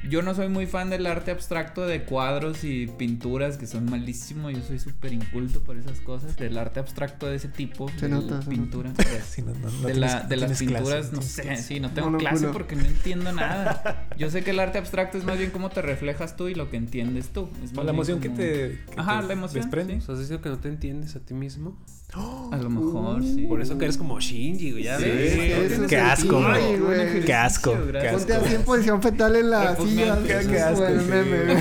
[0.09, 4.53] Yo no soy muy fan del arte abstracto de cuadros y pinturas que son malísimos.
[4.53, 6.35] Yo soy súper inculto por esas cosas.
[6.35, 7.89] Del arte abstracto de ese tipo.
[7.97, 8.91] Se de nota, se pintura.
[9.27, 11.63] Sí, no, no, no de, tienes- la, no de las clase, pinturas, no sé, clase.
[11.63, 14.07] sí, no tengo clase porque no entiendo nada.
[14.17, 16.69] Yo sé que el arte abstracto es más bien cómo te reflejas tú y lo
[16.69, 17.49] que entiendes tú.
[17.63, 19.97] Es más La emoción que te, que Ajá, te la emoción, desprende.
[19.97, 21.77] O sea, ¿has dicho que no te entiendes a ti mismo?
[22.15, 23.45] A lo mejor, sí.
[23.47, 24.83] Por eso que eres como Shinji, güey.
[24.83, 25.73] Ya Sí, ves.
[25.75, 26.77] sí, qué asco, güey.
[26.77, 27.21] Güey.
[27.25, 28.25] Qué asco, gracias.
[28.25, 30.19] qué Ponte así en posición fetal en la silla.
[30.25, 31.05] Qué asco, buen sí.
[31.09, 31.57] meme, güey.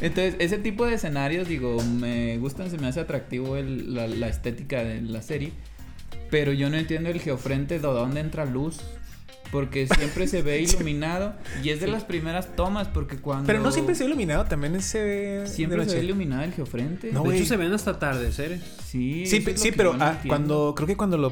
[0.00, 4.28] Entonces, ese tipo de escenarios, digo, me gustan, se me hace atractivo el- la, la
[4.28, 5.52] estética de la serie.
[6.30, 8.80] Pero yo no entiendo el geofrente de dónde entra luz.
[9.54, 11.32] Porque siempre se ve iluminado.
[11.62, 13.46] Y es de las primeras tomas, porque cuando.
[13.46, 16.52] Pero no siempre se ve iluminado, también se ve Siempre de se ve iluminado el
[16.52, 17.12] geofrente.
[17.12, 17.38] No, de güey.
[17.38, 18.60] hecho, se ven hasta atardeceres.
[18.84, 21.30] Sí, Sí, pe- sí, pero ah, cuando creo que cuando lo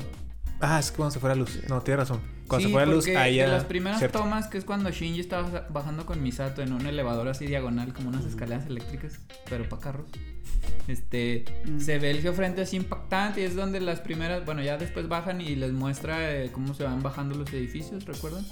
[0.64, 1.58] Ah, es que cuando se fue la luz.
[1.68, 2.20] No, tienes razón.
[2.46, 4.20] Cuando Sí, se fue la luz ahí de ya- las primeras cierto.
[4.20, 7.92] tomas, que es cuando Shinji estaba baja- bajando con Misato en un elevador así diagonal,
[7.92, 9.18] como unas escaleras eléctricas,
[9.50, 10.06] pero para carros.
[10.88, 11.80] Este, Mm.
[11.80, 15.40] se ve el geofrente así impactante y es donde las primeras, bueno, ya después bajan
[15.40, 18.44] y les muestra eh, cómo se van bajando los edificios, ¿recuerdan?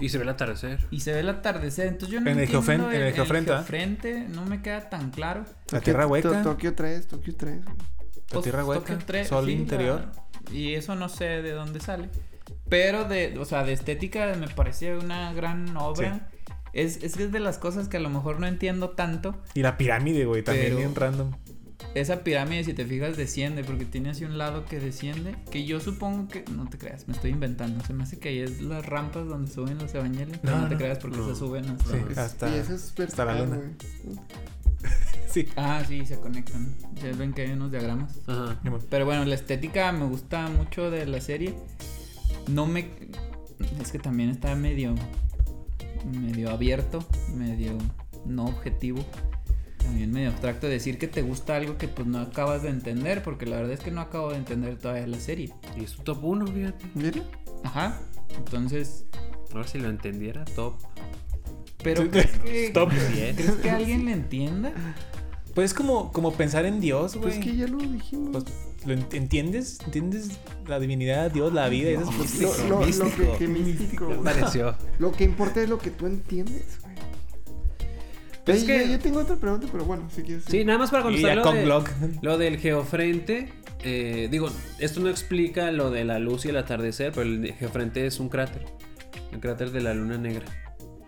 [0.00, 0.86] Y se ve el atardecer.
[0.90, 3.52] Y se ve el atardecer, entonces yo no En el entiendo geofren- en el geofrente,
[3.52, 3.56] ¿ah?
[3.58, 5.44] geofrente, no me queda tan claro.
[5.70, 6.42] La tierra hueca.
[6.42, 7.64] Tokio 3, Tokio 3.
[7.64, 7.76] güey.
[7.76, 8.80] La Pues, tierra hueca.
[8.80, 10.10] Tokio tres, sol interior.
[10.50, 12.08] Y eso no sé de dónde sale.
[12.68, 16.28] Pero de, o sea, de estética me parecía una gran obra.
[16.72, 19.36] Es, es que es de las cosas que a lo mejor no entiendo tanto.
[19.54, 21.32] Y la pirámide, güey, también bien random.
[21.94, 25.34] Esa pirámide, si te fijas, desciende, porque tiene así un lado que desciende.
[25.50, 26.44] Que yo supongo que.
[26.50, 27.84] No te creas, me estoy inventando.
[27.84, 30.38] Se me hace que ahí es las rampas donde suben los evangelios.
[30.40, 30.78] Pero No, no, te no.
[30.80, 31.28] creas porque No.
[31.28, 31.90] se suben hasta.
[31.90, 31.98] Sí.
[32.16, 33.56] Hasta- y eso es hasta la luna.
[33.56, 34.16] güey.
[35.32, 35.48] Sí.
[35.56, 36.74] Ah, sí, se conectan.
[37.02, 38.18] Ya ven que hay unos diagramas.
[38.26, 38.60] Ajá.
[38.90, 41.54] Pero bueno, la estética me gusta mucho de la serie.
[42.48, 42.90] No me.
[43.80, 44.94] Es que también está medio.
[46.04, 47.02] medio abierto,
[47.34, 47.78] medio
[48.26, 49.02] no objetivo.
[49.78, 53.46] También medio abstracto decir que te gusta algo que pues no acabas de entender, porque
[53.46, 55.54] la verdad es que no acabo de entender todavía la serie.
[55.78, 56.84] Y es un top 1, fíjate.
[56.94, 57.22] Mira.
[57.64, 57.98] Ajá.
[58.36, 59.06] Entonces.
[59.52, 60.74] Ahora si lo entendiera, top.
[61.82, 62.90] Pero ¿crees que, stop.
[62.90, 64.72] ¿crees que alguien le entienda?
[65.54, 67.34] Pues es como, como pensar en Dios, güey.
[67.34, 68.30] Pues que ya lo dijimos.
[68.32, 68.44] Pues,
[68.86, 69.78] ¿lo ent- entiendes?
[69.84, 70.30] ¿Entiendes
[70.66, 71.90] la divinidad, Dios, la vida?
[71.90, 72.06] y esas
[72.68, 74.08] lo, lo- lo que, que místico.
[74.24, 74.74] Pareció.
[74.98, 76.92] Lo que importa es lo que tú entiendes, güey.
[78.44, 80.44] Pues Ey, es que- yo, yo tengo otra pregunta, pero bueno, si quieres.
[80.48, 81.84] Sí, nada más para contestar lo, con de- blog.
[82.22, 83.52] lo del geofrente.
[83.84, 84.48] eh, digo,
[84.78, 88.28] esto no explica lo de la luz y el atardecer, pero el geofrente es un
[88.28, 88.64] cráter.
[89.32, 90.46] El cráter de la luna negra.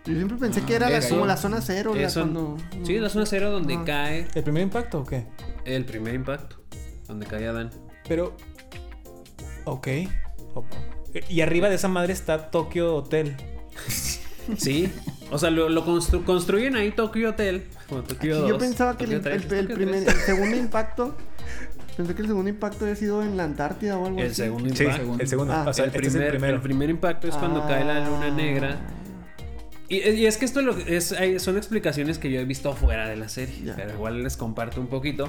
[0.07, 2.57] Yo siempre pensé Ah, que era la- eso- como la zona cero, la cuando...
[2.85, 3.83] Sí, la zona cero donde Ah.
[3.87, 5.27] cae ¿El primer impacto o qué?
[5.65, 6.57] el primer impacto.
[7.09, 7.71] Donde cae Adán.
[8.07, 8.37] Pero.
[9.65, 9.89] Ok.
[11.29, 13.37] Y arriba de esa madre está Tokyo Hotel.
[14.59, 14.93] Sí.
[15.31, 17.65] O sea, lo, lo constru- construyen ahí Tokyo Hotel.
[17.89, 20.15] Como Tokyo Sí, 2, yo pensaba que el, Tokyo 3, el- el Tokyo primer, 3.
[20.17, 21.17] el segundo impacto...
[21.97, 24.35] Pensé que el segundo impacto había sido en la Antártida o algo El así.
[24.35, 25.17] segundo Sí, impacto.
[25.19, 25.55] el segundo.
[25.55, 25.65] Ah.
[25.67, 26.57] o sea, el, este primer, es el primero.
[26.57, 28.31] el primer impacto es cuando cae la luna Ah.
[28.37, 28.79] negra.
[29.89, 33.09] Y, y es que esto lo, es, hay- son explicaciones que yo he visto fuera
[33.09, 33.77] de la serie, Ya.
[33.77, 35.29] pero igual les comparto un poquito.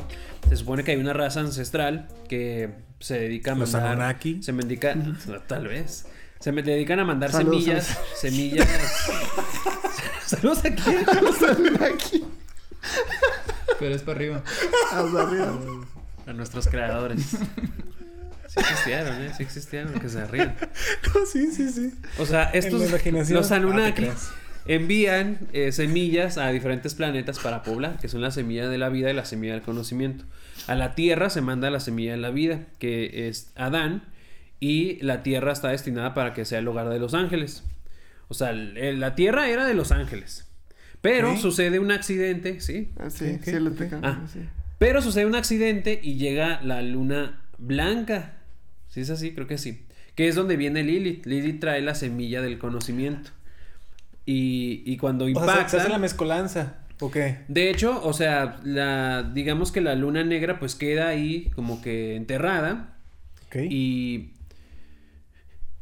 [0.49, 2.69] Se supone que hay una raza ancestral que
[2.99, 3.91] se dedica a Los mandar...
[3.94, 4.41] Anunnaki.
[4.41, 5.15] Se dedica, no,
[5.48, 6.06] tal vez.
[6.40, 8.68] Se me dedican a mandar Saludos, semillas, semillas...
[10.26, 10.82] Saludos aquí.
[10.90, 14.44] Aquí, Pues Pero es para arriba.
[14.91, 15.60] hasta arriba.
[16.27, 17.22] A nuestros creadores.
[18.48, 19.32] Sí existieron, ¿eh?
[19.38, 20.56] Sí existieron, que se rían.
[21.32, 21.94] sí, sí, sí.
[22.19, 23.38] O sea, estos, la imaginación.
[23.38, 24.07] los Ah, Anunnaki.
[24.66, 29.10] Envían eh, semillas a diferentes planetas para poblar, que son la semilla de la vida
[29.12, 30.26] y la semilla del conocimiento.
[30.68, 34.04] A la Tierra se manda la semilla de la vida, que es Adán,
[34.60, 37.64] y la Tierra está destinada para que sea el hogar de los ángeles.
[38.28, 40.48] O sea, el- la Tierra era de los ángeles.
[41.02, 42.90] Pero sucede un accidente, ¿sí?
[42.98, 43.72] Ah, sí, lo
[44.02, 44.22] Ah.
[44.32, 44.40] sí.
[44.80, 48.34] Pero sucede un accidente y llega la luna blanca.
[48.88, 49.34] ¿Sí es así?
[49.36, 49.86] Creo que sí.
[50.16, 51.26] Que es donde viene Lilith.
[51.28, 53.30] Lilith trae la semilla del conocimiento.
[54.26, 55.78] Y, y cuando O sea, se- impacta...
[55.78, 56.76] hace la mezcolanza.
[57.00, 57.40] ¿O qué?
[57.48, 62.16] De hecho, o sea, la, digamos que la luna negra pues queda ahí como que
[62.16, 62.96] enterrada.
[63.48, 63.58] Ok.
[63.70, 64.32] Y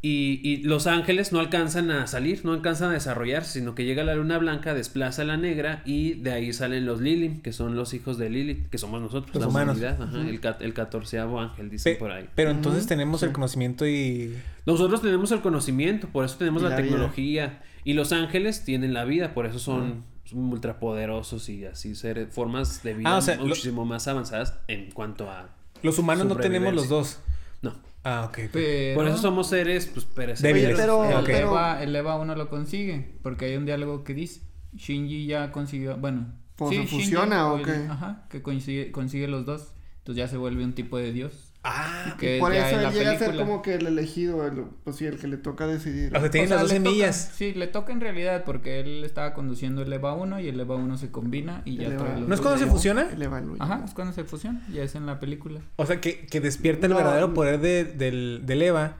[0.05, 4.03] Y, y los ángeles no alcanzan a salir, no alcanzan a desarrollarse, sino que llega
[4.03, 7.77] la luna blanca, desplaza a la negra y de ahí salen los Lilim, que son
[7.77, 9.77] los hijos de Lilith, que somos nosotros, Los la humanos.
[9.77, 12.27] humanidad, ajá, el, el catorceavo ángel, dicen Pe- por ahí.
[12.35, 13.27] Pero entonces tenemos sí.
[13.27, 14.35] el conocimiento y...
[14.65, 16.75] Nosotros tenemos el conocimiento, por eso tenemos la,
[17.15, 17.61] vida.
[17.83, 22.81] Y los ángeles tienen la vida, por eso son, son ultrapoderosos y así seres, formas
[22.83, 25.49] de vida Ah, o sea, lo- muchísimo más avanzadas en cuanto a...
[25.81, 27.19] Los humanos no tenemos los dos.
[27.61, 27.73] No.
[28.03, 28.49] Ah, ok.
[28.51, 28.95] Pero...
[28.95, 30.55] Por eso somos seres pues, perecederos.
[30.61, 30.79] Débiles.
[30.79, 31.29] pero- el, Ok.
[31.29, 34.41] Eva, el Eva 1 lo consigue, porque hay un diálogo que dice,
[34.75, 36.33] Shinji ya consiguió, bueno...
[36.55, 37.71] Pues, ¿se Shinji, fusiona o el- qué?
[37.89, 41.52] Ajá, que consigue, consigue los dos, entonces ya se vuelve un tipo de dios.
[41.65, 45.05] Ah, Que Por eso él llega a ser como que el elegido, el, pues sí,
[45.05, 46.07] el que le toca decidir.
[46.15, 47.31] o sea, O sea, las dos le toca- semillas.
[47.35, 50.75] sí, le toca en realidad porque él estaba conduciendo el EVA 1 y el EVA
[50.75, 52.19] 1 se combina y ya El trae EVA.
[52.19, 53.09] los ¿No es cuando se fusiona?
[53.13, 55.61] El Evan lo Ajá, es cuando se fusiona, ya es en la película.
[55.77, 58.97] O sea, que, que despierta el No, verdadero poder de- del, del Eva.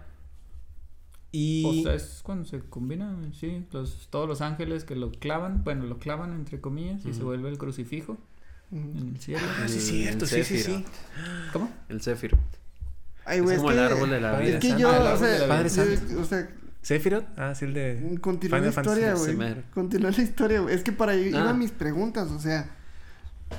[1.32, 1.66] Y...
[1.66, 5.86] O sea, es cuando se combina, sí, los, todos los ángeles que lo clavan, bueno,
[5.86, 8.18] lo clavan entre comillas y se vuelve el crucifijo.
[8.74, 9.42] En el cielo.
[9.62, 10.86] Ah, sí, es cierto, sí, sí, sí.
[11.52, 11.70] ¿Cómo?
[11.90, 12.40] El Sephiroth.
[13.26, 13.78] Ay, Es güey, es como que...
[13.78, 14.50] el árbol de la vida.
[14.58, 16.50] Es que yo, Ah, el o sea, Padre yo- o sea,
[16.82, 18.18] Sephiroth, ah, sí, el de...
[18.20, 19.38] continúa la historia, güey.
[19.74, 20.76] Continúa la historia, güey.
[20.76, 21.40] Es que para ahí Ah.
[21.40, 22.70] iban mis preguntas, o sea,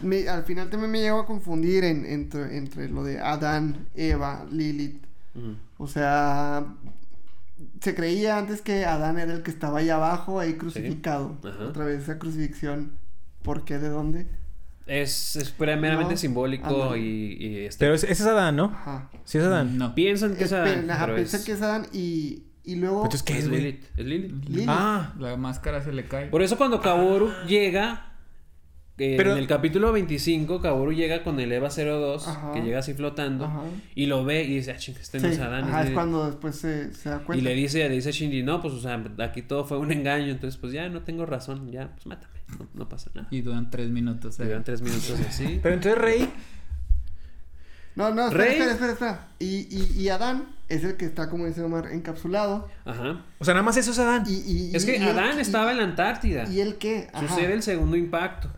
[0.02, 4.44] me- al final también me llevo a confundir en, entre, entre lo de Adán, Eva,
[4.50, 5.02] Lilith.
[5.78, 6.66] O sea,
[7.80, 11.38] se creía antes que Adán era el que estaba ahí abajo, ahí crucificado.
[11.42, 11.64] Ajá.
[11.68, 12.92] Otra vez esa crucifixión.
[13.42, 13.78] ¿Por qué?
[13.78, 14.26] ¿De dónde?
[14.86, 16.16] Es, es meramente No.
[16.18, 18.64] simbólico Ah, y, y este, Pero ese ese es Adán, ¿no?
[18.66, 19.10] Ajá.
[19.24, 19.78] Sí es Adán.
[19.78, 19.94] No.
[19.94, 22.98] piensan que es Adán, ajá, pero es, que es Adán y, y luego...
[23.04, 23.46] Entonces, ¿qué es?
[23.48, 23.84] Lilith.
[23.96, 24.44] Es Lilith.
[24.48, 24.66] Lilith.
[24.68, 26.26] Ah, La máscara se le cae.
[26.26, 28.12] Por eso cuando Kaworu llega,
[28.98, 32.52] eh, Pero- en el capítulo 25, Kaworu llega con el Eva 02, Ajá.
[32.52, 33.62] que llega así flotando, Ajá.
[33.94, 35.84] y lo ve y dice, ah, ching, este no Sí, es Adán, ajá, es es
[35.86, 35.94] Lilith".
[35.94, 37.42] cuando después se, se da Y cuenta.
[37.44, 40.26] le dice, le dice a Shinji, no, pues, o sea, aquí todo fue un engaño,
[40.30, 43.28] entonces, pues, ya no tengo razón, ya, pues, mátame, no, no pasa nada.
[43.30, 44.38] Y duran tres minutos.
[44.40, 44.44] Eh.
[44.44, 45.58] llevan tres minutos así.
[45.62, 46.32] pero entonces Rey...
[47.96, 48.52] No, no, espera, Rey.
[48.54, 49.28] espera, espera, espera.
[49.38, 52.68] Y, y, y Adán es el que está, como dice Omar, encapsulado.
[52.84, 53.24] Ajá.
[53.38, 54.24] O sea, nada más eso es Adán.
[54.26, 56.48] Y, y, Es y- que Adán estaba en la Antártida.
[56.50, 57.08] ¿Y él qué?
[57.12, 57.28] Ajá.
[57.28, 58.50] Sucede el segundo impacto.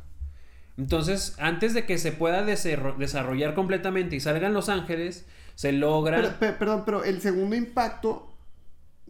[0.79, 6.37] Entonces, antes de que se pueda desarro- desarrollar completamente y salgan los ángeles, se logra...
[6.41, 8.33] Pero- perdón, pero el segundo impacto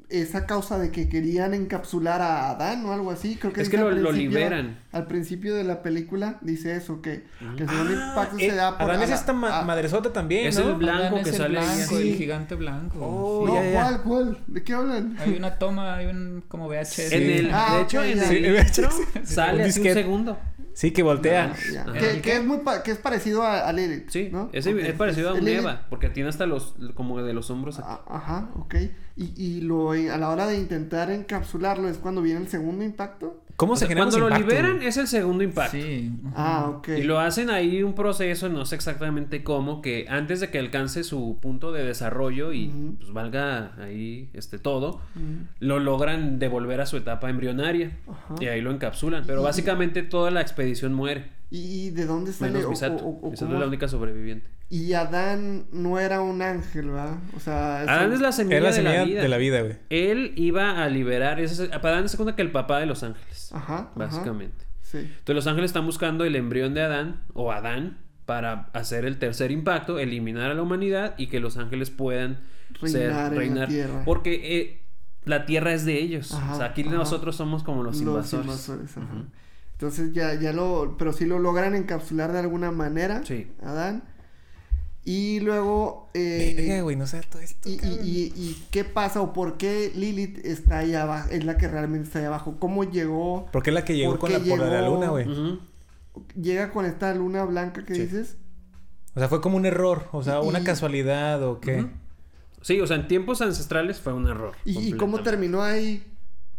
[0.08, 3.36] es a causa de que querían encapsular a Adán o algo así.
[3.36, 4.78] Creo que Es que lo- liberen.
[4.92, 7.24] Al principio de la película dice eso, que,
[7.56, 8.90] que el segundo impacto Eh, se da por...
[8.90, 10.68] Adán es esta ma- a- madresota también, Es ¿no?
[10.70, 12.98] el blanco Adán que es el sale blanco, el gigante blanco.
[13.00, 13.52] Oh, sí.
[13.52, 13.80] No, ya, ya.
[13.82, 14.38] ¿cuál, cuál?
[14.46, 15.16] ¿De qué hablan?
[15.18, 17.12] Hay una toma, hay un como VHS.
[17.12, 20.38] En el, Ah, de hecho, ok, en el sale un segundo.
[20.76, 21.54] Sí, que voltea.
[21.72, 21.82] Ya.
[21.84, 21.92] Ajá.
[21.94, 24.10] Que, que es muy pa- que es parecido a, a Lilith.
[24.10, 24.50] Sí, ¿no?
[24.52, 25.48] es, Ok, es parecido a un.
[25.48, 27.88] Eva, porque tiene hasta los, como de los hombros aquí.
[27.90, 28.74] A- Ajá, ok.
[29.16, 33.42] Y, y lo, a la hora de intentar encapsularlo es cuando viene el segundo impacto.
[33.56, 35.78] ¿Cómo O se sea, genera cuando lo impacto, liberan es el segundo impacto.
[35.78, 36.12] Sí.
[36.34, 36.88] Ah, ok.
[36.98, 41.02] Y lo hacen ahí un proceso, no sé exactamente cómo, que antes de que alcance
[41.04, 45.00] su punto de desarrollo y pues valga ahí este todo,
[45.58, 47.96] lo logran devolver a su etapa embrionaria
[48.40, 49.24] y ahí lo encapsulan.
[49.26, 51.30] Pero básicamente toda la expedición muere.
[51.50, 52.50] ¿Y, de dónde sale?
[52.50, 53.04] Menos o- Misato.
[53.06, 54.48] o- o Misato cómo- es la única sobreviviente.
[54.68, 57.18] Y Adán no era un ángel, ¿verdad?
[57.36, 57.82] O sea...
[57.82, 59.22] Adán es la semilla, la de, la vida.
[59.22, 59.76] de la vida, güey.
[59.90, 61.38] Él iba a liberar.
[61.38, 63.50] Es, para Adán se cuenta que el papá de los ángeles.
[63.52, 63.90] Ajá, ajá.
[63.94, 64.64] Básicamente.
[64.82, 64.98] Sí.
[64.98, 69.52] Entonces los ángeles están buscando el embrión de Adán o Adán para hacer el tercer
[69.52, 72.40] impacto, eliminar a la humanidad y que los ángeles puedan
[72.80, 73.68] Reinar ser en la reinar.
[73.68, 74.02] tierra.
[74.04, 74.80] Porque eh,
[75.24, 76.34] la tierra es de ellos.
[76.34, 76.90] Ajá, o sea, aquí ajá.
[76.90, 78.46] nosotros somos como los invasores.
[78.46, 79.24] invasores, ajá.
[79.72, 80.96] Entonces ya, ya lo...
[80.98, 83.22] Pero sí lo logran encapsular de alguna manera.
[83.24, 83.52] Sí.
[83.62, 84.02] Adán.
[85.08, 86.10] Y luego...
[86.14, 87.68] eh, Verga, güey, no sé todo esto.
[87.68, 87.98] Y, y, cabrón.
[88.02, 92.08] y, y qué pasa o por qué Lilith está ahí abajo, es la que realmente
[92.08, 92.56] está ahí abajo.
[92.58, 93.46] ¿Cómo llegó?
[93.52, 94.94] ¿Por qué la que llegó ¿Por con la, qué por la llegó?
[94.96, 95.26] luna, güey?
[96.34, 98.02] Llega con esta luna blanca que Sí.
[98.02, 98.36] dices.
[99.14, 100.08] O sea, fue como un error.
[100.12, 101.86] O sea, Y- una y- casualidad o qué.
[102.62, 104.54] Sí, o sea, en tiempos ancestrales fue un error.
[104.64, 106.02] Y, y cómo terminó ahí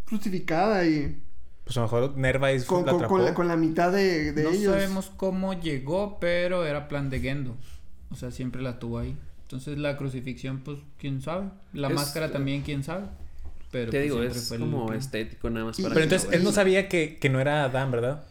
[0.06, 1.22] crucificada y
[1.65, 4.44] Pues a lo mejor Nervais con, la con, con la, con la mitad de, de
[4.44, 4.74] no ellos.
[4.74, 7.57] sabemos cómo llegó, pero era plan de Gendo.
[8.10, 9.16] O sea, siempre la tuvo ahí.
[9.44, 11.50] Entonces la crucifixión, pues, quién sabe.
[11.74, 13.06] La Es- máscara también, quién sabe.
[13.72, 16.44] Pero Te pues, digo, es fue el como estético nada más para Pero entonces él
[16.44, 18.24] no sabía que, que no era Adán, ¿verdad?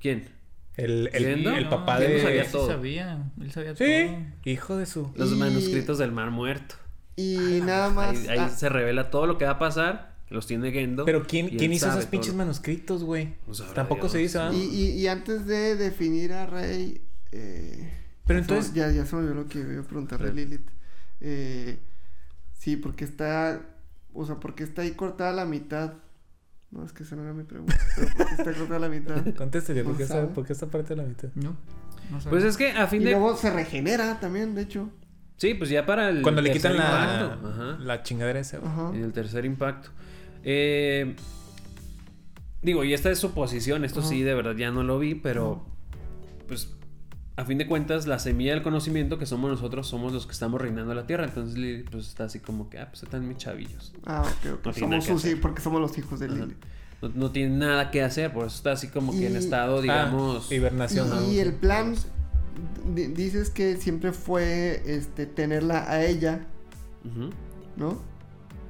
[0.00, 0.28] ¿Quién?
[0.76, 1.50] El, el, ¿Gendo?
[1.56, 2.20] el No, papá de.
[2.22, 2.66] sabía Sí todo.
[2.68, 4.50] sabía, él sabía Sí, todo.
[4.52, 5.12] hijo de su.
[5.14, 6.74] Los Y- manuscritos del Mar Muerto.
[7.16, 8.16] Y nada más.
[8.16, 10.14] Ahí, ahí ah, se revela todo lo que va a pasar.
[10.30, 11.04] Los tiene Gendo.
[11.04, 13.34] Pero ¿quién, ¿quién él hizo esos pinches lo- manuscritos, güey?
[13.52, 14.50] Sabrá Tampoco Dios, se dice, ¿ah?
[14.54, 17.00] y, y, y antes de definir a Rey.
[17.32, 17.92] eh,
[18.30, 20.28] Pero ya se me- entonces- Ya, ya se me olvidó lo que iba a preguntarle
[20.28, 20.32] a.
[20.32, 20.68] Lilith.
[21.20, 21.78] Eh,
[22.58, 23.60] sí, porque está.
[24.14, 25.94] o sea, ¿por qué está ahí cortada la mitad?
[26.70, 27.76] No, es que esa no era mi pregunta.
[27.96, 29.34] Pero ¿por qué está cortada la mitad?
[29.36, 30.26] Contéstele, ¿por No qué, esta, sabe.
[30.28, 31.28] por qué esta parte de la mitad?
[31.34, 31.56] No,
[32.10, 32.28] no sé.
[32.30, 33.10] Pues es que a Y fin de...
[33.10, 34.88] luego se regenera también, de hecho.
[35.36, 37.48] Sí, pues ya para el Cuando le tercer quitan la, impacto.
[37.48, 37.78] Ajá.
[37.80, 38.58] la chingadera esa.
[38.94, 39.88] En el tercer impacto.
[40.44, 41.16] Eh,
[42.62, 44.08] digo, y esta es su posición, esto Ajá.
[44.08, 45.64] sí, de verdad ya no lo vi, pero
[46.46, 46.74] pues
[47.40, 50.60] a fin de cuentas la semilla del conocimiento que somos nosotros somos los que estamos
[50.60, 53.92] reinando la tierra, entonces Lily pues está así como que, ah, pues están mis chavillos.
[54.04, 54.66] Ah, ok, ok.
[54.66, 56.34] No somos sus hijos, porque somos los hijos de Ajá.
[56.34, 56.56] Lili.
[57.02, 60.48] No, no tiene nada que hacer, por eso está así como que en estado, digamos...
[60.50, 61.30] Ah, hibernación.
[61.32, 61.94] Y, el plan,
[62.94, 66.46] di- dices que siempre fue este tenerla a ella.
[67.76, 67.98] ¿no?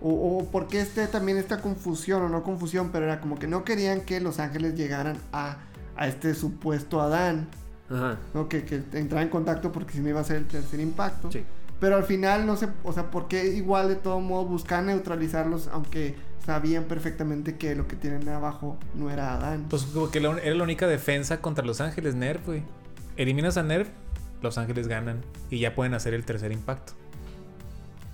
[0.01, 3.65] O, o porque este también esta confusión, o no confusión, pero era como que no
[3.65, 5.59] querían que los ángeles llegaran a,
[5.97, 7.49] a este supuesto Adán,
[7.91, 8.49] Ajá, ¿no?
[8.49, 11.31] Que, que entrara en contacto porque si no iba a ser el tercer impacto.
[11.31, 11.45] sí.
[11.81, 15.69] Pero al final no sé, o sea, ¿por qué igual de todo modo buscaban neutralizarlos
[15.73, 16.15] aunque
[16.45, 19.65] sabían perfectamente que lo que tienen abajo no era Adán?
[19.71, 22.63] Pues como que la era la única defensa contra los ángeles Nerf, güey.
[23.17, 23.89] Eliminas a Nerf,
[24.43, 25.23] los ángeles ganan.
[25.49, 26.93] Y ya pueden hacer el tercer impacto.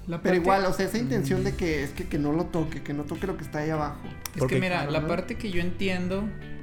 [0.06, 2.82] La Pero igual, o sea, esa intención de que es que, que no lo toque,
[2.82, 3.98] que no toque lo que está ahí abajo.
[4.34, 5.08] Es Porque- que mira, Claro, la ¿no?
[5.08, 6.22] parte que yo entiendo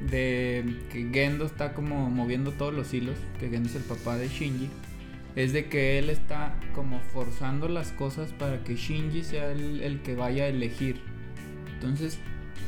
[0.09, 4.29] de que Gendo está como moviendo todos los hilos, que Gendo es el papá de
[4.29, 4.69] Shinji,
[5.35, 10.01] es de que él está como forzando las cosas para que Shinji sea el, el
[10.03, 11.01] que vaya a elegir.
[11.73, 12.19] Entonces,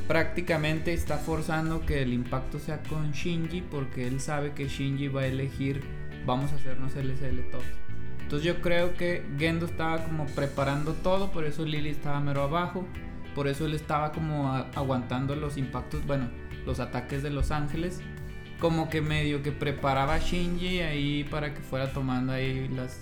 [0.09, 5.21] prácticamente está forzando que el impacto sea con Shinji porque él sabe que Shinji va
[5.21, 5.81] a elegir,
[6.25, 7.63] vamos a hacernos LSL todos.
[8.25, 12.83] Entonces yo creo que Gendo estaba como preparando todo, por eso Lily estaba mero abajo,
[13.35, 16.31] por eso él estaba como aguantando los impactos, bueno,
[16.65, 18.01] los ataques de los ángeles,
[18.59, 22.99] como que medio que preparaba a Shinji ahí para que fuera tomando ahí las,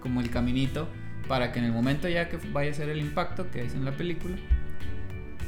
[0.00, 0.88] como el caminito,
[1.28, 3.84] para que en el momento ya que vaya a ser el impacto, que es en
[3.84, 4.34] la película,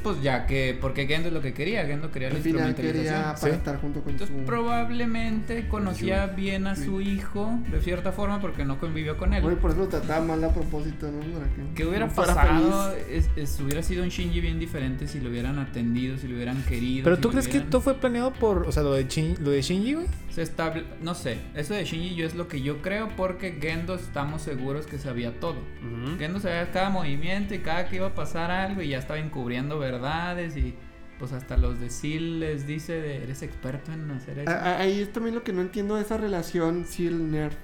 [0.03, 3.15] pues ya que, porque Gendo es lo que quería, Gendo quería la Al final instrumentalización.
[3.23, 3.57] quería para Sí.
[3.57, 4.45] estar junto con Entonces su...
[4.45, 9.43] probablemente conocía bien a su hijo de cierta forma porque no convivió con él.
[9.43, 11.19] Oye, por eso lo trataba mal a propósito, ¿no?
[11.21, 12.93] Que, ¿Qué hubiera no pasado?
[13.09, 16.61] Es, es- hubiera sido un Shinji bien diferente si lo hubieran atendido, si lo hubieran
[16.63, 17.03] querido.
[17.03, 18.67] Pero si tú crees que hubieran- todo fue planeado por.
[18.67, 20.07] O sea, lo de, Shin- lo de Shinji, güey.
[20.29, 20.83] se estable...
[21.01, 24.85] No sé, eso de Shinji yo es lo que yo creo porque Gendo estamos seguros
[24.85, 25.57] que sabía todo.
[25.81, 26.17] Ujú.
[26.17, 29.79] Gendo sabía cada movimiento y cada que iba a pasar algo y ya estaba encubriendo
[29.91, 30.73] verdades y
[31.17, 34.51] pues hasta los de Seal les dice de, eres experto en hacer eso.
[34.63, 37.55] Ahí es también lo que no entiendo de esa relación Seal-Nerf.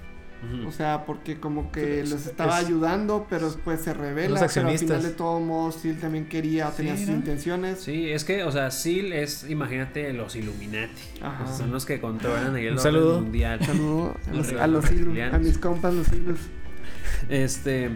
[0.66, 4.38] O sea, porque como que Es- los estaba es- ayudando, pero después se revela.
[4.38, 7.14] Los Pero al final de todos modos, Seal también quería, Sí, tenía sus ¿no?
[7.14, 7.80] intenciones.
[7.80, 10.92] Sí, es que, o sea, Seal es, imagínate, los Illuminati.
[11.22, 11.44] Ajá.
[11.46, 13.20] Pues son los que controlan ahí el Un saludo.
[13.22, 13.64] mundial.
[13.64, 16.38] Saludo a los, a los hilos, a mis compas los hilos.
[17.30, 17.90] Este.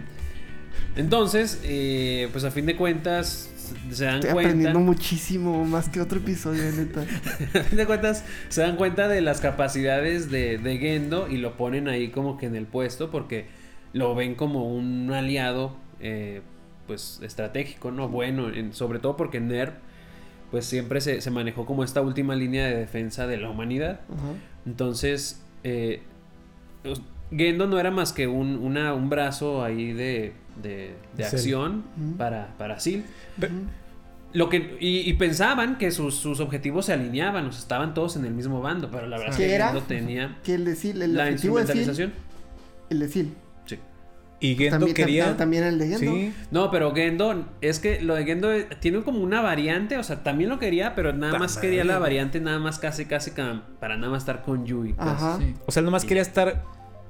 [0.95, 3.50] Entonces, eh, pues a fin de cuentas,
[3.91, 4.49] se dan Estoy cuenta.
[4.49, 7.05] aprendiendo muchísimo, más que otro episodio, neta.
[7.75, 12.09] de cuentas, se dan cuenta de las capacidades de, de Gendo y lo ponen ahí
[12.09, 13.45] como que en el puesto porque
[13.93, 16.41] lo ven como un aliado, eh,
[16.87, 18.07] pues estratégico, ¿no?
[18.09, 19.73] Bueno, en- sobre todo porque NERV,
[20.51, 24.01] pues siempre se, se manejó como esta última línea de defensa de la humanidad.
[24.65, 26.01] Entonces, eh,
[26.85, 27.01] os-
[27.33, 31.83] Gendo no era más que un, una- un brazo ahí de, de, acción
[32.17, 33.03] para, para Ujú.
[34.33, 38.15] Lo que, y, y pensaban que sus, sus objetivos se alineaban, o sea, estaban todos
[38.15, 39.67] en el mismo bando, pero la verdad es ¿Qué que era?
[39.67, 42.13] Gendo tenía Que el de Seal, el la objetivo de Seal, instrumentalización.
[42.89, 43.27] el de Seal.
[43.65, 43.79] Sí.
[44.39, 45.31] Y Gendo También, quería.
[45.33, 46.11] tam- también el de Gendo.
[46.13, 46.33] Sí.
[46.49, 50.23] No, pero Gendo, es que lo de Gendo eh, tiene como una variante, o sea,
[50.23, 53.31] también lo quería, pero nada más quería la variante, nada más casi, casi
[53.81, 54.93] para nada más estar con Yui.
[54.93, 55.09] pues.
[55.09, 55.39] Ajá.
[55.39, 55.55] Sí.
[55.65, 56.07] O sea, él nomás Sí.
[56.07, 56.63] quería estar.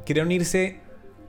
[0.08, 0.80] Quería unirse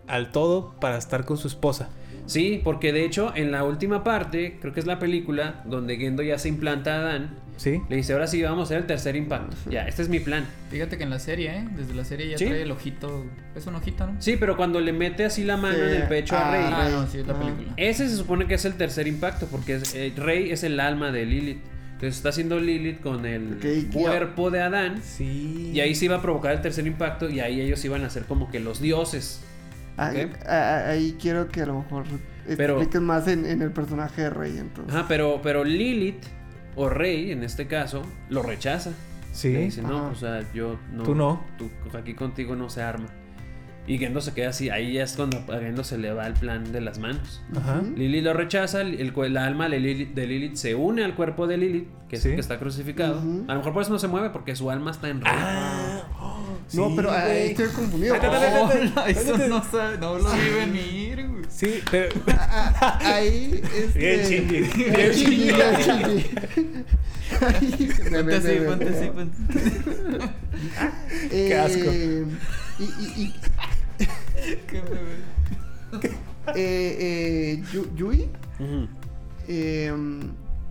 [0.08, 1.90] al todo para estar con su esposa.
[2.26, 6.22] Sí, porque de hecho en la última parte, creo que es la película, donde Gendo
[6.22, 7.80] ya se implanta a Adán, ¿Sí?
[7.88, 9.56] le dice, ahora sí, vamos a hacer el tercer impacto.
[9.70, 10.46] Ya, este es mi plan.
[10.70, 11.68] Fíjate que en la serie, ¿eh?
[11.76, 12.46] Desde la serie ya Sí.
[12.46, 13.24] trae el ojito.
[13.54, 14.20] Es un ojito, ¿no?
[14.20, 15.80] Sí, pero cuando le mete así la mano Sí.
[15.82, 17.38] en el pecho a Ah, Rey, Ah, no, sí, es la Ah.
[17.38, 17.72] película.
[17.76, 21.12] ese se supone que es el tercer impacto, porque es- eh, Rey es el alma
[21.12, 21.60] de Lilith.
[21.94, 23.58] Entonces está haciendo Lilith con el
[23.92, 25.00] cuerpo de Adán.
[25.04, 25.70] Sí.
[25.72, 28.24] Y ahí se iba a provocar el tercer impacto y ahí ellos iban a ser
[28.24, 29.40] como que los dioses.
[30.08, 30.46] Ahí, Ok.
[30.46, 32.04] a- a- ahí quiero que a lo mejor
[32.56, 34.94] Pero- expliques más en, en el personaje de Rey, entonces.
[34.94, 36.22] Ajá, pero, pero Lilith,
[36.76, 38.90] o Rey en este caso, lo rechaza.
[39.32, 39.52] Sí.
[39.52, 40.06] Le dice, no, Ajá.
[40.08, 41.02] o sea, yo no.
[41.04, 41.44] Tú no.
[41.56, 43.06] tú- aquí contigo no se arma.
[43.86, 44.70] Y Gendo se queda así.
[44.70, 47.42] Ahí ya es cuando a Gendo se le va el plan de las manos.
[47.56, 47.82] Ajá.
[47.96, 51.56] Lilith lo rechaza, el, el alma de Lilith, de Lilith se une al cuerpo de
[51.56, 53.18] Lilith, que es el que está crucificado.
[53.48, 55.20] A lo mejor por eso no se mueve, porque su alma está en.
[55.24, 56.02] Ah.
[56.74, 58.14] No, Sí, pero ahí estoy confundido.
[58.14, 58.90] Ay, ay, ay, ay, ay.
[58.94, 61.42] Hola, eso no, sabe- no lo vi venir, güey.
[61.48, 62.08] Sí, pero.
[62.28, 63.98] Ah, ah, ahí, este...
[63.98, 64.60] Bien, Shinji.
[64.90, 65.44] Bien, Shinji.
[67.60, 69.10] bien, Ponte así, ponte así.
[71.30, 71.92] Eh, asco.
[72.78, 73.34] Y, y, y
[74.66, 76.16] Qué bebé.
[76.54, 76.96] eh,
[77.56, 78.28] eh, Yu- Yui,
[79.48, 79.92] eh,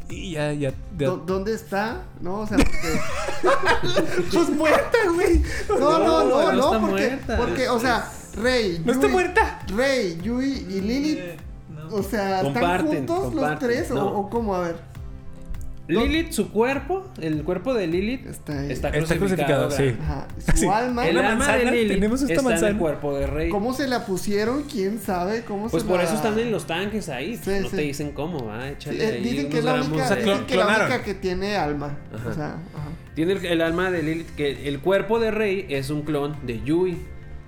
[0.10, 0.69] Y ya, ya.
[0.98, 2.03] ya- ¿dó- ¿dónde está?
[2.19, 2.99] No, o sea, porque...
[4.34, 5.41] Pues muerta, güey.
[5.69, 7.38] No, no, No, no, no no, está porque, muerta.
[7.38, 9.60] porque, o sea, Rey, No está muerta.
[9.76, 11.19] Rey, Yui y Lilith,
[11.69, 11.95] no.
[11.95, 14.56] o sea, ¿están Comparten, juntos los tres o, o cómo?
[14.56, 14.76] A ver,
[15.87, 19.67] Lilith, su cuerpo, el cuerpo de Lilith está está Está crucificado.
[19.67, 19.95] crucificado, sí.
[20.01, 20.67] Ajá, su Sí.
[20.67, 22.71] alma, El alma de Lilith tenemos esta está en manzana.
[22.71, 23.49] el cuerpo de Rey.
[23.49, 24.63] ¿cómo se la pusieron?
[24.63, 25.43] ¿Quién sabe?
[25.43, 27.35] ¿Cómo Pues se por la- eso están en los tanques ahí.
[27.35, 27.75] Sí, no sí.
[27.75, 30.55] te dicen cómo, va, échale eh, ahí dicen que es la única, de- dicen que
[30.55, 30.87] la clonaron.
[30.87, 31.97] única que tiene alma.
[32.13, 32.29] Ajá.
[32.29, 32.87] O sea, ajá.
[33.15, 36.61] Tiene el, el alma de Lilith, que el cuerpo de Rey es un clon de
[36.61, 36.97] Yui.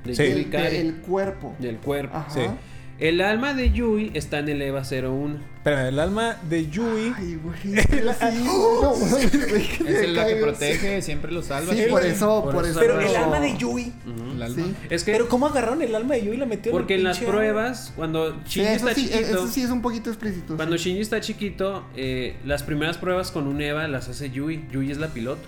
[0.03, 0.23] De Sí.
[0.23, 1.55] Yui El, Kari, el cuerpo.
[1.59, 2.17] Del cuerpo.
[2.17, 2.29] Ajá.
[2.29, 2.41] Sí.
[3.03, 5.35] El alma de Yui está en el EVA 01.
[5.57, 7.13] Espérame, el alma de Yui.
[7.17, 7.85] Ay, güey.
[7.89, 8.93] pero sí, no,
[9.89, 11.73] Es el la que protege, siempre lo salva.
[11.73, 12.11] Sí, sí, por güey.
[12.13, 12.79] eso, Por por eso.
[12.79, 13.91] Pero Pero- el alma de Yui.
[14.07, 14.31] Ujú.
[14.31, 14.55] El alma.
[14.63, 14.73] Sí.
[14.89, 17.19] Es que Pero ¿cómo agarraron el alma de Yui y la metieron porque en las
[17.19, 20.55] pruebas, cuando Sí, Shinji eso está sí, chiquito, eso sí es un poquito explícito.
[20.55, 20.85] cuando sí.
[20.85, 24.63] Shinji está chiquito, eh, las primeras pruebas con un EVA las hace Yui.
[24.71, 25.41] Yui es la piloto.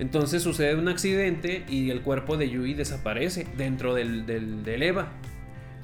[0.00, 5.06] Entonces sucede un accidente y el cuerpo de Yui desaparece dentro del, del, del EVA.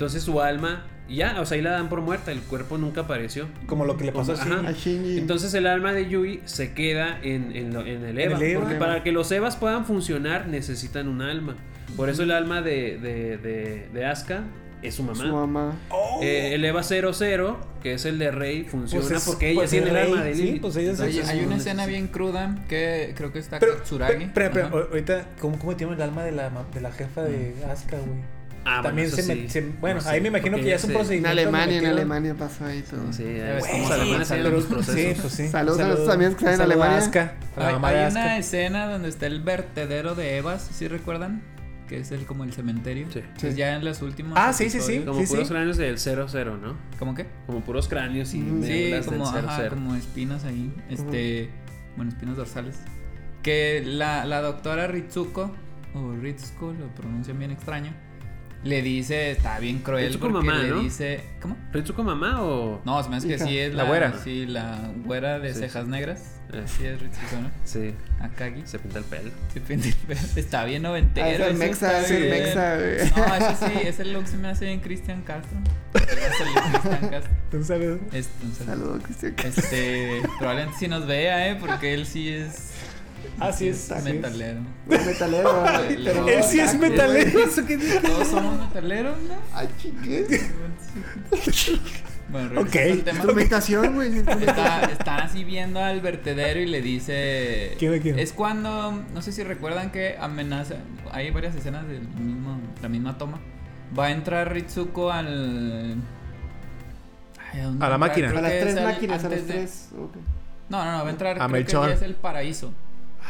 [0.01, 3.49] Entonces su alma, ya, o sea, ahí la dan por muerta, el cuerpo nunca apareció.
[3.67, 4.61] Como lo que le pasó a Ajá.
[4.67, 5.19] A Shinji.
[5.19, 8.37] Entonces el alma de Yui se queda en, en lo- en el EVA.
[8.39, 8.61] el EVA.
[8.63, 11.55] Porque para que los EVAs puedan funcionar necesitan un alma.
[11.99, 14.45] Por eso el alma de, de, de, de Asuka
[14.81, 15.23] es su mamá.
[15.23, 15.75] su mamá.
[16.23, 19.71] Eh, el EVA 00, que es el de Rey, funciona Pues es- porque ella pues
[19.71, 20.63] tiene el Rey, alma de sí, Lilith.
[20.63, 23.83] pues ella es- Hay, Entonces, hay una escena bien cruda que creo que está Pero,
[23.83, 24.31] Tsuragi.
[24.33, 24.77] pero, pero, Ajá.
[24.91, 28.40] ahorita, ¿cómo, cómo metieron el alma de la, de la jefa de Asuka, güey?
[28.65, 30.85] Ah, También bueno, se, me- se- Bueno, No ahí sé, me imagino que ya es
[30.85, 31.31] un se- En procedimiento.
[31.31, 33.11] Alemania, en Alemania pasó ahí todo.
[33.13, 35.21] Sí, sí, alemanes los procesos.
[35.23, 35.49] Pues sí.
[35.49, 36.99] Saludos a Un los amigos que están en a Alemania.
[36.99, 41.43] Asuka, a la Hay, una escena donde está el vertedero de Evas, ¿sí recuerdan?
[41.89, 43.07] Que es el como el cementerio.
[43.13, 43.23] Sí.
[43.41, 44.35] Pues ya en los últimos.
[44.37, 45.01] Ah, sí, sí, sí.
[45.07, 45.53] Como puros sí.
[45.53, 46.77] cráneos del 00, ¿no?
[46.99, 47.27] ¿Cómo qué?
[47.47, 48.63] Como puros cráneos y Mm.
[48.63, 49.71] Sí, como, del ajá, 00.
[49.75, 50.73] como espinas ahí.
[50.91, 51.51] Este.
[51.97, 52.77] Bueno, espinas dorsales.
[53.43, 55.51] Que la, la doctora Ritsuko,
[55.95, 57.93] o Ritsuko, lo pronuncian bien extraño.
[58.63, 60.07] Le dice, está bien cruel.
[60.09, 60.81] Ritsuko porque mamá, le ¿no?
[60.81, 61.21] dice.
[61.41, 61.57] ¿Cómo?
[61.73, 62.83] ¿Ritsuko mamá o...?
[62.85, 63.47] No, se me hace que Hija.
[63.47, 64.13] sí es La la, güera.
[64.23, 66.37] Sí, la güera de Sí, cejas negras.
[66.53, 66.63] Eh.
[66.67, 67.51] Sí, es Ritsuko, ¿no?
[67.65, 68.63] Sí, Akagi.
[68.67, 69.31] se pinta el pelo.
[69.55, 70.21] Se pinta el pelo.
[70.37, 71.27] Está bien noventero.
[71.27, 72.31] Ah, es el eso Mexa, está es el bien.
[72.43, 73.11] Mexa, güey.
[73.17, 75.57] No, eso sí, ese look se me hace bien Cristian Castro.
[75.95, 77.33] Es el de Cristian Castro.
[77.53, 77.99] Un saludo.
[78.13, 78.75] Este, un saludo.
[78.77, 79.35] Saludos, Cristian.
[79.43, 81.57] Este, probablemente sí nos vea, ¿eh?
[81.59, 82.70] Porque él sí es
[83.39, 83.91] Ah, sí es.
[83.91, 84.15] así es.
[84.15, 84.61] metalero.
[84.87, 85.85] Metalero, ¿verdad?
[85.87, 87.31] Él Pero Él sí es metalero.
[87.33, 87.45] güey.
[87.45, 88.01] ¿Eso qué dice?
[88.01, 89.35] Todos somos metaleros, ¿no?
[89.55, 90.27] Ay, chique.
[92.31, 92.77] Bueno, Ok.
[92.77, 93.25] al tema.
[93.25, 94.19] Güey.
[94.19, 97.75] Está, están así viendo al vertedero y le dice.
[97.79, 98.19] ¿Quién de quién?
[98.19, 98.93] Es cuando.
[99.13, 100.77] No sé si recuerdan que amenaza.
[101.13, 102.01] Hay varias escenas de
[102.83, 103.41] la misma toma.
[103.99, 105.97] Va a entrar Ritsuko al.
[107.53, 108.29] Ay, dónde A la máquina.
[108.29, 109.89] Creo A las tres máquinas, a las tres.
[110.69, 111.43] No, no, no, va a entrar.
[111.43, 112.73] A creo que ya es el paraíso.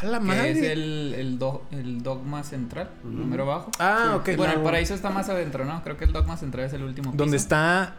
[0.03, 0.51] A la Que madre.
[0.53, 3.71] es el, el, do- el dogma central, número bajo.
[3.79, 4.37] Ah, Sí, ok.
[4.39, 5.83] Bueno, el paraíso está más adentro, ¿no?
[5.83, 7.23] Creo que el dogma central es el último piso.
[7.23, 7.95] Donde está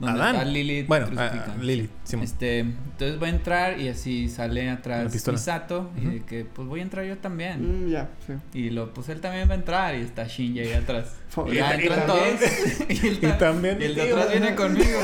[0.00, 0.34] donde Adán.
[0.36, 1.54] está Lilith Bueno, crucificada.
[1.58, 2.24] ah, Lilith, Simón.
[2.24, 5.12] Este, entonces va a entrar y así sale atrás.
[5.28, 6.10] Misato y Ujú.
[6.10, 7.86] de que pues voy a entrar yo también.
[7.86, 8.32] Mm, ya, sí.
[8.58, 11.14] Y lo pues él también va a entrar y está Shinji ahí atrás.
[11.50, 12.50] Y ya entran también- todos.
[12.88, 14.98] y, él y ta- también y el de atrás viene conmigo.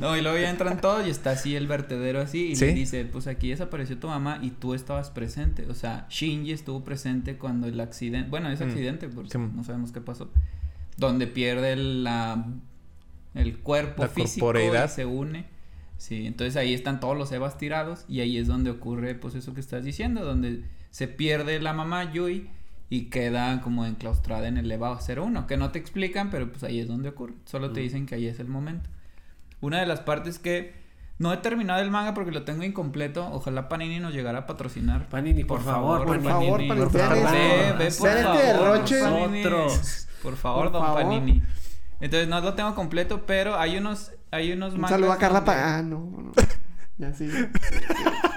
[0.00, 2.66] No, y luego ya entran todos y está así el vertedero así y Sí.
[2.66, 6.82] le dice, "Pues aquí desapareció tu mamá y tú estabas presente." O sea, Shinji estuvo
[6.84, 8.64] presente cuando el accidente, bueno, es Mm.
[8.64, 9.38] accidente porque Sí.
[9.38, 10.30] no sabemos qué pasó.
[10.96, 12.44] Donde pierde la
[13.34, 14.88] el cuerpo La físico corporeidad.
[14.90, 15.46] se une.
[15.96, 19.54] Sí, entonces ahí están todos los Evas tirados y ahí es donde ocurre pues eso
[19.54, 22.48] que estás diciendo, donde se pierde la mamá Yui
[22.90, 26.80] y queda como enclaustrada en el Eva 01, que no te explican, pero pues ahí
[26.80, 28.90] es donde ocurre, solo te dicen que ahí es el momento.
[29.60, 30.74] Una de las partes que
[31.18, 35.08] no he terminado el manga porque lo tengo incompleto, ojalá Panini nos llegara a patrocinar.
[35.08, 36.28] Panini, por, favor, Por Panini.
[36.28, 37.32] favor, Panini, por favor.
[37.32, 38.80] ve, por este favor.
[39.28, 39.42] Panini.
[40.22, 41.02] Por favor, Por don favor.
[41.02, 41.42] Panini.
[42.00, 45.40] Entonces no lo tengo completo, pero hay unos hay unos Un mangas saludo a Carla
[45.40, 45.76] donde- Pa.
[45.78, 46.32] Ah, no.
[46.98, 47.28] Ya sí.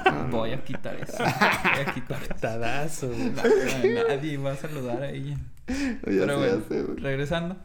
[0.05, 0.38] No, no.
[0.38, 1.17] Voy a quitar eso.
[1.19, 2.19] Voy a quitar
[2.85, 3.11] eso.
[4.07, 5.38] Nadie va a saludar a ella.
[5.67, 6.97] Ya Pero sé, bueno, ya sé, güey.
[6.99, 7.57] regresando.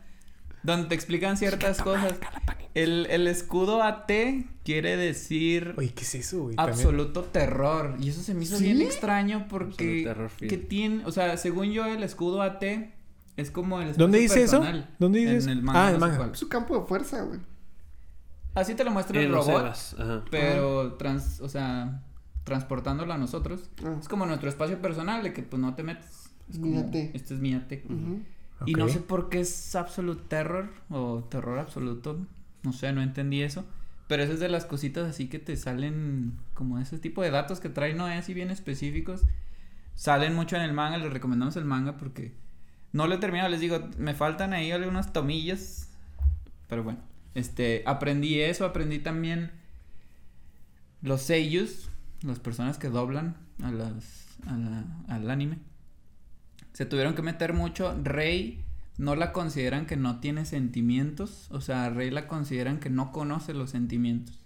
[0.62, 2.14] Donde te explican ciertas cosas.
[2.74, 4.10] El, el escudo AT
[4.64, 6.56] quiere decir Oye, ¿qué es eso, güey?
[6.56, 7.96] También- absoluto terror.
[8.00, 8.64] Y eso se me hizo ¿Sí?
[8.64, 10.08] bien extraño porque
[10.48, 12.62] que tiene, o sea, según yo el escudo AT
[13.36, 14.60] Es como el ¿Dónde espacio dice eso?
[14.60, 14.94] personal.
[14.98, 15.50] ¿Dónde dice En eso?
[15.50, 15.86] el manga.
[15.86, 16.30] Ah, el manga.
[16.32, 17.40] Es su campo de fuerza, güey.
[18.54, 19.66] Así te lo muestra el En los robot,
[19.98, 20.24] ajá.
[20.30, 22.02] pero trans, o sea,
[22.44, 23.70] transportándolo a nosotros.
[23.84, 23.96] Ah.
[23.98, 26.30] Es como nuestro espacio personal de que pues no te metes.
[26.50, 27.10] Es como, Mírate.
[27.14, 27.82] este es mi ate.
[27.86, 28.20] Ujú.
[28.66, 32.18] Y no sé por qué es absolute terror o terror absoluto.
[32.62, 33.64] No sé, no entendí eso.
[34.06, 37.60] Pero eso es de las cositas así que te salen como ese tipo de datos
[37.60, 39.22] que trae Noé así bien específicos.
[39.94, 42.34] Salen mucho en el manga, les recomendamos el manga porque
[42.92, 45.88] no lo he terminado, les digo, me faltan ahí algunos tomillas.
[46.68, 47.00] Pero bueno,
[47.34, 49.50] este, aprendí eso, aprendí también
[51.02, 51.88] los seiyus,
[52.22, 55.58] las personas que doblan a las, a la- al anime.
[56.72, 57.94] Se tuvieron que meter mucho.
[58.02, 58.64] Rey
[58.98, 61.48] no la consideran que no tiene sentimientos.
[61.50, 64.38] O sea, Rey la consideran que no conoce los sentimientos.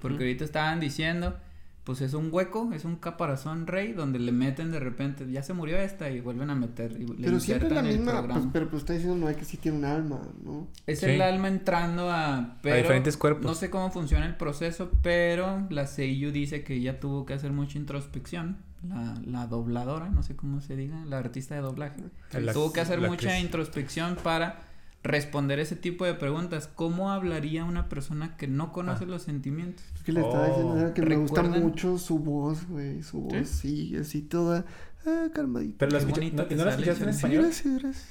[0.00, 1.38] Porque ahorita estaban diciendo,
[1.84, 5.52] pues es un hueco, es un caparazón Rey, donde le meten de repente, ya se
[5.52, 6.92] murió esta y vuelven a meter.
[6.92, 8.12] Y le Pero siempre es la misma.
[8.12, 8.34] programa.
[8.40, 10.66] Pues, pero pues está diciendo Noé que sí tiene un alma, ¿no?
[10.86, 11.06] Es Sí.
[11.06, 12.56] el alma entrando a...
[12.62, 13.44] Pero diferentes cuerpos.
[13.44, 17.52] No sé cómo funciona el proceso, pero la Seiyu dice que ella tuvo que hacer
[17.52, 18.56] mucha introspección.
[18.88, 22.02] La, la dobladora, no sé cómo se diga, la artista de doblaje.
[22.32, 23.44] La- tuvo que hacer mucha actriz.
[23.44, 24.58] introspección para
[25.04, 26.68] responder ese tipo de preguntas.
[26.74, 29.06] ¿Cómo hablaría una persona que no conoce Ah.
[29.08, 29.84] los sentimientos?
[29.94, 31.62] Es que le estaba diciendo que me gusta ¿Recuerdan?
[31.68, 33.02] mucho su voz, güey.
[33.02, 34.64] Su voz, sí, así toda
[35.06, 35.76] ah, calmadita.
[35.86, 37.42] Pero la bonito ¿no, te ¿y no la escuchaste en español?
[37.44, 38.08] gracias, gracias.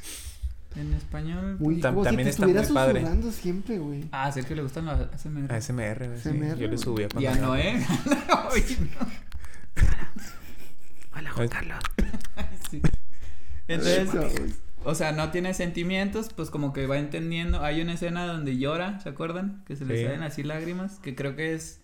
[0.76, 1.58] En español.
[1.60, 3.06] Uy, Tam- como si también te está muy padre.
[3.32, 4.06] siempre, güey.
[4.12, 5.52] Ah, sé que le gustan las ASMR.
[5.54, 6.30] ASMR, güey, sí.
[6.60, 7.86] Yo le subía cuando Ya no, ¿eh?
[8.52, 9.08] Oye, no.
[11.18, 11.80] Hola, Juan Carlos.
[12.72, 12.82] Sí.
[13.68, 14.10] Entonces,
[14.86, 17.64] O sea, no tiene sentimientos, pues como que va entendiendo.
[17.64, 19.64] Hay una escena donde llora, ¿se acuerdan?
[19.66, 20.04] Que se le Sí.
[20.06, 21.80] salen así lágrimas, que creo que es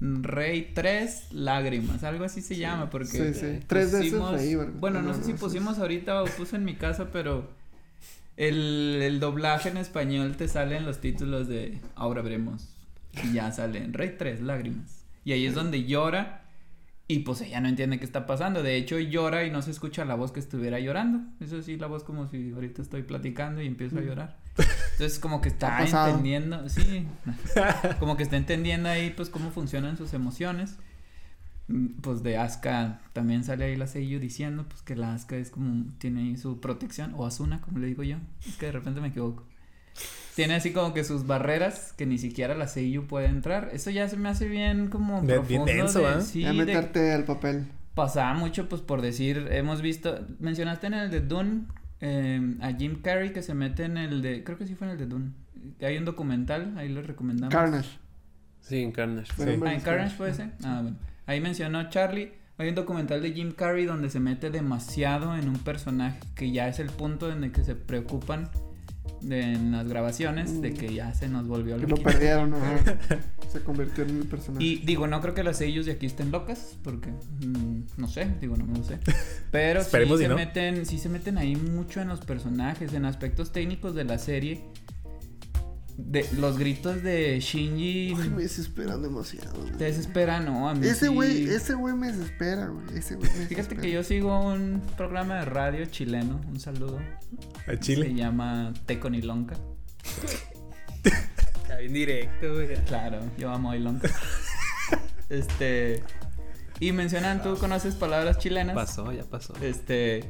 [0.00, 3.58] Rey 3 lágrimas, algo así se llama, porque Sí, sí.
[3.66, 4.72] Tres veces pusimos- ¿verdad?
[4.78, 7.50] Bueno, no No, sé si pusimos ahorita o puse en mi casa, pero
[8.36, 12.68] el, el doblaje en español te salen los títulos de Ahora veremos.
[13.24, 15.02] Y ya salen Rey 3 lágrimas.
[15.24, 16.42] Y ahí es donde llora.
[17.10, 18.62] Y pues ella no entiende qué está pasando.
[18.62, 21.20] De hecho, llora y no se escucha la voz que estuviera llorando.
[21.40, 24.36] Eso sí, la voz como si ahorita estoy platicando y empiezo a llorar.
[24.92, 27.06] Entonces, como que está entendiendo, sí,
[27.98, 30.76] como que está entendiendo ahí, pues, cómo funcionan sus emociones.
[31.68, 35.50] Mm, Pues de Asuka también sale ahí la Seiyu diciendo, pues, que la Asuka es
[35.50, 38.18] como, tiene ahí su protección, o Asuna, como le digo yo.
[38.46, 39.46] Es que de repente me equivoco.
[40.38, 43.70] Tiene así como que sus barreras que ni siquiera la Seiyu puede entrar.
[43.72, 46.20] Eso ya se me hace bien como Bien- bien profundo denso, de- ¿ah?
[46.20, 47.66] sí, ya de- meterte al papel.
[47.94, 51.62] pasaba mucho pues por decir, hemos visto, mencionaste en el de Dune
[52.00, 54.92] eh, a Jim Carrey que se mete en el de, creo que sí fue en
[54.92, 55.32] el de Dune.
[55.82, 57.52] Hay un documental, ahí lo recomendamos.
[57.52, 57.98] Carnage.
[58.60, 59.32] Sí, en Carnage.
[59.36, 59.42] Sí.
[59.66, 60.50] Ah, en Carnage puede ser.
[60.62, 60.96] Ah, bueno.
[61.26, 62.32] Ahí mencionó Charlie.
[62.58, 66.68] Hay un documental de Jim Carrey donde se mete demasiado en un personaje que ya
[66.68, 68.48] es el punto en el que se preocupan
[69.20, 72.58] de, en las grabaciones de que ya se nos volvió Que lo perdieron, ¿no?
[73.52, 74.64] Se convirtió en el personaje.
[74.64, 78.30] Y digo, no creo que las ellos de aquí estén locas, porque mm, no sé,
[78.40, 78.98] digo, no me lo sé.
[79.50, 80.34] Pero sí se no.
[80.34, 84.64] meten, sí se meten ahí mucho en los personajes, en aspectos técnicos de la serie.
[86.00, 89.72] De los gritos de Shinji Ay, me desesperan demasiado, güey.
[89.72, 91.12] te desesperan, no, a mí Ese sí.
[91.12, 92.96] güey, ese güey me desespera, güey.
[92.96, 93.82] Ese güey me Fíjate desespera.
[93.82, 97.00] que yo sigo un programa de radio chileno, un saludo.
[97.66, 98.14] A Se Chile.
[98.14, 99.56] llama Teco Nilonca.
[101.62, 102.74] Está bien directo, güey.
[102.84, 104.08] Claro, yo amo a Ilonca.
[105.28, 106.02] este.
[106.80, 108.74] Y mencionan, tú conoces palabras chilenas.
[108.76, 109.52] Pasó, ya pasó.
[109.60, 110.24] Este.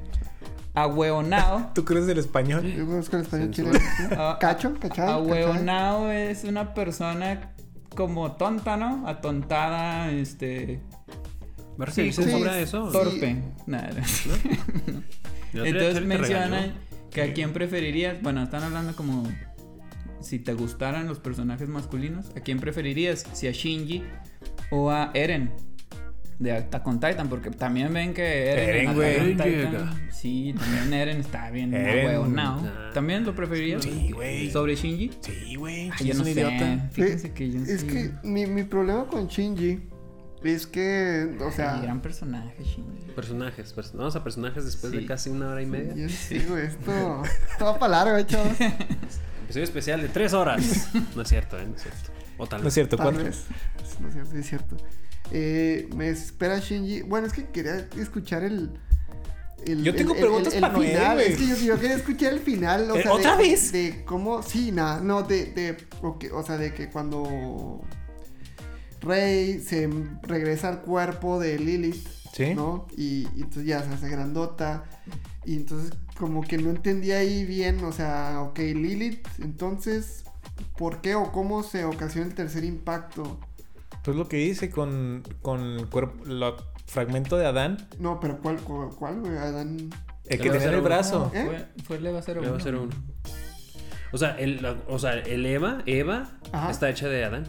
[0.82, 1.70] Ahueonao.
[1.74, 2.62] ¿Tú crees el español?
[2.64, 3.78] Yo conozco el español chileno.
[3.78, 4.04] ¿sí?
[4.12, 4.74] Ah, ¿Cacho?
[4.78, 5.08] ¿Cachai?
[5.08, 7.52] Ahueonao es una persona
[7.94, 9.06] como tonta, ¿no?
[9.08, 10.80] Atontada, este.
[11.78, 12.58] ¿Va a referirse sí, sobre sí.
[12.60, 12.90] eso?
[12.90, 13.36] Torpe.
[13.66, 13.90] Nada.
[15.52, 16.74] Entonces mencionan
[17.10, 18.20] que a quién preferirías.
[18.22, 19.24] Bueno, están hablando como.
[20.20, 23.24] Si te gustaran los personajes masculinos, ¿a quién preferirías?
[23.32, 24.02] Si a Shinji
[24.70, 25.52] o a Eren
[26.38, 29.32] de Attack on Titan, porque también ven que Eren, Eren, en güey.
[29.36, 29.94] Titan- llega.
[30.12, 32.62] Sí, también Eren está bien Eren, ahueonao.
[32.62, 32.92] nah.
[32.92, 33.82] ¿También lo preferirías?
[33.82, 34.50] Sí, güey.
[34.50, 35.10] ¿Sobre Shinji?
[35.20, 35.90] Sí, güey.
[35.98, 36.30] Ay, yo es no un sé.
[36.32, 36.88] idiota.
[36.92, 39.80] Fíjense que yo Es sí- que mi, mi problema con Shinji
[40.44, 43.10] es que, o Ay, sea, gran personaje, Shinji.
[43.16, 44.98] Personajes, pers- vamos a personajes después Sí.
[45.00, 45.92] de casi una hora y media.
[45.96, 48.52] ya sí, güey, esto, esto va para largo, eh, chavos.
[49.44, 50.90] Episodio especial de tres horas.
[51.16, 51.66] no es cierto, ¿eh?
[51.66, 52.10] No es cierto.
[52.36, 52.74] O tal No es vez.
[52.74, 53.24] cierto, Tal cuatro.
[53.24, 53.44] vez.
[54.00, 54.76] No es cierto, es cierto.
[55.32, 57.02] Eh, me espera Shinji.
[57.02, 58.70] Bueno, es que quería escuchar el.
[59.66, 61.20] el- Yo tengo el- preguntas el- para final.
[61.20, 62.90] Es que yo, yo quería escuchar el final.
[62.90, 63.72] O Eh, sea, ¿otra de, vez?
[63.72, 64.42] De cómo.
[64.42, 65.00] Sí, nada.
[65.00, 65.46] No, de.
[65.46, 65.76] de
[66.32, 67.80] o sea, de que cuando.
[69.00, 69.88] Rey se
[70.22, 72.06] regresa al cuerpo de Lilith.
[72.32, 72.54] Sí.
[72.54, 72.86] ¿no?
[72.96, 74.84] Y, y entonces ya se hace grandota.
[75.44, 80.24] Y entonces como que no entendía ahí bien, o sea, ok, Lilith, entonces,
[80.76, 83.40] ¿por qué o cómo se ocasiona el tercer impacto?
[84.08, 86.42] Pues lo que dice con, con el cuerpo, el
[86.86, 89.36] fragmento de Adán, No, pero ¿cuál, cuál, cuál, güey?
[89.36, 89.90] Adán...
[90.24, 91.30] el que tenía en el brazo.
[91.34, 91.44] ¿Eh?
[91.44, 92.42] Fue, fue el Eva 01.
[92.42, 92.88] Eva 01.
[94.10, 96.70] O sea, el, la- o sea, el Eva, Eva, Ajá.
[96.70, 97.48] está hecha de Adán.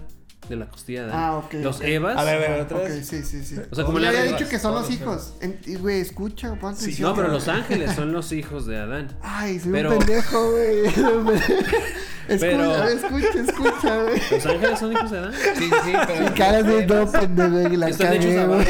[0.50, 1.24] De la costilla de Adán.
[1.24, 1.84] Ah, ok, Los ok.
[1.84, 2.18] Evas.
[2.18, 3.08] A ver, a ver, otra Ok, vez.
[3.08, 3.56] sí, sí, sí.
[3.72, 5.34] O sea, como le había dicho que son los hijos.
[5.42, 7.10] En- Güey, escucha, pon Sí, atención.
[7.10, 7.40] no, pero güey.
[7.40, 9.16] los ángeles son los hijos de Adán.
[9.22, 10.86] Ay, soy Pero- un pendejo, güey.
[12.28, 14.22] escucha, Pero- escucha, escucha, güey.
[14.32, 15.34] ¿Los ángeles son hijos de Adán?
[15.56, 16.24] Sí, sí, pero.
[16.24, 18.66] Mi cara de no, pendejo, y la Están hechos cagué, a güey.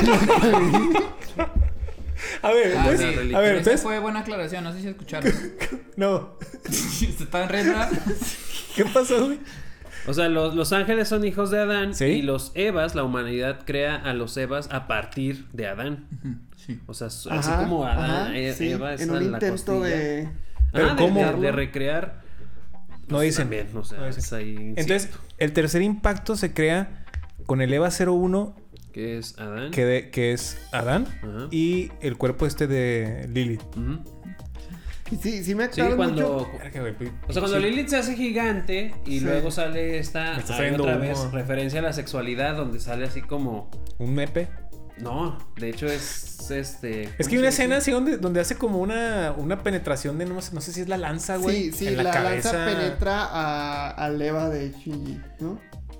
[2.41, 3.15] A ver, Ah, entonces, sí.
[3.15, 5.31] a ver, Pero esa entonces, fue buena aclaración, no sé si escucharon.
[5.95, 6.31] no.
[6.69, 7.73] Se estaban riendo.
[8.76, 9.39] ¿Qué pasó, güey?
[10.07, 12.05] O sea, los, los ángeles son hijos de Adán Sí.
[12.05, 16.07] y los Evas, la humanidad crea a los Evas a partir de Adán.
[16.55, 16.80] Sí.
[16.88, 19.38] O sea, así Ajá, como Adán, ajá, E- sí, Eva es en la un la
[19.38, 19.95] intento costilla.
[19.97, 20.30] de...
[20.71, 21.19] Pero ¿cómo?
[21.19, 22.21] De, de recrear.
[23.07, 23.43] No pues, dicen.
[23.45, 24.19] También, o sea, No dicen.
[24.23, 25.09] es ahí Entonces,
[25.39, 27.05] el tercer impacto se crea
[27.47, 28.55] con el EVA 01,
[28.93, 29.71] que es Adán.
[29.71, 31.47] que, de- que es Adán, Ajá.
[31.51, 33.61] y el cuerpo este de Lilith.
[33.76, 34.18] Y
[35.22, 36.34] sí, sí me Sí, aclaran cuando.
[36.34, 36.52] mucho.
[36.98, 37.64] Pues, O sea, cuando sí.
[37.64, 39.26] Lilith se hace gigante y Sí.
[39.26, 40.99] luego sale esta hay otra humo.
[40.99, 44.48] vez referencia a la sexualidad donde sale así como Un mepe.
[44.98, 48.56] no, de hecho es este Es ¿cómo que hay una escena así donde, donde hace
[48.56, 51.65] como una, una penetración de no sé, no sé si es la lanza, güey.
[51.65, 55.60] Sí, sí, en la, la, lanza penetra a, al Eva de Shinji, ¿no?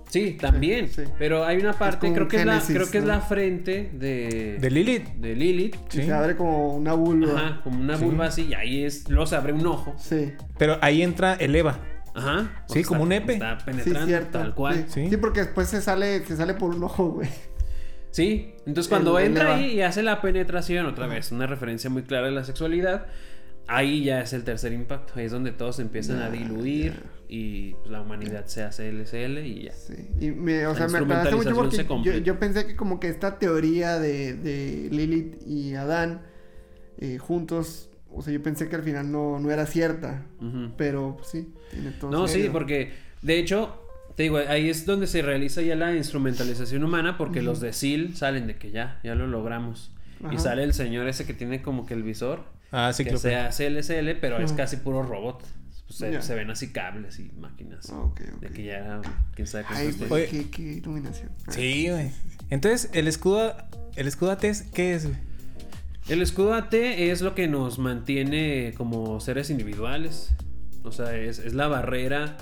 [0.10, 1.12] Sí, también, Sí, sí.
[1.18, 4.58] pero hay una parte, creo un que es la creo que es la frente de
[4.60, 5.08] De Lilith.
[5.16, 5.76] de Lilith.
[5.90, 6.02] Sí.
[6.02, 7.34] Y se abre como una vulva.
[7.40, 8.04] Ajá, como una Sí.
[8.04, 9.96] vulva así y ahí es luego se abre un ojo.
[10.00, 10.34] Sí.
[10.58, 11.80] Pero ahí entra el Eva.
[12.16, 12.64] Ajá.
[12.68, 13.34] Sí, como está- un nepe.
[13.34, 14.40] Está Sí, penetrando cierto.
[14.40, 14.76] tal cual.
[14.88, 15.04] Sí.
[15.04, 15.10] Sí.
[15.12, 17.30] Sí, porque después se sale, se sale por un ojo, güey.
[18.12, 22.02] Sí, entonces cuando El- entra ahí y hace la penetración, otra vez, una referencia muy
[22.02, 23.06] clara de la sexualidad,
[23.70, 25.14] ahí ya es el tercer impacto.
[25.16, 29.74] Ahí es donde todos empiezan a diluir y la humanidad se hace LSL y ya.
[29.74, 30.10] Sí.
[30.20, 34.00] Y me, o sea, me mucho porque yo, yo pensé que como que esta teoría
[34.00, 36.22] de, de Lilith y Adán
[36.98, 40.26] eh, juntos, o sea, yo pensé que al final no, no era cierta.
[40.76, 42.92] Pero pues, sí, tiene todo No, sí, porque
[43.22, 43.82] de hecho,
[44.16, 48.16] te digo, ahí es donde se realiza ya la instrumentalización humana porque los de SEAL
[48.16, 49.92] salen de que ya, ya lo logramos.
[50.32, 53.20] Y sale el señor ese que tiene como que el visor, Ah, sí, que claro.
[53.20, 54.58] se hace LSL, pero es Ujú.
[54.58, 55.44] casi puro robot.
[55.88, 57.90] Pues se, ven así cables y máquinas.
[57.90, 58.42] Ah, ok, ok.
[58.42, 59.02] De que ya era,
[59.34, 61.30] quién sabe Ay, cuántos güey, qué, qué iluminación.
[61.48, 62.12] Sí, güey.
[62.52, 63.56] Entonces, el escudo,
[63.96, 64.44] el escudo AT,
[64.74, 65.18] ¿qué es, güey?
[66.08, 70.32] El escudo AT es lo que nos mantiene como seres individuales.
[70.84, 72.38] O sea, es, es la barrera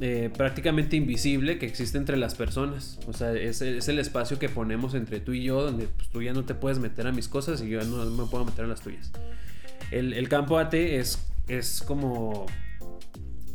[0.00, 2.98] eh, prácticamente invisible que existe entre las personas.
[3.06, 6.22] O sea, es, es el espacio que ponemos entre tú y yo, donde pues, tú
[6.22, 8.64] ya no te puedes meter a mis cosas y yo ya no me puedo meter
[8.64, 9.10] a las tuyas.
[9.90, 12.46] El, el campo AT es, es como...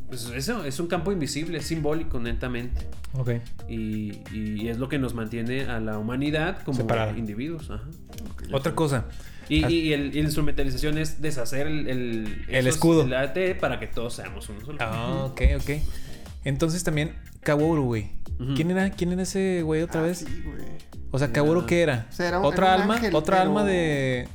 [0.07, 2.85] pues, eso, es un campo invisible, es simbólico netamente.
[3.13, 3.31] Ok.
[3.67, 6.79] Y, y es lo que nos mantiene a la humanidad como
[7.17, 7.69] individuos.
[7.71, 7.83] Ajá.
[8.51, 9.05] Otra cosa.
[9.49, 13.03] Y, y el- y la instrumentalización es deshacer el, el, El esos- escudo.
[13.03, 14.77] el AT para que todos seamos uno solo.
[14.79, 15.69] Ah, ok, ok.
[16.43, 18.11] Entonces también, Kaworu, güey.
[18.55, 20.19] ¿Quién era, ¿Quién era ese güey otra Ah, vez?
[20.19, 20.63] Sí, güey.
[21.11, 22.07] O sea, Kaworu, ¿qué era?
[22.09, 24.27] O sea, era un- otra era un alma, ángel, otra pero- alma de.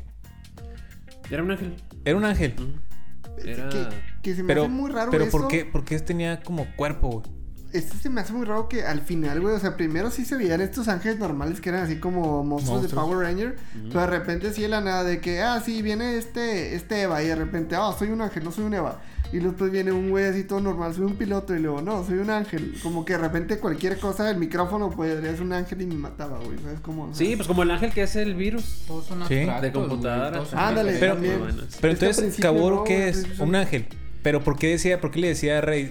[1.30, 1.74] Era un ángel.
[2.04, 2.54] Era un ángel.
[2.58, 3.48] Ujú.
[3.48, 3.68] Era...
[3.70, 3.86] Que,
[4.22, 5.38] que se me Pero, hace muy raro pero eso.
[5.38, 5.64] ¿por qué?
[5.64, 7.26] Porque tenía como cuerpo, güey.
[7.72, 10.36] Este se me hace muy raro que al final, güey, o sea, primero sí se
[10.36, 12.88] veían estos ángeles normales que eran así como monstruos, de.
[12.88, 13.56] Power Ranger,
[13.88, 17.20] pero de repente sí de la nada de que, ah, sí, viene este, este Eva,
[17.24, 19.00] y de repente, ah, soy un ángel, no soy un Eva.
[19.34, 22.18] Y después viene un güey así todo normal, soy un piloto, y luego, no, soy
[22.18, 22.74] un ángel.
[22.84, 26.38] Como que de repente cualquier cosa del micrófono podría ser un ángel y me mataba,
[26.38, 27.12] güey, ¿sabes cómo?
[27.12, 28.84] Sí, pues como el ángel que es el virus.
[28.86, 29.34] Todos son Sí.
[29.60, 30.40] De computadora.
[30.52, 31.40] Ándale, Pero- también.
[31.40, 31.78] bueno, sí.
[31.80, 33.26] Pero entonces, no, ¿qué es?
[33.40, 33.86] Un ángel.
[34.22, 35.90] Pero ¿por qué decía, por qué le decía a Rey?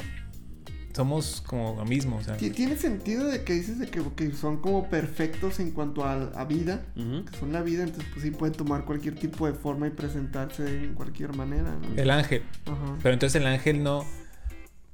[0.96, 2.38] Somos como lo mismo, o sea.
[2.38, 6.14] Ti- Tiene sentido de que dices de que, que son como perfectos en cuanto a,
[6.36, 9.88] a vida, que son la vida, entonces pues sí pueden tomar cualquier tipo de forma
[9.88, 12.00] y presentarse en cualquier manera, ¿no?
[12.02, 12.44] El ángel.
[12.66, 12.98] Ajá.
[13.02, 14.06] Pero entonces el ángel no.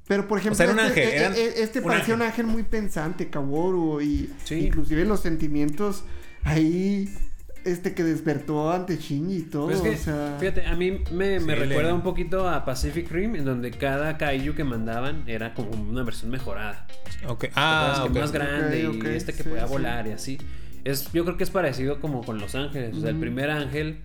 [0.07, 2.15] Pero por ejemplo, sea, era un este, ángel, eran eh, este un parecía ángel.
[2.15, 4.55] un ángel muy pensante, Kaworu, y Sí.
[4.55, 6.03] inclusive los sentimientos
[6.43, 7.13] ahí,
[7.65, 10.37] este que despertó ante Shinji y todo, Pues es que, o sea...
[10.39, 14.63] fíjate, a mí me, recuerda un poquito a Pacific Rim, en donde cada kaiju que
[14.63, 16.87] mandaban era como una versión mejorada.
[17.27, 17.45] Ok.
[17.55, 19.71] Ah, más grande y este que sí, podía sí.
[19.73, 20.37] volar y así.
[20.83, 22.95] Es, yo creo que es parecido como con los ángeles.
[22.95, 23.99] O sea, el primer ángel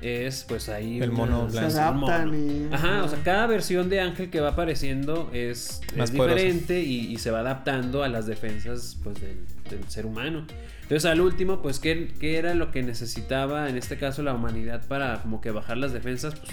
[0.00, 1.00] es pues ahí.
[1.00, 1.76] El mono Se blanco.
[1.78, 2.36] adaptan mono.
[2.36, 2.68] y...
[2.72, 6.42] Ajá, o sea, cada versión de ángel que va apareciendo es, Más es poderosa.
[6.42, 10.46] diferente y, y se va adaptando a las defensas pues del, del ser humano.
[10.92, 14.86] Entonces al último, pues, ¿qué, ¿qué era lo que necesitaba en este caso la humanidad
[14.88, 16.34] para como que bajar las defensas?
[16.34, 16.52] Pues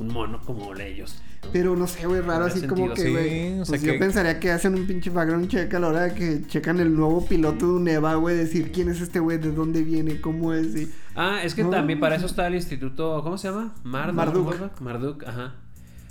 [0.00, 1.22] un mono como ellos.
[1.44, 1.50] ¿no?
[1.52, 3.52] Pero no sé, güey, raro, así como que, Sí, güey.
[3.60, 6.00] o sea pues que- yo pensaría que hacen un pinche background check a la hora
[6.08, 9.38] de que checan el nuevo piloto de un EVA, güey, decir quién es este güey,
[9.38, 10.92] de dónde viene, cómo es, y...
[11.14, 11.70] Ah, es que No.
[11.70, 13.72] también para eso está el instituto, ¿cómo se llama?
[13.84, 14.16] Marduk.
[14.16, 14.80] Marduk.
[14.80, 15.54] Marduk, ajá.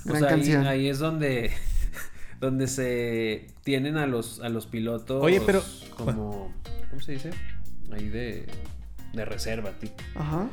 [0.06, 0.66] O Gran sea, ahí, canción.
[0.66, 1.52] ahí es donde
[2.40, 5.62] donde se tienen a los a los pilotos Oye, pero-
[5.98, 6.54] como
[6.90, 7.32] ¿cómo se dice?
[7.92, 8.46] Ahí de
[9.14, 9.96] de reserva, tipo.
[10.16, 10.50] Ajá, ajá.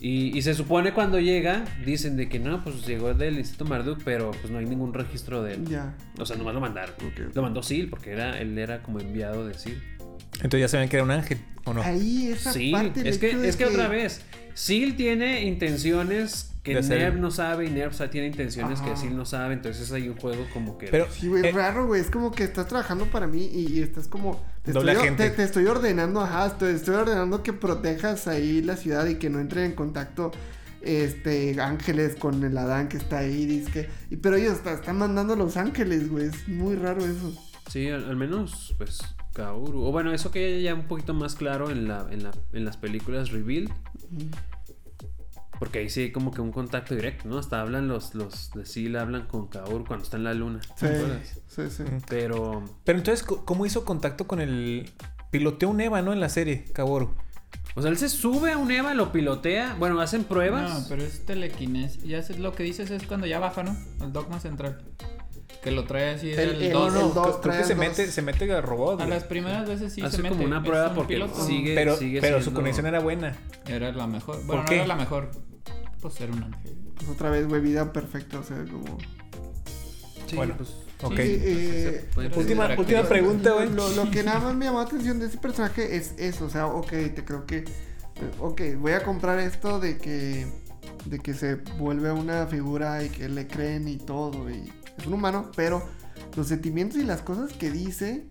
[0.00, 4.00] Y, y se supone cuando llega, dicen de que no, pues llegó del Instituto Marduk,
[4.04, 5.66] pero pues no hay ningún registro de él.
[5.66, 5.94] Ya.
[6.18, 6.94] O sea, nomás lo mandaron.
[7.34, 9.76] Lo mandó Sil, porque era, él era como enviado de Sil.
[10.36, 11.82] Entonces ya saben que era un ángel, ¿o no?
[11.82, 14.22] Ahí esa Sí, parte el es que, hecho de es que otra vez,
[14.56, 18.90] Sil tiene intenciones que Nerv no sabe y Nerv sa- tiene intenciones Ajá.
[18.90, 20.88] que Sil no sabe, entonces hay un juego como que...
[20.88, 22.00] Pero, Sí, güey, eh, es raro, güey.
[22.00, 24.42] Es como que estás trabajando para mí y, y estás como.
[24.66, 25.30] Te Doble estoy, agente.
[25.30, 26.46] te, te estoy ordenando, ajá.
[26.46, 30.32] Estoy, estoy ordenando que protejas ahí la ciudad y que no entre en contacto.
[30.82, 33.88] Este, ángeles con el Adán que está ahí, dizque.
[34.10, 36.26] Y, pero ellos está- están mandando a los ángeles, güey.
[36.26, 37.32] Es muy raro eso.
[37.70, 38.98] Sí, al, al menos, pues,
[39.34, 39.82] Kaoru.
[39.84, 42.76] O bueno, eso que ya un poquito más claro en, la, en, la, en las
[42.76, 43.72] películas Reveal.
[45.58, 47.38] Porque ahí sí hay como que un contacto directo, ¿no?
[47.38, 50.60] Hasta hablan los, los de Sil, hablan con Kaoru cuando está en la luna.
[50.76, 50.86] Sí,
[51.48, 51.84] sí, sí.
[52.08, 52.62] Pero...
[52.84, 54.90] Pero entonces, ¿cómo hizo contacto con el...
[55.30, 56.12] Piloteó un Eva, ¿no?
[56.12, 57.14] En la serie, Kaworu.
[57.74, 59.76] O sea, él se sube a un Eva, lo pilotea.
[59.78, 60.70] Bueno, hacen pruebas.
[60.82, 62.02] No, pero es telequinesis.
[62.04, 63.76] Ya sé, lo que dices es cuando ya baja, ¿no?
[64.02, 64.78] El dogma central.
[65.62, 66.94] Que lo trae así El- del el- dos.
[66.94, 69.00] el No, dos, creo, que se el mete, se mete al robot.
[69.00, 69.08] A güey.
[69.10, 70.36] las primeras veces sí Hace se mete.
[70.36, 71.44] como una prueba un porque piloto.
[71.44, 73.34] sigue- Pero, sigue pero su conexión era buena.
[73.66, 74.44] Era la mejor.
[74.46, 74.76] Bueno, no qué?
[74.76, 75.30] era la mejor.
[76.00, 76.76] Pues era un ángel.
[76.96, 78.38] Pues otra vez, güey, vida perfecta.
[78.38, 78.98] O sea, como.
[80.26, 80.70] Sí, Bueno, pues,
[81.02, 81.14] ok.
[81.16, 83.70] Sí, eh, se puede- Última, última pregunta, güey.
[83.72, 86.50] Lo, lo que nada más me llamó la atención de ese personaje es eso, o
[86.50, 87.64] sea, ok, te creo que, eh,
[88.40, 90.46] ok, voy a comprar esto de que,
[91.04, 94.68] de que se vuelve una figura y que le creen y todo, y
[94.98, 95.86] es un humano, pero
[96.36, 98.24] los sentimientos y las cosas que dice,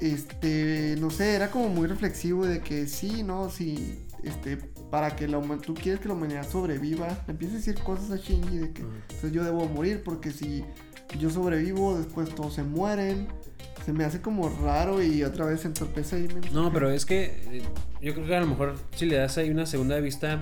[0.00, 4.58] este, no sé, era como muy reflexivo de que sí, no, sí, este,
[4.90, 8.10] para que la huma- tú quieres que la humanidad sobreviva, le empieza a decir cosas
[8.10, 10.64] a Shinji de que entonces yo debo morir porque si
[11.18, 13.28] yo sobrevivo, después todos se mueren.
[13.84, 16.26] Se me hace como raro y otra vez entorpece ahí.
[16.28, 17.62] me- No, pero es que eh,
[18.02, 20.40] yo creo que a lo mejor si le das ahí una segunda vista,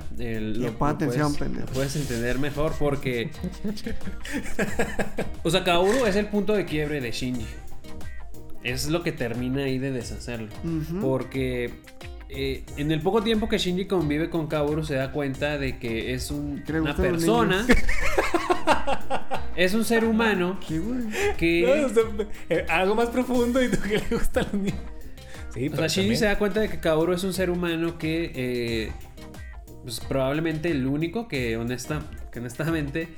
[1.05, 3.31] atención, puedes, lo puedes entender mejor porque...
[5.43, 7.47] o sea, Kaoru es el punto de quiebre de Shinji.
[8.63, 10.49] Es lo que termina ahí de deshacerlo.
[11.03, 11.75] Porque
[12.35, 16.13] eh, en el poco tiempo que Shinji convive con Kaoru se da cuenta de que
[16.15, 17.67] es un- una persona...
[19.57, 20.59] es un ser humano
[21.39, 21.63] que...
[21.81, 22.03] No, o sea,
[22.51, 24.81] eh, algo más profundo y tú que le gustan los niños.
[25.53, 28.33] Sí, O sea, Shinji se da cuenta de que Kaoru es un ser humano que
[28.35, 28.93] eh,
[29.85, 32.03] pues, probablemente el único que, honesta,
[32.33, 33.09] que honestamente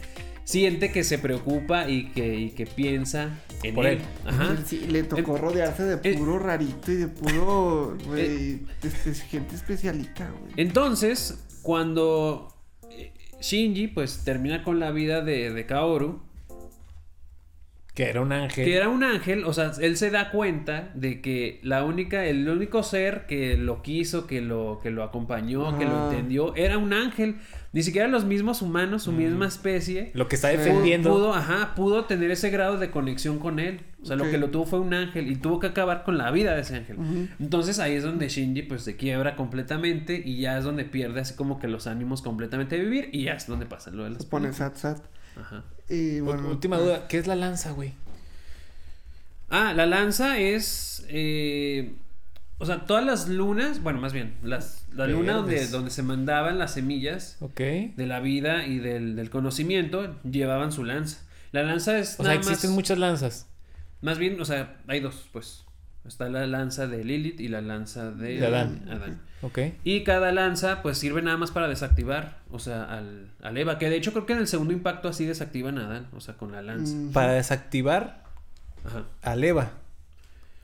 [0.47, 3.99] siente que se preocupa y que, y que piensa en Por él.
[3.99, 4.03] él.
[4.25, 4.57] Ajá.
[4.65, 9.57] Sí, le tocó El- rodearse de el- puro rarito y de puro, güey, espe- gente
[9.57, 10.53] especialita, güey.
[10.57, 12.55] Entonces, cuando
[12.91, 16.23] eh, Shinji pues termina con la vida de, de Kaoru,
[17.95, 18.65] Que era un ángel.
[18.67, 22.49] que era un ángel, o sea, él se da cuenta de que la única, el
[22.49, 26.93] único ser que lo quiso, que lo, que lo acompañó, que lo entendió, era un
[26.93, 27.37] ángel.
[27.77, 30.11] Ni siquiera los mismos humanos, su misma especie.
[30.15, 31.11] Lo que está defendiendo.
[31.13, 33.83] Pudo, ajá, pudo tener ese grado de conexión con él.
[34.03, 36.31] O sea, lo que lo tuvo fue un ángel y tuvo que acabar con la
[36.31, 37.29] vida de ese ángel.
[37.39, 41.35] Entonces ahí es donde Shinji pues se quiebra completamente y ya es donde pierde así
[41.35, 44.23] como que los ánimos completamente de vivir y ya es donde pasa lo de las
[44.23, 45.05] Se pone sat sat.
[45.39, 45.63] Ajá.
[45.91, 46.49] Y bueno.
[46.49, 47.93] Última duda, ¿qué es la lanza, güey?
[49.51, 51.05] Ah, la lanza es.
[51.11, 51.93] eh,
[52.59, 56.59] o sea, todas las lunas, bueno, más bien, las, la luna donde, donde se mandaban
[56.59, 61.19] las semillas de la vida y del, del conocimiento, llevaban su lanza.
[61.53, 63.47] La lanza es O sea, existen más, muchas lanzas.
[64.01, 65.63] más bien, o sea, hay dos, pues.
[66.07, 68.87] Está la lanza de Lilith y la lanza de, De Adán.
[68.89, 69.21] Adán.
[69.43, 69.59] Ok.
[69.83, 73.77] Y cada lanza, pues sirve nada más para desactivar, o sea, al, al Eva.
[73.79, 76.35] Que de hecho creo que en el segundo impacto así desactivan a Adán, o sea,
[76.37, 76.95] con la lanza.
[76.95, 78.23] mm, Para desactivar
[78.85, 79.03] Ajá.
[79.23, 79.73] al Eva.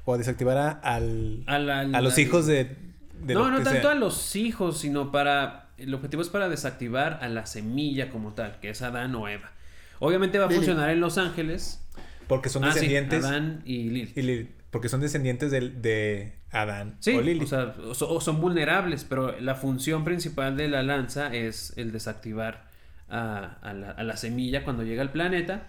[0.04, 2.76] O desactivar a, al, A, los hijos de.
[3.22, 3.92] de no, lo no que tanto sea.
[3.92, 5.68] a los hijos, sino para.
[5.78, 9.50] El objetivo es para desactivar a la semilla como tal, que es Adán o Eva.
[10.00, 11.78] Obviamente va a funcionar en Los Ángeles.
[12.28, 13.24] Porque son Ah, sí, descendientes.
[13.24, 14.16] Adán y Lilith.
[14.18, 17.48] y Lilith, porque son descendientes del- de, Adán Sí, o o, Lilith.
[17.48, 22.64] sea, o son vulnerables, pero la función principal de la lanza es el desactivar
[23.08, 25.68] a, a la, a la semilla cuando llega al planeta.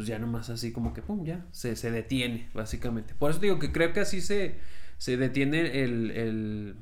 [0.00, 3.14] Pues ya nomás así como que, pum, ya, se, se detiene, básicamente.
[3.18, 4.54] Por eso digo que creo que así se,
[4.96, 6.74] se detiene el, el-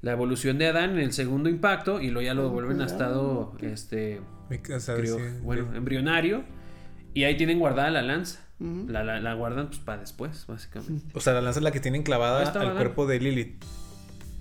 [0.00, 3.52] la evolución de Adán en el segundo impacto y luego ya lo devuelven a estado
[3.60, 4.20] este
[5.02, 6.44] creo, bueno, embrionario
[7.12, 8.40] y ahí tienen guardada la lanza.
[8.88, 11.04] La, la, la guardan pues para después, básicamente.
[11.14, 13.62] O sea, la lanza es la que tienen clavada al cuerpo de Lilith.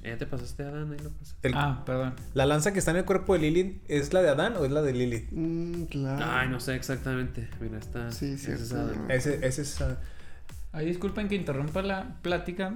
[0.08, 1.48] Ya te pasaste Adán, ahí lo pasaste.
[1.48, 2.14] El- Ah, perdón.
[2.34, 4.72] ¿La lanza que está en el cuerpo de Lilith es la de Adán o es
[4.72, 5.30] la de Lilith?
[5.32, 6.26] Mm, claro.
[6.30, 7.48] Ay, no sé exactamente.
[7.60, 8.12] Mira, está.
[8.12, 8.76] Sí, ese es cierto.
[8.92, 9.06] Adán.
[9.12, 9.82] Ese, ese es.
[9.82, 9.98] ah,
[10.74, 12.76] Ahí disculpen que interrumpa la plática.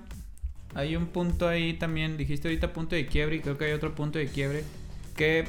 [0.74, 3.94] Hay un punto ahí también, dijiste ahorita punto de quiebre y creo que hay otro
[3.94, 4.64] punto de quiebre
[5.18, 5.46] que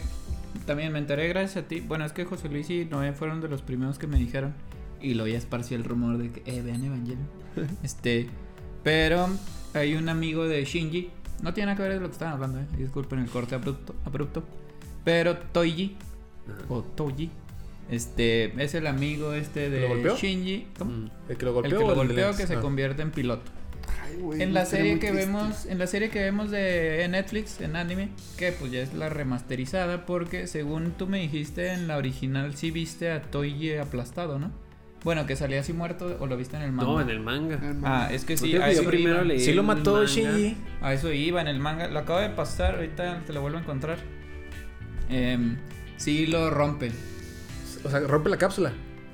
[0.66, 1.80] también me enteré gracias a ti.
[1.80, 4.52] Bueno, es que José Luis y Noé fueron de los primeros que me dijeron
[5.00, 7.28] y lo ya esparció el rumor de que, eh, vean Evangelion.
[7.84, 8.28] este,
[8.82, 9.28] pero
[9.74, 11.10] hay un amigo de Shinji,
[11.40, 12.64] no tiene nada que ver de lo que estaban hablando, eh.
[12.76, 14.42] disculpen el corte abrupto, abrupto.
[15.04, 15.96] pero Toiji
[16.48, 16.62] Ajá.
[16.68, 17.30] o Toji,
[17.90, 20.16] este, es el amigo este ¿Lo de?
[20.16, 20.66] Shinji.
[20.78, 20.90] ¿Cómo?
[20.92, 21.10] Mm.
[21.28, 22.60] ¿El que lo El golpeó que o lo el golpeó que se Ah.
[22.60, 23.50] convierte en piloto.
[24.04, 25.26] Ay, güey, En la serie que triste.
[25.26, 29.08] vemos, en la serie que vemos de Netflix, en anime, que pues ya es la
[29.08, 34.50] remasterizada, porque según tú me dijiste en la original sí viste a Toiji aplastado, ¿no?
[35.04, 36.90] Bueno, que salía así muerto o lo viste en el manga.
[36.92, 37.56] No, en el manga.
[37.56, 40.06] El Ah, es que sí, Porque a yo eso, primero iba, leí Sí lo mató.
[40.06, 40.56] Shinji.
[40.80, 41.88] a eso iba en el manga.
[41.88, 43.98] Lo acabo de pasar, ahorita te lo vuelvo a encontrar.
[45.08, 45.56] Em,
[45.96, 46.92] sí lo rompe.
[47.84, 48.72] O sea, rompe la cápsula.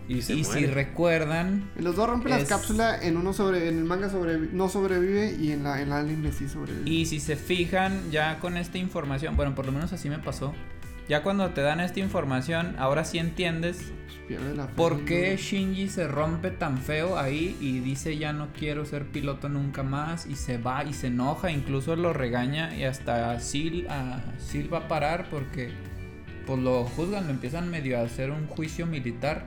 [0.09, 0.61] Y se y muere.
[0.61, 4.11] si recuerdan, En los dos rompen las Es- cápsulas, en uno sobre, en el manga
[4.11, 6.89] sobrevi- no sobrevive y en la en el anime sí sobrevive.
[6.89, 10.55] Y si se fijan, ya con esta información, bueno, por lo menos así me pasó.
[11.09, 13.93] Ya cuando te dan esta información, ahora sí entiendes
[14.29, 15.37] Pues la por qué.
[15.39, 20.27] Shinji se rompe tan feo ahí y dice ya no quiero ser piloto nunca más
[20.27, 24.79] y se va y se enoja, incluso lo regaña y hasta Sil, a Sil va
[24.81, 25.71] a parar porque
[26.47, 29.45] pues lo juzgan, lo empiezan medio a hacer un juicio militar.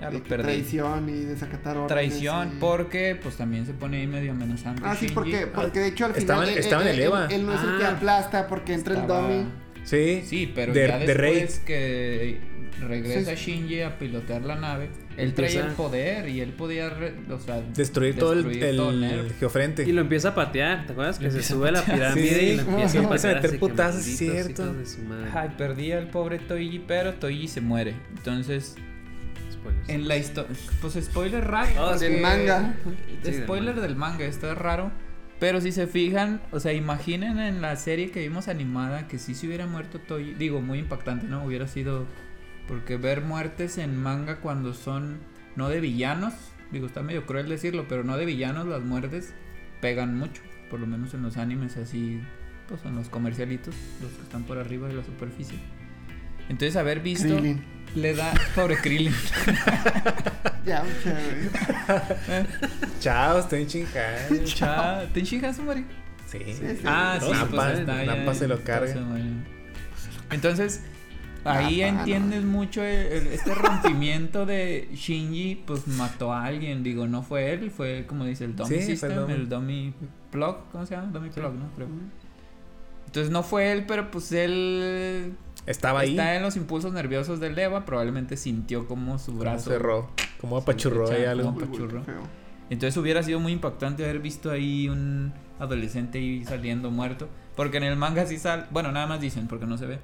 [0.00, 0.44] Ya lo perdí.
[0.44, 1.88] Traición y desacatar órdenes.
[1.88, 4.80] Traición, y- porque pues también se pone ahí medio amenazante.
[4.84, 6.22] Ah, sí, porque, porque de hecho al final.
[6.22, 7.26] Estaba en- él- en él- el él- Eva.
[7.30, 7.90] Él, no es el que Ah.
[7.92, 9.44] aplasta porque entra el dummy.
[9.84, 10.22] Sí.
[10.24, 11.34] Sí, pero de, ya de Rey.
[11.40, 12.38] después que
[12.80, 13.44] regresa Sí.
[13.52, 17.60] Shinji a pilotear la nave, él traía el poder y él podía, re- o sea,
[17.74, 19.82] Destruir todo el, destruir todo el geofrente.
[19.86, 21.18] Y lo empieza a patear, ¿te acuerdas?
[21.18, 22.14] Que se sube a la patear.
[22.14, 22.44] pirámide Sí.
[22.46, 23.42] y lo empieza a Empieza a patear.
[23.42, 24.74] meter putazos, cierto.
[25.34, 27.94] Ay, perdía el pobre Toiji, pero Toiji se muere.
[28.16, 28.76] Entonces,
[29.52, 29.88] Spoilers.
[29.88, 30.56] en la historia.
[30.80, 31.70] Pues spoiler raro.
[31.78, 32.74] Oh, porque- del manga.
[32.84, 33.86] Sí, del spoiler manga.
[33.86, 34.90] del manga, está raro.
[35.40, 39.34] Pero si se fijan, o sea, imaginen en la serie que vimos animada que si
[39.34, 40.34] se hubiera muerto Toiji.
[40.34, 41.44] Digo, muy impactante, ¿no?
[41.44, 42.06] Hubiera sido.
[42.68, 45.18] Porque ver muertes en manga cuando son.
[45.56, 46.34] No de villanos.
[46.70, 49.34] Digo, está medio cruel decirlo, pero no de villanos, las muertes
[49.80, 50.42] pegan mucho.
[50.68, 52.20] Por lo menos en los animes así.
[52.68, 55.58] Pues en los comercialitos, los que están por arriba de la superficie.
[56.50, 57.40] Entonces, haber visto.
[57.94, 58.32] Le da.
[58.54, 59.14] Pobre Krillin.
[60.66, 62.44] Ya, güey.
[63.00, 64.44] Chao, estoy chingando.
[64.44, 65.86] Cha, ¿Te chingas, Mari?
[66.26, 66.38] Sí.
[66.44, 66.62] sí.
[66.84, 68.94] Ah, sí, Nampa, pues está ya se lo en- carga.
[70.30, 70.82] Entonces,
[71.44, 76.82] ahí Nampa, entiendes mucho el- el- este rompimiento de Shinji, pues mató a alguien.
[76.82, 79.32] Digo, no fue él, fue como dice el Dummy Sí, fue el System, dummy.
[79.32, 79.94] el Dummy
[80.30, 81.08] Plug, ¿cómo se llama?
[81.10, 81.70] Dummy Plug, ¿no?
[81.74, 81.88] Creo.
[83.06, 85.32] Entonces no fue él, pero pues él
[85.66, 86.10] Estaba ahí.
[86.10, 89.70] está en los impulsos nerviosos del Eva, probablemente sintió como su Como brazo.
[89.70, 90.10] cerró.
[90.40, 91.54] Como apachurró ahí algo.
[91.54, 92.22] como- feo.
[92.70, 97.28] Entonces hubiera sido muy impactante haber visto ahí un adolescente ahí saliendo muerto.
[97.56, 98.64] Porque en el manga sí sale.
[98.70, 99.98] Bueno, nada más dicen, porque no se ve.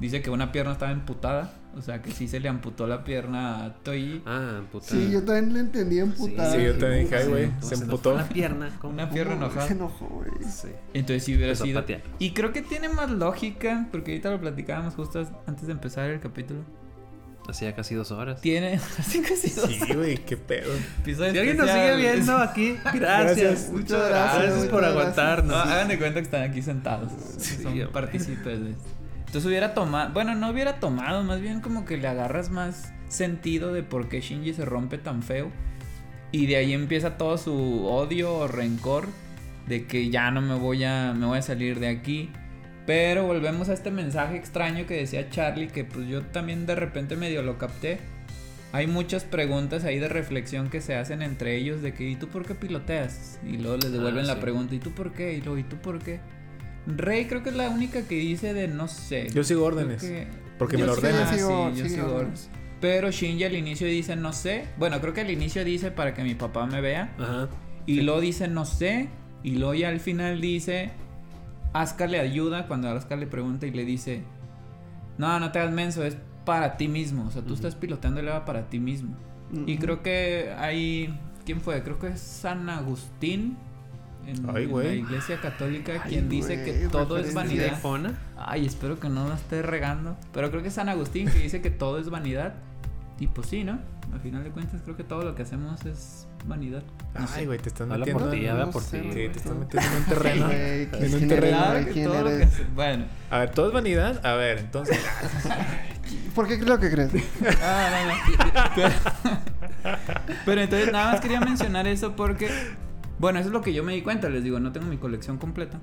[0.00, 1.52] Dice que una pierna estaba amputada.
[1.76, 4.22] O sea que sí se le amputó la pierna a Toyi.
[4.26, 4.86] Ah, puta.
[4.88, 6.52] Sí, yo también le entendí emputada.
[6.52, 8.10] Sí, yo también dije, güey, ¿Cómo se nos emputó.
[8.12, 8.70] fue La pierna.
[8.80, 8.92] ¿cómo?
[8.92, 9.66] Una pierna ¿Cómo enojada.
[9.68, 10.30] Se enojó, güey.
[10.50, 10.68] Sí.
[10.92, 11.80] Entonces sí hubiera sido.
[11.80, 12.02] patear.
[12.18, 13.88] Y creo que tiene más lógica.
[13.90, 16.60] Porque ahorita lo platicábamos justo antes de empezar el capítulo.
[17.48, 18.40] Hacía casi dos horas.
[18.40, 18.74] Tiene.
[18.98, 20.70] Así casi dos Sí, güey, qué pedo.
[21.04, 23.00] Si alguien nos sigue viendo aquí, Gracias.
[23.38, 23.70] gracias.
[23.72, 25.00] Muchas gracias, Gracias por gracias.
[25.00, 25.48] aguantarnos.
[25.56, 27.10] No, hagan de cuenta que están aquí sentados.
[27.38, 28.84] Sí, Son partícipes de esto.
[29.32, 33.72] Entonces hubiera tomado, bueno, no hubiera tomado, más bien como que le agarras más sentido
[33.72, 35.50] de por qué Shinji se rompe tan feo.
[36.32, 39.08] Y de ahí empieza todo su odio o rencor
[39.66, 42.28] de que ya no me voy a, me voy a salir de aquí.
[42.84, 47.16] Pero volvemos a este mensaje extraño que decía Charlie, que pues yo también de repente
[47.16, 48.00] medio lo capté.
[48.72, 52.28] Hay muchas preguntas ahí de reflexión que se hacen entre ellos de que ¿y tú
[52.28, 53.40] por qué piloteas?
[53.46, 55.32] Y luego les devuelven Ah, la pregunta ¿y tú por qué?
[55.32, 56.20] Y luego ¿y tú por qué?
[56.86, 59.28] Rey creo que es la única que dice de no sé.
[59.32, 60.02] Yo sigo órdenes.
[60.02, 60.26] que-
[60.58, 61.30] Porque me lo sí- ordenas.
[61.30, 62.44] ah, Sigo- sí, yo sigo sigo órdenes.
[62.44, 62.50] órdenes.
[62.80, 64.64] Pero Shinji al inicio dice no sé.
[64.78, 67.14] Bueno, creo que al inicio dice para que mi papá me vea.
[67.18, 67.48] Ajá.
[67.86, 69.08] Y luego dice no sé.
[69.44, 70.90] Y luego ya al final dice
[71.72, 74.22] Asuka le ayuda cuando Asuka le pregunta y le dice
[75.18, 77.26] No, no te hagas menso, es para ti mismo.
[77.26, 79.14] O sea, tú estás pilotando el EVA para ti mismo.
[79.66, 81.14] Y creo que hay...
[81.44, 81.82] ¿Quién fue?
[81.82, 83.56] Creo que es San Agustín.
[84.26, 84.86] En, Ay, en güey.
[84.88, 87.78] la iglesia católica Ay, quien dice que todo es vanidad.
[87.78, 88.18] Fona.
[88.36, 90.16] Ay, espero que no la esté regando.
[90.32, 92.54] Pero creo que es San Agustín que dice que todo es vanidad.
[93.18, 93.78] Y pues sí, ¿no?
[94.12, 96.82] Al final de cuentas creo que todo lo que hacemos es vanidad.
[97.14, 98.24] No Ay, güey, te estás Habla metiendo.
[98.24, 99.08] por ti, habla por sé, ti.
[99.08, 100.46] Sí, te estás metiendo en un terreno.
[100.46, 101.86] Güey, en ¿quién un terreno.
[101.94, 103.04] Que Bueno.
[103.30, 104.26] A ver, ¿todo es vanidad?
[104.26, 104.98] A ver, entonces.
[106.34, 107.10] ¿Por qué crees lo que crees?
[107.62, 108.70] Ah, no, no.
[108.74, 109.98] Pero,
[110.44, 112.50] pero entonces nada más quería mencionar eso porque,
[113.22, 114.28] bueno, eso es lo que yo me di cuenta.
[114.28, 115.80] Les digo, no tengo mi colección completa.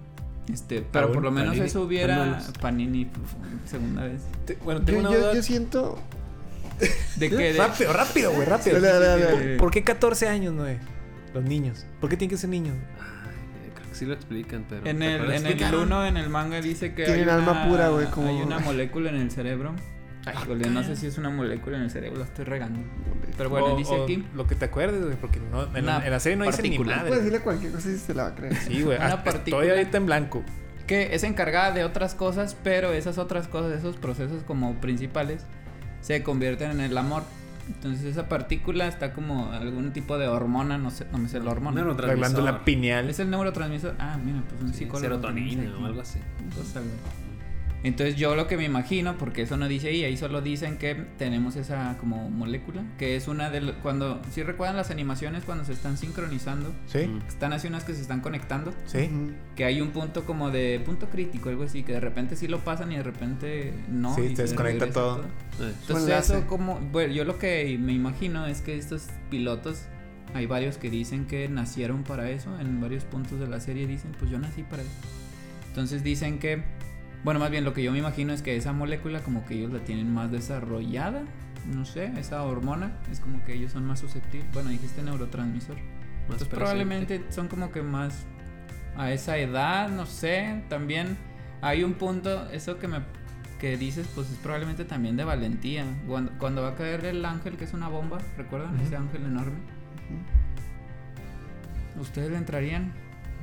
[0.51, 2.51] Este, pero Aún, por lo menos Panini, eso hubiera hermanos.
[2.61, 3.35] Panini pf,
[3.65, 4.21] segunda vez.
[4.45, 5.33] te- bueno, Yo, tengo una yo, duda.
[5.33, 5.99] yo siento...
[7.17, 8.79] De que Rápido, rápido, güey, rápido.
[8.79, 9.57] Dale, dale, dale.
[9.57, 10.77] ¿Por qué 14 años, Noé?
[11.33, 11.85] Los niños.
[11.99, 12.75] ¿Por qué tienen que ser niños?
[13.75, 14.85] Creo que sí lo explican, pero.
[14.85, 15.81] en ¿te el, en el Explicaron.
[15.83, 19.09] 1 en el manga dice que Tienen alma una, pura, güey, como- hay una molécula
[19.09, 19.73] en el cerebro.
[20.33, 22.79] Híjole, no sé si es una molécula en el cerebro, la estoy regando.
[23.37, 26.11] Pero bueno, O- dice aquí Lo que te acuerdes, güey, porque no, en, la, en
[26.11, 26.99] la serie no dice ni madre.
[27.07, 28.55] Puedes decirle cualquier cosa y se la va a creer.
[28.55, 28.97] Sí, güey.
[28.97, 29.63] Partícula.
[29.63, 30.43] Estoy ahorita en blanco.
[30.87, 35.45] que es encargada de otras cosas, pero esas otras cosas, esos procesos como principales,
[36.01, 37.23] se convierten en el amor.
[37.67, 41.51] Entonces esa partícula está como algún tipo de hormona, no sé, no me sé la
[41.51, 41.75] hormona.
[41.75, 42.19] Neurotransmisor.
[42.19, 43.09] La glándula pineal.
[43.09, 43.95] Es el neurotransmisor.
[43.99, 45.01] Ah, mira, pues un Sí, psicólogo.
[45.01, 46.19] serotonina o algo así.
[46.75, 46.89] Algo.
[47.83, 50.95] Entonces yo lo que me imagino, porque eso no dice ahí, ahí solo dicen que
[51.17, 55.73] tenemos esa como molécula, que es una de cuando, si recuerdan las animaciones cuando se
[55.73, 57.09] están sincronizando, ¿Sí?
[57.27, 59.09] Están así unas que se están conectando, ¿Sí?
[59.55, 62.59] Que hay un punto como de punto crítico, algo así, que de repente sí lo
[62.59, 64.13] pasan y de repente no.
[64.13, 65.23] Sí, y se desconecta todo.
[65.59, 69.83] Entonces eso como, bueno, yo lo que me imagino es que estos pilotos,
[70.33, 74.11] hay varios que dicen que nacieron para eso, en varios puntos de la serie dicen,
[74.19, 74.91] pues yo nací para eso.
[75.69, 76.63] Entonces dicen que,
[77.23, 79.71] bueno, más bien lo que yo me imagino es que esa molécula como que ellos
[79.71, 81.23] la tienen más desarrollada,
[81.73, 85.75] no sé, esa hormona, es como que ellos son más susceptibles, bueno, dijiste neurotransmisor.
[85.75, 85.83] más
[86.23, 88.25] Entonces probablemente son como que más
[88.95, 91.17] a esa edad, no sé, también
[91.61, 93.01] hay un punto, eso que me
[93.59, 95.83] que dices, pues es probablemente también de valentía.
[96.07, 98.79] Cuando, cuando va a caer el ángel, que es una bomba, ¿recuerdan?
[98.79, 99.57] Ese ángel enorme.
[101.99, 102.93] ¿Ustedes le entrarían?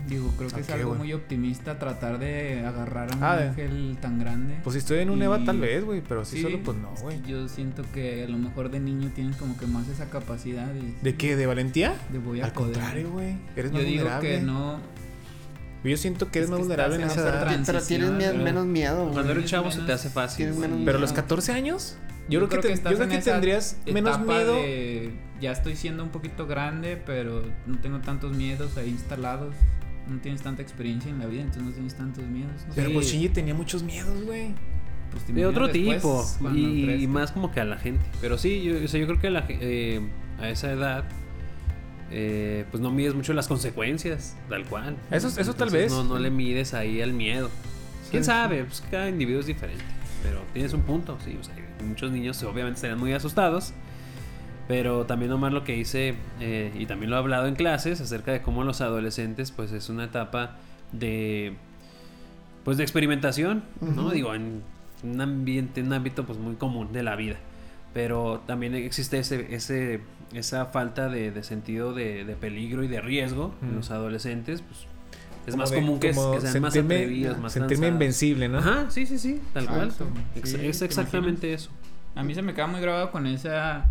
[0.07, 3.99] Digo, creo que ¿A es algo muy optimista tratar de agarrar a un Ah, ángel
[4.01, 4.55] tan grande.
[4.63, 7.21] Pues si estoy en un EVA tal vez, güey, pero Sí, solo pues no, güey.
[7.27, 10.95] Yo siento que a lo mejor de niño tienes como que más esa capacidad de,
[11.03, 11.35] ¿De qué?
[11.37, 11.95] ¿De valentía?
[12.13, 12.73] de voy a Al poder.
[12.75, 13.37] contrario, güey.
[13.57, 14.29] Eres Yo más digo vulnerable.
[14.31, 14.79] que no,
[15.85, 17.63] Yo siento que eres Es más que vulnerable en esa edad.
[17.67, 19.13] Pero tienes menos miedo, güey.
[19.15, 20.53] Cuando eres chavo se te hace fácil.
[20.55, 21.23] menos Pero a los miedo.
[21.23, 21.97] 14 años,
[22.29, 24.55] yo, creo que, te- yo creo que tendrías menos miedo.
[24.55, 29.55] de, ya estoy siendo un poquito grande, pero no tengo tantos miedos ahí instalados.
[30.09, 32.53] No tienes tanta experiencia en la vida, entonces no tienes tantos miedos.
[32.69, 34.55] No Pero sé, pues Shinji tenía muchos miedos, güey.
[35.11, 36.25] pues, De otro tipo.
[36.55, 38.05] Y, más como que a la gente.
[38.21, 40.01] Pero sí, yo, o sea, yo creo que a, la eh,
[40.41, 41.05] a esa edad.
[42.11, 44.97] eh, pues no mides mucho las consecuencias, tal cual.
[45.11, 45.91] Eso- eso tal vez.
[45.91, 47.51] No, no le mides ahí al miedo.
[48.11, 48.65] ¿Quién Sí, sabe?
[48.65, 49.85] Pues cada individuo es diferente.
[50.23, 51.37] Pero tienes un punto, sí.
[51.41, 51.55] O sea,
[51.85, 53.73] muchos niños obviamente estarían muy asustados.
[54.69, 58.33] Pero también Omar lo que dice, eh, y también lo ha hablado en clases, acerca
[58.33, 60.57] de cómo los adolescentes, pues es una etapa
[60.93, 61.55] de,
[62.65, 64.03] pues de experimentación, ¿no?
[64.07, 64.11] Ujú.
[64.11, 64.63] Digo, en
[65.05, 67.37] un ambiente, un ámbito pues muy común de la vida.
[67.95, 70.01] Pero también existe ese, ese,
[70.35, 73.77] esa falta de, de sentido de, de peligro y de riesgo en Mm.
[73.77, 74.81] los adolescentes, pues
[75.47, 77.93] es Como más de- común que, como que sean más atrevidos, más Sentirme lanzados.
[77.93, 78.59] invencible, ¿no?
[78.59, 79.93] Ajá, sí, sí, sí, tal cual.
[80.43, 81.71] Sí, es ¿te exactamente eso.
[82.17, 83.87] A mí se me queda muy grabado con esa.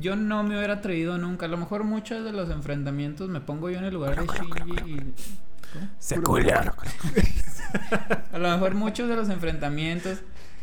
[0.00, 1.46] Yo no me hubiera atrevido nunca.
[1.46, 4.90] A lo mejor muchos de los enfrentamientos me pongo yo en el lugar de Shinji
[4.92, 5.14] y.
[5.98, 6.74] Secular.
[8.32, 10.18] A lo mejor muchos de los enfrentamientos.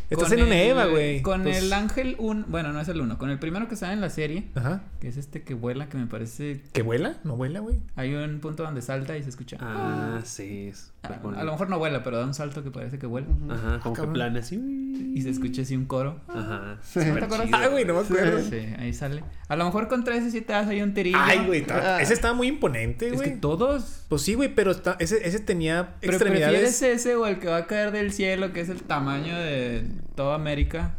[0.10, 1.22] Estás en una el- Eva, güey.
[1.22, 2.46] Con Pues- el ángel 1.
[2.50, 3.18] Bueno, no es el 1.
[3.18, 4.50] Con el primero que sale en la serie.
[4.56, 4.82] Ajá.
[5.00, 6.62] Que es este que vuela, que me parece.
[6.74, 7.16] ¿Que vuela?
[7.24, 7.80] ¿No vuela, güey?
[7.96, 9.58] Hay un punto donde salta y se escucha.
[9.62, 10.68] Ah, sí.
[10.68, 13.08] es A, súper a lo mejor no vuela, pero da un salto que parece que
[13.08, 13.28] vuela.
[13.50, 14.14] Ajá, como que cabrón.
[14.14, 14.56] plana así.
[15.16, 16.22] Y se escucha así un coro.
[16.28, 16.78] Ajá.
[16.84, 17.00] Sí.
[17.54, 18.40] Ah, güey, no me acuerdo.
[18.48, 19.24] Sí, ahí sale.
[19.48, 21.18] A lo mejor con 13 sí te das ahí un tirillo.
[21.20, 21.66] Ay, güey.
[21.66, 22.02] ta- Ah.
[22.02, 23.40] Ese estaba muy imponente, Es que güey.
[23.40, 24.06] todos.
[24.10, 26.82] Pues sí, güey, pero está- ese, ese tenía Pero prefieres extremidades.
[26.84, 30.36] ese o el que va a caer del cielo, que es el tamaño de toda
[30.36, 30.96] América.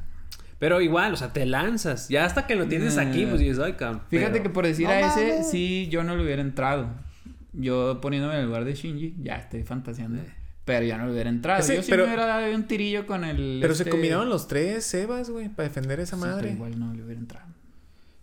[0.58, 2.08] Pero igual, o sea, te lanzas.
[2.08, 4.02] Ya hasta que lo tienes aquí, pues dices, ay, cabrón.
[4.08, 5.50] Fíjate Pero- que por decir No a ese, mames.
[5.50, 6.86] sí, yo no le hubiera entrado.
[7.52, 10.20] Yo poniéndome en el lugar de Shinji, ya estoy fantaseando.
[10.20, 10.26] Eh.
[10.64, 11.60] Pero ya no le hubiera entrado.
[11.60, 13.58] Ese- yo sí pero- me hubiera dado un tirillo con el.
[13.60, 16.50] Pero se este- combinaron los tres Sebas, güey, para defender a esa Sí, pero madre.
[16.52, 17.51] igual no le hubiera entrado.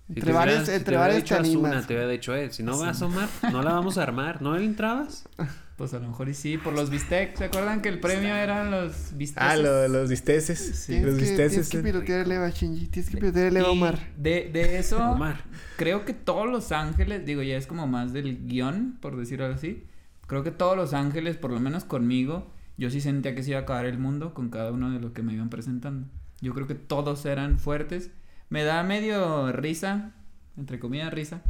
[0.10, 1.88] Si Entre te varios, si entre te varios dicho te Asuna, animas.
[1.88, 4.42] te hubiera dicho, eh, si no vas a Omar, no la vamos a armar.
[4.42, 5.28] ¿No le entrabas?
[5.80, 7.40] Pues a lo mejor y sí, por los bistecs.
[7.40, 9.42] ¿Se acuerdan que el premio eran los bistecs?
[9.42, 10.60] Ah, lo los bisteces.
[10.60, 10.92] Sí.
[10.92, 11.70] Tienes Los que, tienes bisteces.
[11.70, 12.88] que pilotear el Eva, Shinji.
[12.88, 13.98] Tienes que Eva, Y Omar.
[14.18, 15.46] De, de eso, Omar.
[15.78, 19.86] creo que todos los ángeles, digo, ya es como más del guion, por decirlo así.
[20.28, 23.60] Creo que todos los ángeles, por lo menos conmigo, yo sí sentía que se iba
[23.60, 26.08] a acabar el mundo con cada uno de los que me iban presentando.
[26.42, 28.12] Yo creo que todos eran fuertes.
[28.50, 30.12] Me da medio risa,
[30.58, 31.42] entre comillas risa.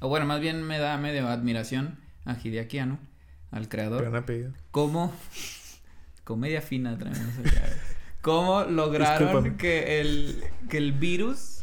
[0.00, 2.98] O bueno, más bien me da medio admiración a Hideaki Anno,
[3.50, 4.02] al creador.
[4.02, 4.52] Gran apellido.
[4.70, 5.12] cómo
[6.24, 7.62] comedia fina traemos acá.
[8.20, 9.56] cómo lograron Discúlpame.
[9.56, 11.61] que el que el virus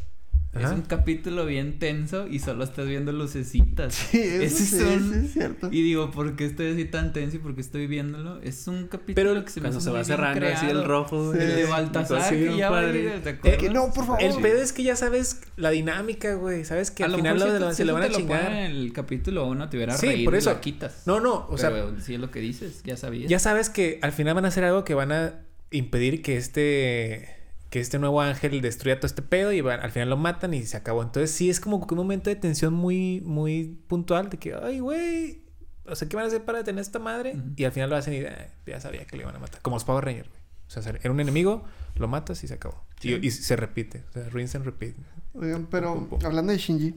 [0.52, 3.94] es un capítulo bien tenso y solo estás viendo lucecitas.
[3.94, 5.70] Sí, eso Ese sí, son- sí es cierto.
[5.72, 8.42] Y digo, ¿por qué estoy así tan tenso y por qué estoy viéndolo?
[8.42, 11.34] Es un capítulo Pero que se me Cuando hace se va cerrando así el rojo.
[11.34, 11.40] Sí.
[11.40, 13.60] El de Baltasar, sí, que ya va a ir, ¿te Eh, acuerdas?
[13.62, 14.24] que no, por favor.
[14.24, 16.66] El pedo es que ya sabes la dinámica, güey.
[16.66, 18.04] Sabes que A al lo final mejor lo, si lo- si se le tú van
[18.04, 18.52] a lo chingar.
[18.52, 20.52] en el capítulo 1 te hubiera Sí, reír por y eso.
[20.52, 21.04] lo quitas.
[21.06, 23.30] No, no, o sea, Pero sí es lo que dices, ya sabías.
[23.30, 25.34] ya sabes que al final van a hacer algo que van a
[25.72, 27.30] impedir que este
[27.70, 30.64] que este nuevo ángel destruya todo este pedo y van- al final lo matan y
[30.64, 31.04] se acabó.
[31.04, 34.80] Entonces sí es como que un momento de tensión muy muy puntual de que, ay,
[34.80, 35.42] güey,
[35.86, 37.36] o sea, ¿qué van a hacer para detener a esta madre?
[37.56, 39.62] Y al final lo hacen y "Ay, ya sabía que le iban a matar.
[39.62, 40.40] Como los Power Rangers, güey.
[40.68, 41.64] O sea, era un enemigo,
[41.96, 42.84] lo matas y se acabó.
[43.02, 44.04] Y, y se repite.
[44.10, 44.96] O sea, rinse and repeat.
[45.34, 46.26] Oigan, pero Pum, pum, pum.
[46.28, 46.94] hablando de Shinji.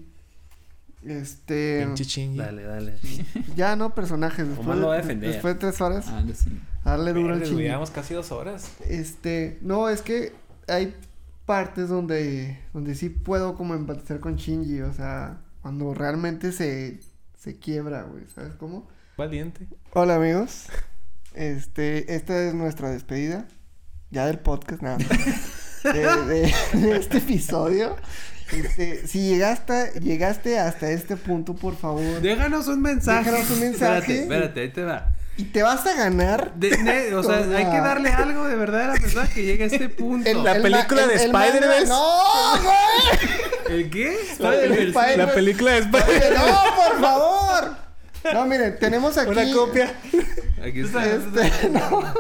[1.05, 1.83] Este.
[1.85, 2.39] Pinche Shinji.
[2.39, 2.95] Dale, dale.
[3.57, 4.47] Ya no personajes.
[4.49, 5.33] Después, lo va a defender.
[5.33, 6.07] después de tres horas.
[6.09, 6.51] Ah, sí.
[6.85, 7.63] Darle duro al Shinji.
[7.63, 8.71] Llevamos casi dos horas.
[8.89, 9.59] Este.
[9.63, 10.33] No, es que
[10.69, 10.95] hay
[11.47, 12.59] partes donde.
[12.73, 14.81] Donde sí puedo como empatizar con Shinji.
[14.83, 17.01] O sea, cuando realmente se.
[17.39, 18.25] Se quiebra, güey.
[18.35, 18.89] ¿Sabes cómo?
[19.17, 19.67] Valiente.
[19.95, 20.67] Hola amigos.
[21.35, 23.47] Este, esta es nuestra despedida.
[24.11, 24.99] Ya del podcast, nada.
[25.83, 25.93] De,
[26.27, 27.97] de- de este episodio.
[28.53, 32.21] Este, si llegaste, llegaste hasta este punto, por favor.
[32.21, 33.29] Déjanos un mensaje.
[33.31, 34.21] Déjanos un mensaje.
[34.21, 35.12] Espérate, espérate, ahí te va.
[35.37, 36.53] Y te vas a ganar.
[36.55, 39.27] De- ne- o sea, O sea- hay que darle algo de verdad a la persona
[39.29, 40.29] que llegue a este punto.
[40.29, 41.87] el- La el película de Spider-Verse.
[41.87, 42.23] ¡No,
[42.63, 43.79] güey!
[43.81, 44.15] ¿El qué?
[44.33, 45.13] Spider-Man.
[45.19, 47.77] la película de Spider- Oye, ¡No, por favor!
[48.35, 49.31] No, miren, tenemos aquí.
[49.31, 49.95] Una copia.
[50.65, 51.05] Aquí está.
[51.07, 52.13] Este, no.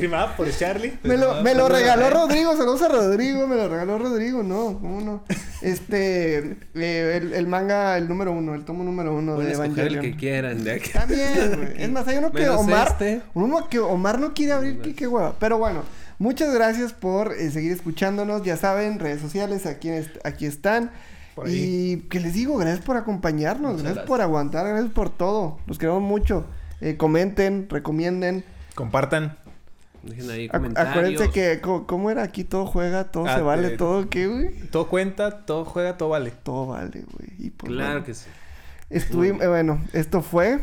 [0.00, 0.98] Firmada por Charlie.
[1.02, 5.00] Me lo, me lo regaló Rodrigo, saludos a Rodrigo, me lo regaló Rodrigo, no, ¿cómo
[5.00, 5.24] no?
[5.62, 9.86] Este, eh, el, el manga, el número uno, el tomo número uno Pueden de escoger
[9.86, 10.02] el Evangelion.
[10.04, 11.00] que quieran de acá.
[11.00, 11.68] También, güey.
[11.82, 13.22] Es más, hay uno que Menos Omar, este.
[13.34, 15.34] uno que Omar no quiere abrir, que qué hueva.
[15.40, 15.82] Pero bueno,
[16.18, 20.90] muchas gracias por eh, seguir escuchándonos, ya saben, redes sociales, aquí, est- aquí están.
[21.46, 24.06] Y que les digo, gracias por acompañarnos, gracias.
[24.06, 25.58] por aguantar, gracias por todo.
[25.66, 26.46] Los queremos mucho.
[26.80, 28.42] Eh, comenten, recomienden.
[28.74, 29.36] Compartan.
[30.06, 30.90] Dejen ahí comentarios.
[30.96, 32.22] acuérdense que, ¿cómo era?
[32.22, 34.50] Aquí todo juega, todo Ah, se vale, te- todo, ¿qué, güey?
[34.70, 36.30] Todo cuenta, todo juega, todo vale.
[36.42, 37.30] Todo vale, güey.
[37.38, 38.26] Y pues, Claro bueno, que sí.
[38.90, 40.60] estuvimos, eh, bueno, esto fue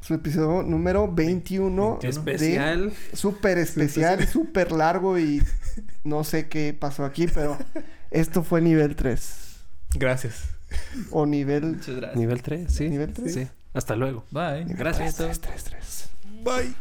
[0.00, 1.98] su episodio número 21.
[2.00, 2.00] 21.
[2.00, 2.92] de- Especial.
[3.12, 5.42] Súper especial, súper largo y
[6.04, 7.56] no sé qué pasó aquí, pero
[8.10, 9.56] esto fue nivel 3.
[9.94, 10.44] Gracias.
[11.10, 11.64] O nivel...
[11.76, 12.16] Muchas gracias.
[12.16, 12.88] Nivel 3, sí.
[12.88, 13.34] Nivel tres.
[13.34, 13.48] Sí.
[13.74, 14.24] Hasta luego.
[14.30, 14.64] Bye.
[14.64, 15.16] nivel Gracias.
[15.16, 16.08] 3, 3, 3.
[16.44, 16.74] Bye.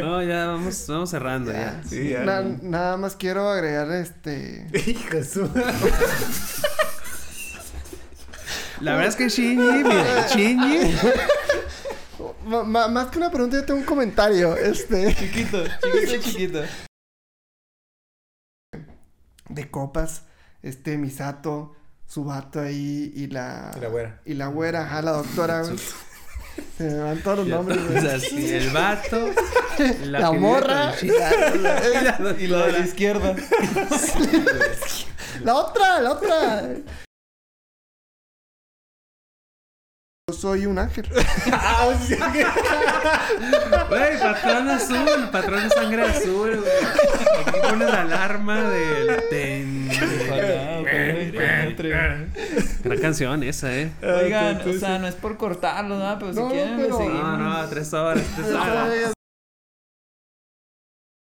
[0.04, 1.82] No, ya vamos, vamos cerrando ya.
[1.88, 2.24] Sí, ya.
[2.24, 4.66] Na- nada más quiero agregar este...
[4.86, 5.50] Hijo de su-
[8.80, 10.96] La verdad es que Shinji, mira, Shinji.
[12.46, 14.56] más que una pregunta, yo tengo un comentario.
[14.56, 15.14] Este...
[15.14, 16.62] Chiquito, chiquito, chiquito.
[19.48, 20.22] de copas,
[20.62, 21.74] este Misato,
[22.06, 23.72] su vato ahí y la...
[23.76, 24.20] Y la güera.
[24.24, 25.76] Y la güera, ajá, la doctora, güey.
[26.76, 28.00] Se me van todos los nombres, O güey.
[28.00, 29.30] sea, sí, el vato.
[30.04, 30.94] La, vive morra.
[32.38, 33.34] Y lo de la izquierda.
[35.44, 36.62] La otra, la otra.
[40.28, 41.08] Yo soy un ángel.
[41.52, 42.14] Ah, sí,
[43.88, 46.72] Güey, patrón azul, patrón de sangre azul, güey.
[47.46, 49.88] Aquí pones la alarma del ten.
[51.88, 52.64] Ojalá encuentre.
[52.84, 53.90] Gran canción esa, eh.
[54.02, 56.18] Oigan, o sea, no es por cortarlo, ¿no?
[56.18, 57.22] Pero si No, quieren, pero- seguimos.
[57.22, 59.12] No, no, tres horas, tres horas.